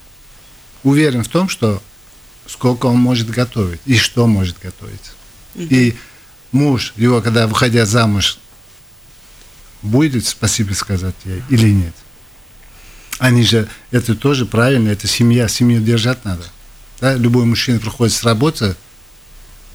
уверен 0.83 1.23
в 1.23 1.27
том, 1.27 1.49
что 1.49 1.81
сколько 2.45 2.85
он 2.85 2.97
может 2.97 3.31
готовить 3.31 3.81
и 3.87 3.97
что 3.97 4.27
может 4.27 4.57
готовить. 4.61 5.11
И 5.55 5.95
муж, 6.51 6.93
его, 6.97 7.19
когда 7.19 7.47
выходя 7.47 7.87
замуж, 7.87 8.37
будет 9.83 10.25
спасибо 10.25 10.73
сказать 10.73 11.15
ей 11.25 11.43
или 11.49 11.69
нет. 11.69 11.93
Они 13.19 13.43
же, 13.43 13.67
это 13.91 14.15
тоже 14.15 14.45
правильно, 14.45 14.89
это 14.89 15.07
семья, 15.07 15.47
семью 15.47 15.81
держать 15.81 16.25
надо. 16.25 16.43
Да? 16.99 17.15
Любой 17.15 17.45
мужчина 17.45 17.79
приходит 17.79 18.13
с 18.13 18.23
работы, 18.23 18.75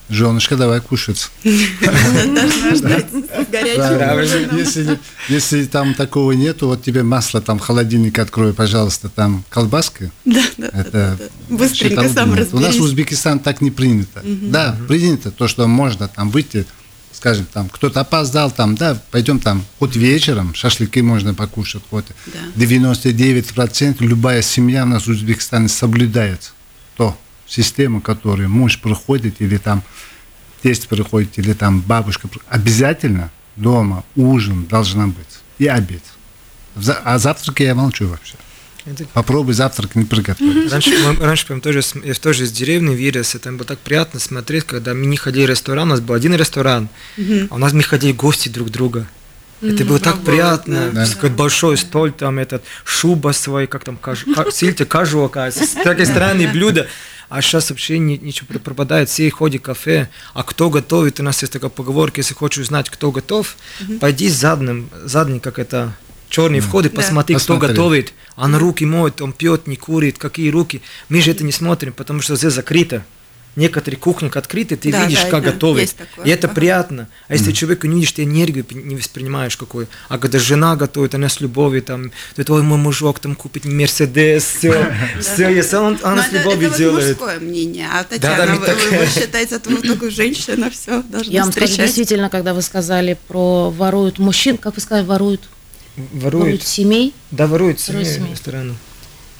женушка, 0.08 0.56
давай 0.56 0.80
кушать. 0.80 1.30
Если, 5.28 5.64
там 5.66 5.94
такого 5.94 6.32
нету, 6.32 6.66
вот 6.68 6.82
тебе 6.82 7.02
масло 7.02 7.40
там 7.40 7.58
в 7.58 7.62
холодильник 7.62 8.18
открой, 8.18 8.52
пожалуйста, 8.54 9.08
там 9.08 9.44
колбаска. 9.50 10.10
Да, 10.24 10.42
да. 10.56 11.16
Быстренько 11.48 12.08
сам 12.08 12.34
нет. 12.34 12.48
У 12.52 12.56
нас 12.56 12.64
в 12.64 12.68
разберись. 12.68 12.80
Узбекистане 12.80 13.40
так 13.40 13.60
не 13.60 13.70
принято. 13.70 14.22
Да, 14.24 14.76
принято 14.88 15.30
то, 15.30 15.46
что 15.46 15.66
можно 15.66 16.08
там 16.08 16.30
выйти, 16.30 16.66
скажем, 17.18 17.46
там 17.52 17.68
кто-то 17.68 18.00
опоздал, 18.00 18.48
там, 18.52 18.76
да, 18.76 19.02
пойдем 19.10 19.40
там, 19.40 19.64
хоть 19.80 19.96
вечером 19.96 20.54
шашлыки 20.54 21.02
можно 21.02 21.34
покушать, 21.34 21.82
вот. 21.90 22.06
Да. 22.26 22.64
99% 22.64 23.96
любая 23.98 24.40
семья 24.42 24.84
у 24.84 24.86
нас 24.86 25.06
в 25.06 25.10
Узбекистане 25.10 25.68
соблюдает 25.68 26.52
то 26.96 27.18
систему, 27.44 28.00
которую 28.00 28.48
муж 28.48 28.80
приходит 28.80 29.40
или 29.40 29.56
там 29.56 29.82
тесть 30.62 30.86
приходит 30.86 31.40
или 31.40 31.54
там 31.54 31.80
бабушка, 31.80 32.28
обязательно 32.48 33.32
дома 33.56 34.04
ужин 34.14 34.66
должна 34.66 35.08
быть 35.08 35.40
и 35.58 35.66
обед. 35.66 36.04
А 37.04 37.18
завтраки 37.18 37.64
я 37.64 37.74
молчу 37.74 38.06
вообще. 38.06 38.36
Это 38.86 39.04
Попробуй 39.12 39.54
завтрак 39.54 39.94
не 39.96 40.04
приготовить. 40.04 40.72
Раньше, 40.72 40.90
мы, 40.98 41.14
раньше 41.24 41.46
прям 41.46 41.60
тоже, 41.60 41.82
с- 41.82 41.94
я 42.02 42.14
тоже 42.14 42.44
из 42.44 42.52
деревни 42.52 42.94
вырос, 42.94 43.34
и 43.34 43.38
там 43.38 43.56
было 43.56 43.66
так 43.66 43.78
приятно 43.78 44.18
смотреть, 44.20 44.64
когда 44.64 44.94
мы 44.94 45.06
не 45.06 45.16
ходили 45.16 45.46
в 45.46 45.50
ресторан, 45.50 45.88
у 45.88 45.90
нас 45.90 46.00
был 46.00 46.14
один 46.14 46.34
ресторан, 46.34 46.88
а 47.50 47.54
у 47.54 47.58
нас 47.58 47.72
мы 47.72 47.82
ходили 47.82 48.12
гости 48.12 48.48
друг 48.48 48.70
друга. 48.70 49.06
Это 49.60 49.84
было 49.84 49.98
так 49.98 50.22
приятно. 50.24 50.90
да. 50.92 51.06
Такой 51.06 51.30
большой 51.30 51.76
стол, 51.76 52.10
там 52.12 52.38
этот 52.38 52.62
шуба 52.84 53.32
свой, 53.32 53.66
как 53.66 53.84
там, 53.84 53.98
сильте 54.52 54.84
кажу, 54.84 55.22
оказывается, 55.24 55.76
такие 55.82 56.06
странные 56.06 56.48
блюда. 56.48 56.86
А 57.28 57.42
сейчас 57.42 57.68
вообще 57.68 57.98
ни- 57.98 58.16
ничего 58.16 58.46
пр- 58.46 58.58
пропадает, 58.60 59.10
все 59.10 59.28
ходят 59.30 59.60
в 59.60 59.64
кафе, 59.64 60.08
а 60.32 60.42
кто 60.44 60.70
готовит, 60.70 61.20
у 61.20 61.22
нас 61.22 61.42
есть 61.42 61.52
такая 61.52 61.68
поговорка, 61.68 62.20
если 62.20 62.32
хочешь 62.32 62.62
узнать, 62.62 62.88
кто 62.88 63.10
готов, 63.10 63.56
пойди 64.00 64.30
задним, 64.30 64.88
задний, 65.04 65.38
как 65.40 65.58
это, 65.58 65.92
черный 66.28 66.60
вход 66.60 66.86
и 66.86 66.88
Да. 66.88 66.96
посмотри, 66.96 67.36
кто 67.36 67.54
Посмотри. 67.54 67.68
готовит. 67.68 68.12
Он 68.36 68.54
руки 68.56 68.84
моет, 68.84 69.20
он 69.20 69.32
пьет, 69.32 69.66
не 69.66 69.76
курит, 69.76 70.18
какие 70.18 70.50
руки. 70.50 70.82
Мы 71.08 71.20
же 71.20 71.30
это 71.30 71.44
не 71.44 71.52
смотрим, 71.52 71.92
потому 71.92 72.20
что 72.20 72.36
здесь 72.36 72.52
закрыто. 72.52 73.04
Некоторые 73.56 73.98
кухни 73.98 74.30
открыты, 74.32 74.76
ты 74.76 74.92
Да, 74.92 75.02
видишь, 75.04 75.20
да, 75.24 75.30
как 75.30 75.42
да, 75.42 75.50
такое. 75.50 75.88
И 76.24 76.30
это 76.30 76.46
Ага. 76.46 76.54
приятно. 76.54 77.08
А 77.26 77.32
если 77.32 77.50
человек 77.50 77.82
не 77.82 77.96
видишь, 77.96 78.12
ты 78.12 78.22
энергию 78.22 78.64
не 78.70 78.94
воспринимаешь 78.94 79.56
какой. 79.56 79.88
А 80.08 80.18
когда 80.18 80.38
жена 80.38 80.76
готовит, 80.76 81.16
она 81.16 81.28
с 81.28 81.40
любовью, 81.40 81.82
там, 81.82 82.12
ты 82.36 82.44
твой 82.44 82.62
мой 82.62 82.78
мужик 82.78 83.18
там 83.18 83.34
купит 83.34 83.64
Мерседес, 83.64 84.44
все, 84.44 84.92
все, 85.20 85.48
если 85.48 85.74
он, 85.76 85.98
она 86.04 86.22
с 86.22 86.26
это, 86.28 86.36
это 86.36 86.44
любовью 86.50 86.70
делает. 86.76 87.18
мужское 87.18 87.40
мнение. 87.40 87.88
А 87.90 88.02
Да, 88.02 88.04
Татьяна, 88.04 88.60
да, 88.60 88.74
вы, 88.74 89.06
считаете, 89.06 89.56
это 89.56 89.82
только 89.82 90.08
женщина 90.10 90.70
все 90.70 91.02
должна 91.02 91.32
Я 91.32 91.42
вам 91.42 91.50
скажу, 91.50 91.74
действительно, 91.78 92.30
когда 92.30 92.54
вы 92.54 92.62
сказали 92.62 93.18
про 93.26 93.70
воруют 93.70 94.20
мужчин, 94.20 94.56
как 94.56 94.76
вы 94.76 94.80
сказали, 94.82 95.04
воруют, 95.04 95.40
воруют 96.12 96.22
Ворует. 96.22 96.62
семей, 96.66 97.14
Да, 97.30 97.46
ворует 97.46 97.86
Ворует 97.88 98.06
семьи 98.06 98.16
семьи. 98.18 98.30
рестораны. 98.32 98.74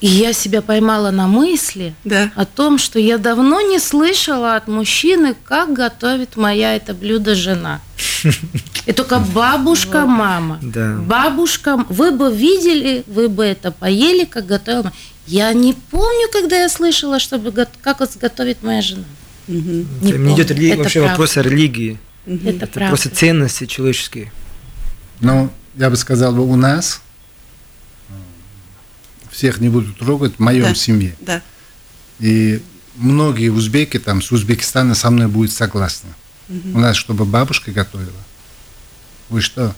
и 0.01 0.07
я 0.07 0.33
себя 0.33 0.63
поймала 0.63 1.11
на 1.11 1.27
мысли 1.27 1.93
Да. 2.05 2.31
о 2.37 2.45
том, 2.45 2.79
что 2.79 2.99
я 3.01 3.19
давно 3.19 3.61
не 3.61 3.79
слышала 3.81 4.55
от 4.57 4.69
мужчины, 4.69 5.35
как 5.45 5.73
готовит 5.73 6.37
моя 6.37 6.77
это 6.77 6.95
блюдо 6.95 7.35
жена. 7.35 7.81
И 8.87 8.93
только 8.93 9.19
бабушка, 9.19 10.07
мама. 10.07 10.59
Да. 10.63 10.97
Бабушка, 10.99 11.85
вы 11.89 12.11
бы 12.13 12.33
видели, 12.35 13.03
вы 13.07 13.29
бы 13.29 13.45
это 13.45 13.71
поели, 13.73 14.25
как 14.25 14.47
готовила. 14.47 14.93
Я 15.27 15.53
не 15.53 15.75
помню, 15.91 16.29
когда 16.33 16.61
я 16.63 16.69
слышала, 16.69 17.19
чтобы 17.19 17.53
как 17.83 18.01
вот 18.01 18.11
готовит 18.21 18.63
моя 18.63 18.81
жена. 18.83 19.05
Мгм. 19.49 19.87
Не 20.03 20.13
Не 20.13 20.35
идет 20.35 20.51
рели- 20.53 20.71
Это 20.71 20.79
вообще 20.83 21.01
правда. 21.01 21.11
вопрос 21.11 21.37
о 21.37 21.43
религии. 21.43 21.99
Это 22.27 22.49
Это 22.51 22.67
правда. 22.67 22.89
просто 22.89 23.11
ценности 23.11 23.67
человеческие. 23.67 24.33
Ну, 25.21 25.51
я 25.79 25.91
бы 25.91 25.97
сказал, 25.97 26.35
бы, 26.35 26.45
у 26.45 26.57
нас 26.57 27.01
всех 29.31 29.61
не 29.61 29.69
будут 29.69 29.99
трогать 29.99 30.35
в 30.37 30.39
моем 30.41 30.65
Да. 30.65 30.75
семье. 30.75 31.15
Да. 31.21 31.43
И 32.19 32.63
многие 32.97 33.49
узбеки 33.51 33.99
там 33.99 34.21
с 34.21 34.33
Узбекистана 34.33 34.95
со 34.95 35.11
мной 35.11 35.29
будут 35.29 35.53
согласны. 35.53 36.11
У 36.49 36.79
нас, 36.79 36.97
чтобы 36.97 37.25
бабушка 37.25 37.71
готовила. 37.71 38.11
Вы 39.29 39.41
что? 39.41 39.75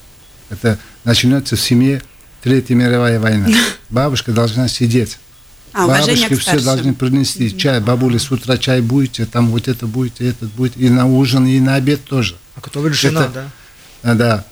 Это 0.49 0.79
начнется 1.05 1.57
в 1.57 1.61
семье 1.61 2.03
Третья 2.43 2.75
мировая 2.75 3.21
война. 3.21 3.49
Бабушка 3.91 4.33
должна 4.33 4.67
сидеть. 4.69 5.19
А, 5.75 5.87
Бабушки 5.87 6.35
все 6.37 6.59
должны 6.59 6.95
принести 6.95 7.55
чай. 7.57 7.81
Бабуля 7.81 8.19
с 8.19 8.31
утра 8.31 8.57
чай 8.57 8.81
будете, 8.81 9.27
там 9.27 9.49
вот 9.51 9.69
это 9.69 9.87
будет, 9.87 10.21
и 10.23 10.25
этот 10.25 10.51
будет. 10.53 10.77
И 10.79 10.89
на 10.89 11.07
ужин, 11.07 11.47
и 11.47 11.61
на 11.61 11.75
обед 11.75 12.03
тоже. 12.05 12.37
А 12.55 12.61
готовит 12.63 12.95
жена, 12.95 13.25
Это- 13.27 13.33
да? 13.33 13.51
А, 14.03 14.15
Да. 14.15 14.45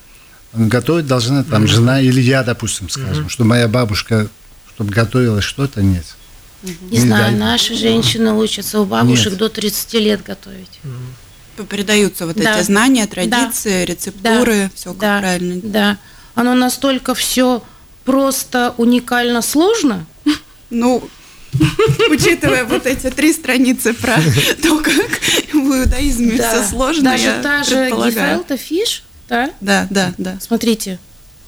Готовить 0.53 1.07
должна 1.07 1.45
там 1.45 1.67
жена 1.67 2.01
или 2.01 2.21
я, 2.21 2.43
допустим, 2.43 2.89
скажем, 2.89 3.29
что 3.29 3.45
моя 3.45 3.69
бабушка, 3.69 4.29
чтобы 4.75 4.91
готовила 4.93 5.41
что-то, 5.43 5.83
нет. 5.83 6.05
Не 6.63 6.75
Не 6.91 6.99
знаю, 7.01 7.31
дай. 7.33 7.39
наши 7.41 7.75
женщины 7.75 8.33
учатся 8.33 8.81
у 8.81 8.85
бабушек 8.85 9.31
Нет. 9.33 9.39
до 9.39 9.49
30 9.49 9.95
лет 10.01 10.23
готовить. 10.25 10.81
Передаются 11.69 12.27
вот 12.27 12.37
Да. 12.37 12.57
эти 12.59 12.65
знания, 12.65 13.07
традиции, 13.07 13.85
рецептуры, 13.85 14.71
все 14.75 14.91
как 14.91 14.99
да, 14.99 15.19
правильно. 15.21 15.61
Да. 15.63 15.99
Оно 16.35 16.55
настолько 16.55 17.15
все 17.15 17.63
просто 18.05 18.75
уникально 18.77 19.43
сложно. 19.43 20.07
Ну, 20.71 21.09
учитывая 22.11 22.65
вот 22.65 22.87
эти 22.87 23.11
три 23.11 23.33
страницы 23.33 23.93
про 23.95 24.17
то, 24.63 24.79
как 24.81 25.21
в 25.53 25.57
иудаизме 25.57 26.33
все 26.39 26.65
сложно, 26.69 27.11
Даже 27.13 27.41
та 27.43 27.63
же 27.65 27.91
гефелта 27.91 28.57
фиш, 28.57 29.03
да, 29.29 29.51
Да, 29.61 29.87
да, 29.91 30.15
да. 30.19 30.39
смотрите, 30.41 30.99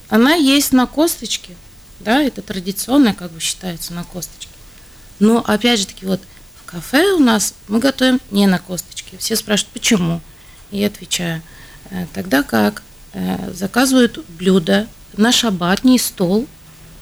она 0.09 0.35
есть 0.35 0.73
на 0.73 0.87
косточке, 0.87 1.55
да, 2.01 2.23
это 2.23 2.43
традиционно 2.43 3.15
как 3.15 3.31
бы 3.33 3.41
считается 3.41 3.93
на 3.95 4.05
косточке. 4.05 4.49
Но 5.19 5.39
опять 5.47 5.81
же 5.81 5.87
таки 5.87 6.07
вот 6.07 6.21
в 6.63 6.65
кафе 6.71 7.13
у 7.13 7.19
нас 7.19 7.55
мы 7.69 7.79
готовим 7.79 8.21
не 8.31 8.47
на 8.47 8.59
косточке. 8.59 9.17
Все 9.19 9.37
спрашивают, 9.37 9.73
почему? 9.73 10.21
И 10.71 10.79
я 10.79 10.87
отвечаю, 10.87 11.43
«Э, 11.91 12.07
тогда 12.15 12.43
как 12.43 12.83
э, 13.13 13.53
заказывают 13.53 14.25
блюдо 14.29 14.87
на 15.17 15.33
шаббатний 15.33 15.99
стол. 15.99 16.47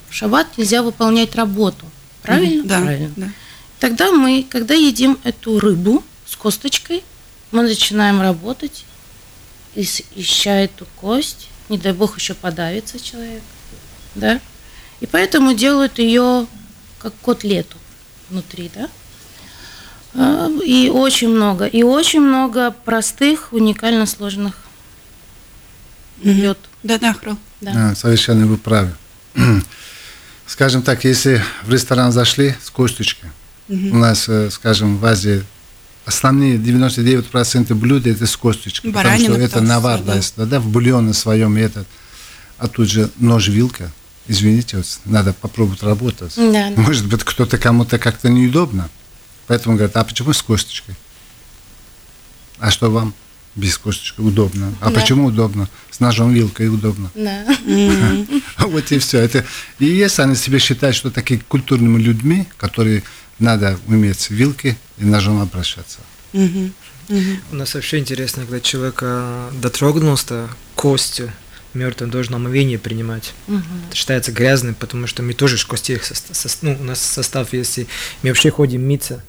В 0.09 0.15
шаббат 0.15 0.47
нельзя 0.57 0.83
выполнять 0.83 1.37
работу. 1.37 1.87
Правильно? 2.23 2.65
Да, 2.65 2.81
Правильно. 2.81 3.13
да. 3.17 3.29
Тогда 3.79 4.11
мы, 4.11 4.45
когда 4.49 4.75
едим 4.75 5.19
эту 5.23 5.61
рыбу 5.61 6.03
с 6.27 6.35
косточкой, 6.35 7.05
мы 7.53 7.63
начинаем 7.63 8.21
работать, 8.21 8.85
ища 9.81 10.55
эту 10.57 10.87
кость, 11.01 11.49
не 11.69 11.79
дай 11.79 11.93
бог 11.93 12.19
еще 12.19 12.35
подавится 12.35 12.99
человек, 12.99 13.43
да, 14.15 14.41
и 15.01 15.07
поэтому 15.07 15.55
делают 15.55 15.99
ее 15.99 16.47
как 16.99 17.13
котлету 17.25 17.77
внутри, 18.31 18.71
да. 18.75 18.89
А, 20.15 20.49
И 20.65 20.89
очень 20.89 21.29
много. 21.29 21.67
И 21.67 21.83
очень 21.83 22.21
много 22.21 22.71
простых, 22.71 23.53
уникально 23.53 24.07
сложных 24.07 24.57
блюд. 26.17 26.59
Да-да, 26.83 27.15
Хрол. 27.15 27.37
Да. 27.61 27.91
А, 27.91 27.95
совершенно 27.95 28.47
вы 28.47 28.57
правы. 28.57 28.93
Скажем 30.47 30.83
так, 30.83 31.05
если 31.05 31.43
в 31.63 31.73
ресторан 31.73 32.11
зашли 32.11 32.55
с 32.63 32.71
косточкой, 32.71 33.31
у 33.69 33.97
нас, 33.97 34.29
э, 34.29 34.51
скажем, 34.51 34.97
в 34.97 35.05
Азии 35.05 35.45
основные 36.09 36.57
99% 36.57 37.75
блюд 37.75 38.07
это 38.07 38.27
с 38.27 38.37
косточкой. 38.37 38.91
Баранина, 38.91 39.35
потому 39.35 39.47
что 39.49 39.59
это 39.59 39.67
навар, 39.67 40.03
да. 40.03 40.21
да, 40.37 40.47
да, 40.47 40.61
в 40.61 40.69
бульоне 40.69 41.13
своем 41.13 41.57
этот. 41.57 41.87
А 42.57 42.67
тут 42.67 42.89
же 42.89 43.11
нож-вилка. 43.19 43.93
Извините, 44.27 44.79
вот, 44.79 45.01
надо 45.05 45.33
попробовать 45.35 45.83
работать. 45.83 46.33
Да, 46.37 46.71
да. 46.71 46.81
Может 46.81 47.07
быть, 47.07 47.25
кто-то 47.25 47.59
кому-то 47.59 47.99
как-то 47.99 48.31
неудобно. 48.31 48.89
Поэтому 49.47 49.77
говорят, 49.77 49.97
а 49.97 50.05
почему 50.05 50.33
с 50.33 50.43
косточкой? 50.43 50.97
А 52.59 52.71
что 52.71 52.91
вам 52.91 53.15
без 53.55 53.77
косточки 53.77 54.21
удобно? 54.21 54.75
А 54.81 54.91
Да. 54.91 55.01
почему 55.01 55.27
удобно? 55.27 55.69
С 55.91 56.01
ножом 56.01 56.33
вилкой 56.33 56.69
удобно. 56.69 57.11
Да. 57.15 57.45
Вот 58.59 58.93
и 58.93 58.99
все. 58.99 59.19
Это 59.19 59.45
и 59.79 59.85
если 59.85 60.23
они 60.23 60.37
себя 60.37 60.59
считают, 60.59 60.97
что 60.97 61.11
такие 61.11 61.41
культурными 61.49 62.01
людьми, 62.01 62.47
которые 62.57 63.03
надо 63.39 63.79
уметь 63.87 64.31
вилки 64.31 64.77
и 64.99 65.05
ножом 65.05 65.41
обращаться. 65.41 65.99
У 67.51 67.55
нас 67.55 67.75
вообще 67.75 67.99
интересно, 67.99 68.43
когда 68.45 68.61
человек 68.61 68.99
э, 69.01 69.51
дотрогнулся 69.63 70.49
костью, 70.75 71.33
мертвым 71.73 72.11
должен 72.11 72.35
омовение 72.35 72.79
принимать. 72.79 73.33
Это 73.89 73.97
считается 73.97 74.31
грязным, 74.33 74.75
потому 74.75 75.07
что 75.07 75.23
мы 75.23 75.33
тоже 75.33 75.57
сос- 75.57 76.33
сос- 76.33 76.59
ну, 76.63 76.77
у 76.79 76.85
нас 76.85 77.01
состав, 77.01 77.53
если 77.55 77.87
мы 78.23 78.29
вообще 78.31 78.51
ходим 78.51 78.87
мыться, 78.87 79.23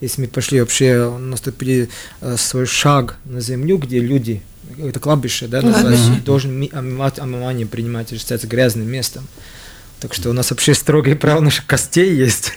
если 0.00 0.22
мы 0.22 0.28
пошли 0.28 0.60
вообще, 0.60 1.10
наступили 1.18 1.88
э, 2.20 2.36
свой 2.36 2.66
шаг 2.66 3.16
на 3.24 3.40
землю, 3.40 3.78
где 3.78 3.98
люди, 3.98 4.40
это 4.78 5.00
кладбище, 5.00 5.48
да, 5.48 5.60
называется, 5.62 6.04
Кладбище. 6.04 6.24
должен 6.24 6.68
омывать, 6.72 7.18
омывание 7.18 7.66
принимать, 7.66 8.08
это 8.12 8.18
считается 8.18 8.46
грязным 8.46 8.86
местом. 8.88 9.26
Так 9.98 10.14
что 10.14 10.30
у 10.30 10.32
нас 10.32 10.50
вообще 10.50 10.72
строгие 10.74 11.16
правила 11.16 11.40
наших 11.42 11.66
костей 11.66 12.14
есть. 12.14 12.52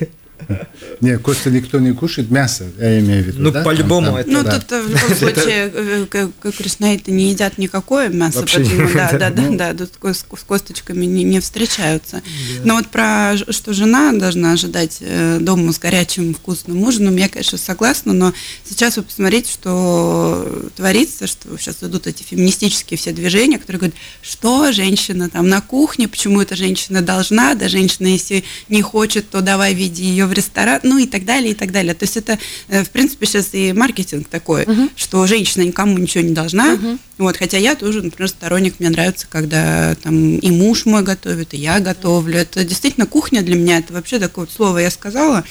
Не, 1.01 1.17
кости 1.17 1.49
никто 1.49 1.79
не 1.79 1.93
кушает, 1.93 2.29
мясо, 2.29 2.65
я 2.79 2.99
имею 2.99 3.23
в 3.23 3.27
виду. 3.27 3.41
Ну, 3.41 3.51
да? 3.51 3.63
по-любому 3.63 4.17
это 4.17 4.29
Ну, 4.29 4.43
да. 4.43 4.59
тут 4.59 4.71
э, 4.71 4.81
в 4.81 4.89
любом 4.89 5.15
случае, 5.15 5.71
э, 5.73 6.29
кришнаиты 6.57 7.11
не 7.11 7.31
едят 7.31 7.57
никакое 7.57 8.09
мясо, 8.09 8.39
Вообще 8.39 8.59
поэтому, 8.59 8.93
да, 8.93 9.11
да, 9.11 9.29
да, 9.29 9.41
Ну. 9.41 9.57
да, 9.57 9.73
тут 9.73 9.91
с, 10.15 10.23
косточками 10.23 11.05
не, 11.05 11.23
не 11.23 11.39
встречаются. 11.39 12.21
Но 12.63 12.75
вот 12.75 12.87
про 12.87 13.35
что 13.37 13.73
жена 13.73 14.13
должна 14.13 14.53
ожидать 14.53 14.97
э, 15.01 15.39
дома 15.39 15.73
с 15.73 15.79
горячим 15.79 16.33
вкусным 16.33 16.83
ужином, 16.83 17.15
я, 17.17 17.29
конечно, 17.29 17.57
согласна, 17.57 18.13
но 18.13 18.33
сейчас 18.67 18.97
вы 18.97 19.03
посмотрите, 19.03 19.51
что 19.51 20.69
творится, 20.75 21.27
что 21.27 21.57
сейчас 21.57 21.77
идут 21.81 22.07
эти 22.07 22.23
феминистические 22.23 22.97
все 22.97 23.11
движения, 23.11 23.57
которые 23.57 23.79
говорят, 23.79 23.97
что 24.21 24.71
женщина 24.71 25.29
там 25.29 25.49
на 25.49 25.61
кухне, 25.61 26.07
почему 26.07 26.41
эта 26.41 26.55
женщина 26.55 27.01
должна, 27.01 27.55
да 27.55 27.67
женщина, 27.67 28.07
если 28.07 28.43
не 28.69 28.81
хочет, 28.81 29.29
то 29.29 29.41
давай 29.41 29.73
веди 29.73 30.03
ее 30.03 30.26
в 30.27 30.33
ресторан, 30.33 30.79
ну 30.83 30.97
и 30.97 31.05
так 31.07 31.25
далее, 31.25 31.51
и 31.51 31.53
так 31.55 31.71
далее. 31.71 31.93
То 31.93 32.03
есть 32.03 32.17
это, 32.17 32.37
э, 32.67 32.83
в 32.83 32.89
принципе, 32.89 33.25
сейчас 33.25 33.49
и 33.53 33.73
маркетинг 33.73 34.27
такой, 34.27 34.65
что 34.95 35.25
женщина 35.27 35.63
никому 35.63 35.97
ничего 35.97 36.23
не 36.23 36.33
должна, 36.33 36.77
вот, 37.17 37.37
хотя 37.37 37.57
я 37.57 37.75
тоже, 37.75 38.01
например, 38.03 38.29
сторонник, 38.29 38.79
мне 38.79 38.89
нравится, 38.89 39.25
когда 39.29 39.95
там 40.03 40.37
и 40.37 40.51
муж 40.51 40.85
мой 40.85 41.01
готовит, 41.03 41.53
и 41.53 41.57
я 41.57 41.79
готовлю. 41.79 42.37
Это 42.37 42.63
действительно 42.63 43.05
кухня 43.07 43.41
для 43.41 43.55
меня, 43.55 43.79
это 43.79 43.93
вообще 43.93 44.19
такое 44.19 44.45
вот 44.45 44.53
слово 44.53 44.79
я 44.79 44.91
сказала, 44.91 45.43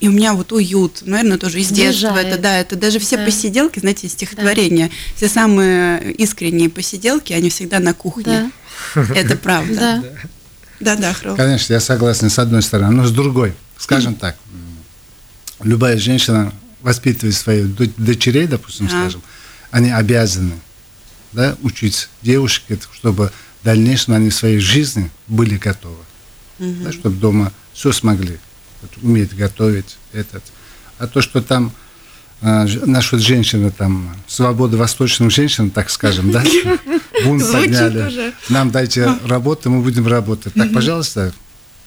и 0.00 0.08
у 0.08 0.12
меня 0.12 0.32
вот 0.32 0.50
уют, 0.52 1.02
наверное, 1.04 1.36
тоже 1.36 1.60
из 1.60 1.68
детства. 1.68 2.16
Это, 2.16 2.38
да, 2.38 2.58
это 2.58 2.74
даже 2.74 2.98
все 2.98 3.18
Да. 3.18 3.24
посиделки, 3.26 3.80
знаете, 3.80 4.06
из 4.06 4.12
стихотворения. 4.12 4.90
Все 5.14 5.28
самые 5.28 6.12
искренние 6.12 6.70
посиделки, 6.70 7.34
они 7.34 7.50
всегда 7.50 7.80
на 7.80 7.92
кухне. 7.92 8.50
Да. 8.94 9.06
Это 9.14 9.36
правда. 9.36 10.02
Да. 10.80 10.96
Да, 10.96 11.14
да. 11.22 11.34
Конечно, 11.36 11.74
я 11.74 11.80
согласен 11.80 12.30
с 12.30 12.38
одной 12.38 12.62
стороны, 12.62 12.94
но 12.94 13.06
с 13.06 13.10
другой, 13.10 13.52
скажем 13.80 14.14
так, 14.14 14.36
любая 15.62 15.98
женщина 15.98 16.52
воспитывает 16.82 17.34
своих 17.34 17.74
дочерей, 17.96 18.46
допустим, 18.46 18.86
Да. 18.86 18.92
скажем, 18.92 19.22
они 19.70 19.90
обязаны 19.90 20.54
да, 21.32 21.56
учить 21.62 22.08
девушек, 22.22 22.64
чтобы 22.92 23.32
в 23.60 23.64
дальнейшем 23.64 24.14
они 24.14 24.30
в 24.30 24.34
своей 24.34 24.58
жизни 24.58 25.10
были 25.28 25.56
готовы, 25.56 26.02
да, 26.58 26.92
чтобы 26.92 27.16
дома 27.16 27.52
все 27.72 27.92
смогли, 27.92 28.38
вот, 28.82 28.90
уметь 29.02 29.36
готовить 29.36 29.96
этот. 30.12 30.42
А 30.98 31.06
то, 31.06 31.20
что 31.22 31.40
там 31.42 31.72
а, 32.42 32.66
ж- 32.66 32.80
насчет 32.86 33.20
женщины, 33.20 33.70
там, 33.70 34.16
свободы 34.26 34.76
восточных 34.78 35.30
женщин, 35.30 35.70
так 35.70 35.90
скажем, 35.90 36.30
да, 36.32 36.42
бунт 37.24 37.44
подняли. 37.52 38.32
Нам 38.48 38.70
дайте 38.70 39.14
работу, 39.26 39.70
мы 39.70 39.82
будем 39.82 40.06
работать. 40.06 40.54
Так, 40.54 40.72
пожалуйста, 40.72 41.32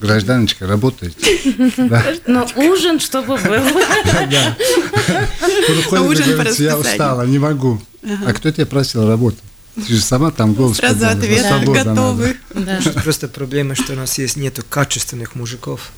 гражданочка, 0.04 0.68
работайте. 0.68 1.74
Да. 1.78 2.04
Но 2.28 2.48
ужин, 2.56 3.00
чтобы 3.00 3.38
был. 3.38 3.54
Ужин 6.08 6.32
говорит, 6.32 6.60
я 6.60 6.78
устала, 6.78 7.24
не 7.24 7.40
могу. 7.40 7.82
А 8.26 8.34
кто 8.34 8.52
тебя 8.52 8.66
просил 8.66 9.08
работать? 9.08 9.42
Ты 9.76 9.96
же 9.96 10.02
сама 10.02 10.30
там 10.30 10.54
голос 10.54 10.78
Сразу 10.78 11.08
ответ 11.08 11.46
готовы. 11.66 12.38
Просто 13.04 13.28
проблема, 13.28 13.76
что 13.76 13.94
у 13.94 13.96
нас 13.96 14.20
есть 14.20 14.38
нету 14.38 14.64
качественных 14.68 15.36
мужиков. 15.36 15.92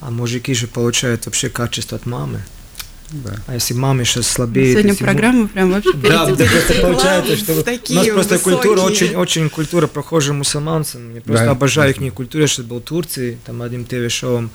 А 0.00 0.10
мужики 0.10 0.54
же 0.54 0.66
получают 0.66 1.26
вообще 1.26 1.48
качество 1.48 1.96
от 1.96 2.06
мамы. 2.06 2.42
Да. 3.10 3.36
А 3.46 3.54
если 3.54 3.74
мама 3.74 4.04
сейчас 4.04 4.26
слабеет... 4.28 4.72
Сегодня 4.72 4.90
если 4.90 5.04
программа 5.04 5.48
прям 5.48 5.72
вообще 5.72 5.92
Да, 5.94 6.26
да, 6.26 6.34
просто 6.44 6.74
получается, 6.82 7.36
что 7.36 7.52
у 7.52 7.94
нас 7.94 8.06
просто 8.08 8.38
культура 8.38 8.80
высокие. 8.82 9.08
очень, 9.08 9.16
очень 9.16 9.50
культура 9.50 9.86
похожа 9.86 10.32
мусульманцам. 10.34 11.14
Я 11.14 11.20
просто 11.22 11.44
Да. 11.46 11.50
обожаю 11.52 11.94
их 11.94 12.14
культуру. 12.14 12.42
Я 12.42 12.48
сейчас 12.48 12.66
был 12.66 12.80
в 12.80 12.82
Турции, 12.82 13.38
там 13.46 13.62
одним 13.62 13.84
ТВ-шоу. 13.86 14.50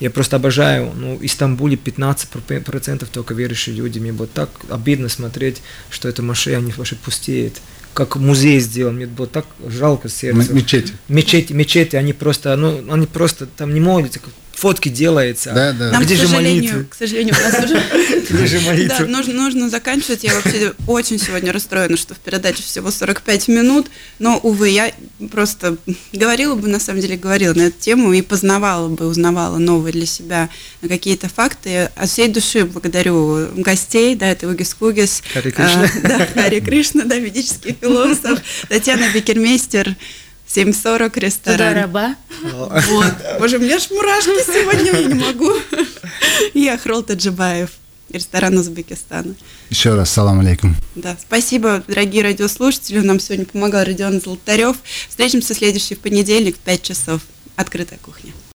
Я 0.00 0.10
просто 0.10 0.36
обожаю. 0.36 0.92
Ну, 0.94 1.16
в 1.18 1.26
Стамбуле 1.28 1.76
15% 1.76 3.06
только 3.12 3.34
верующие 3.34 3.74
люди. 3.74 3.98
Мне 3.98 4.12
было 4.12 4.28
так 4.28 4.50
обидно 4.70 5.08
смотреть, 5.08 5.62
что 5.90 6.08
это 6.08 6.22
Маше, 6.22 6.54
они 6.54 6.72
вообще 6.76 6.96
пустеет. 6.96 7.60
Как 7.94 8.16
музей 8.16 8.60
сделан. 8.60 8.96
Мне 8.96 9.06
было 9.06 9.26
так 9.26 9.46
жалко 9.66 10.08
сердце. 10.08 10.50
М- 10.50 10.56
Мечети. 10.56 10.92
Мечети, 11.08 11.52
мечети, 11.54 11.96
они 11.96 12.12
просто, 12.12 12.54
ну, 12.56 12.84
они 12.92 13.06
просто 13.06 13.46
там 13.46 13.72
не 13.72 13.80
молятся, 13.80 14.20
фотки 14.56 14.88
делается. 14.88 15.52
Да, 15.52 15.72
да. 15.72 15.90
Нам, 15.92 16.02
Где 16.02 16.14
к 16.14 16.18
же 16.18 16.26
сожалению, 16.26 16.62
молитвы? 16.72 16.84
к 16.90 16.94
сожалению, 16.94 17.34
у 17.38 17.42
нас 17.42 17.64
уже 17.64 17.82
Где 18.30 18.46
же 18.46 18.58
Да, 18.60 18.66
молитвы? 18.66 19.06
нужно, 19.06 19.34
нужно 19.34 19.70
заканчивать. 19.70 20.24
Я 20.24 20.34
вообще 20.34 20.72
очень 20.86 21.18
сегодня 21.18 21.52
расстроена, 21.52 21.96
что 21.96 22.14
в 22.14 22.18
передаче 22.18 22.62
всего 22.62 22.90
45 22.90 23.48
минут. 23.48 23.86
Но, 24.18 24.38
увы, 24.38 24.70
я 24.70 24.92
просто 25.30 25.76
говорила 26.12 26.54
бы, 26.54 26.68
на 26.68 26.80
самом 26.80 27.00
деле, 27.00 27.16
говорила 27.16 27.54
на 27.54 27.62
эту 27.68 27.78
тему 27.78 28.12
и 28.12 28.22
познавала 28.22 28.88
бы, 28.88 29.06
узнавала 29.06 29.58
новые 29.58 29.92
для 29.92 30.06
себя 30.06 30.48
какие-то 30.86 31.28
факты. 31.28 31.90
От 31.94 32.08
всей 32.10 32.28
души 32.28 32.64
благодарю 32.64 33.48
гостей, 33.56 34.14
да, 34.16 34.26
это 34.30 34.48
Угис 34.48 34.74
Кугис. 34.74 35.22
Харе 35.32 35.50
Кришна. 35.50 35.84
а, 35.84 36.08
да, 36.08 36.26
Хари 36.34 36.60
Кришна, 36.60 37.04
да, 37.04 37.16
ведический 37.16 37.76
философ. 37.80 38.40
Татьяна 38.68 39.08
Бекермейстер, 39.12 39.94
7.40 40.56 41.10
Туда 41.10 41.20
ресторан. 41.26 41.74
раба. 41.74 42.16
Вот. 42.42 43.12
Боже, 43.38 43.58
у 43.58 43.60
меня 43.60 43.76
аж 43.76 43.90
мурашки 43.90 44.42
сегодня, 44.46 44.92
я 45.00 45.06
не 45.06 45.14
могу. 45.14 45.52
И 46.54 46.66
Ахрол 46.68 47.02
Таджибаев, 47.02 47.70
ресторан 48.10 48.56
Узбекистана. 48.56 49.34
Еще 49.68 49.94
раз, 49.94 50.10
салам 50.10 50.40
алейкум. 50.40 50.74
Да, 50.94 51.16
спасибо, 51.20 51.82
дорогие 51.86 52.22
радиослушатели. 52.22 53.00
Нам 53.00 53.20
сегодня 53.20 53.44
помогал 53.44 53.84
Родион 53.84 54.20
Золотарев. 54.20 54.76
Встретимся 55.08 55.54
следующий 55.54 55.94
в 55.94 55.98
понедельник 56.00 56.56
в 56.56 56.60
5 56.60 56.82
часов. 56.82 57.20
Открытая 57.56 57.98
кухня. 58.02 58.32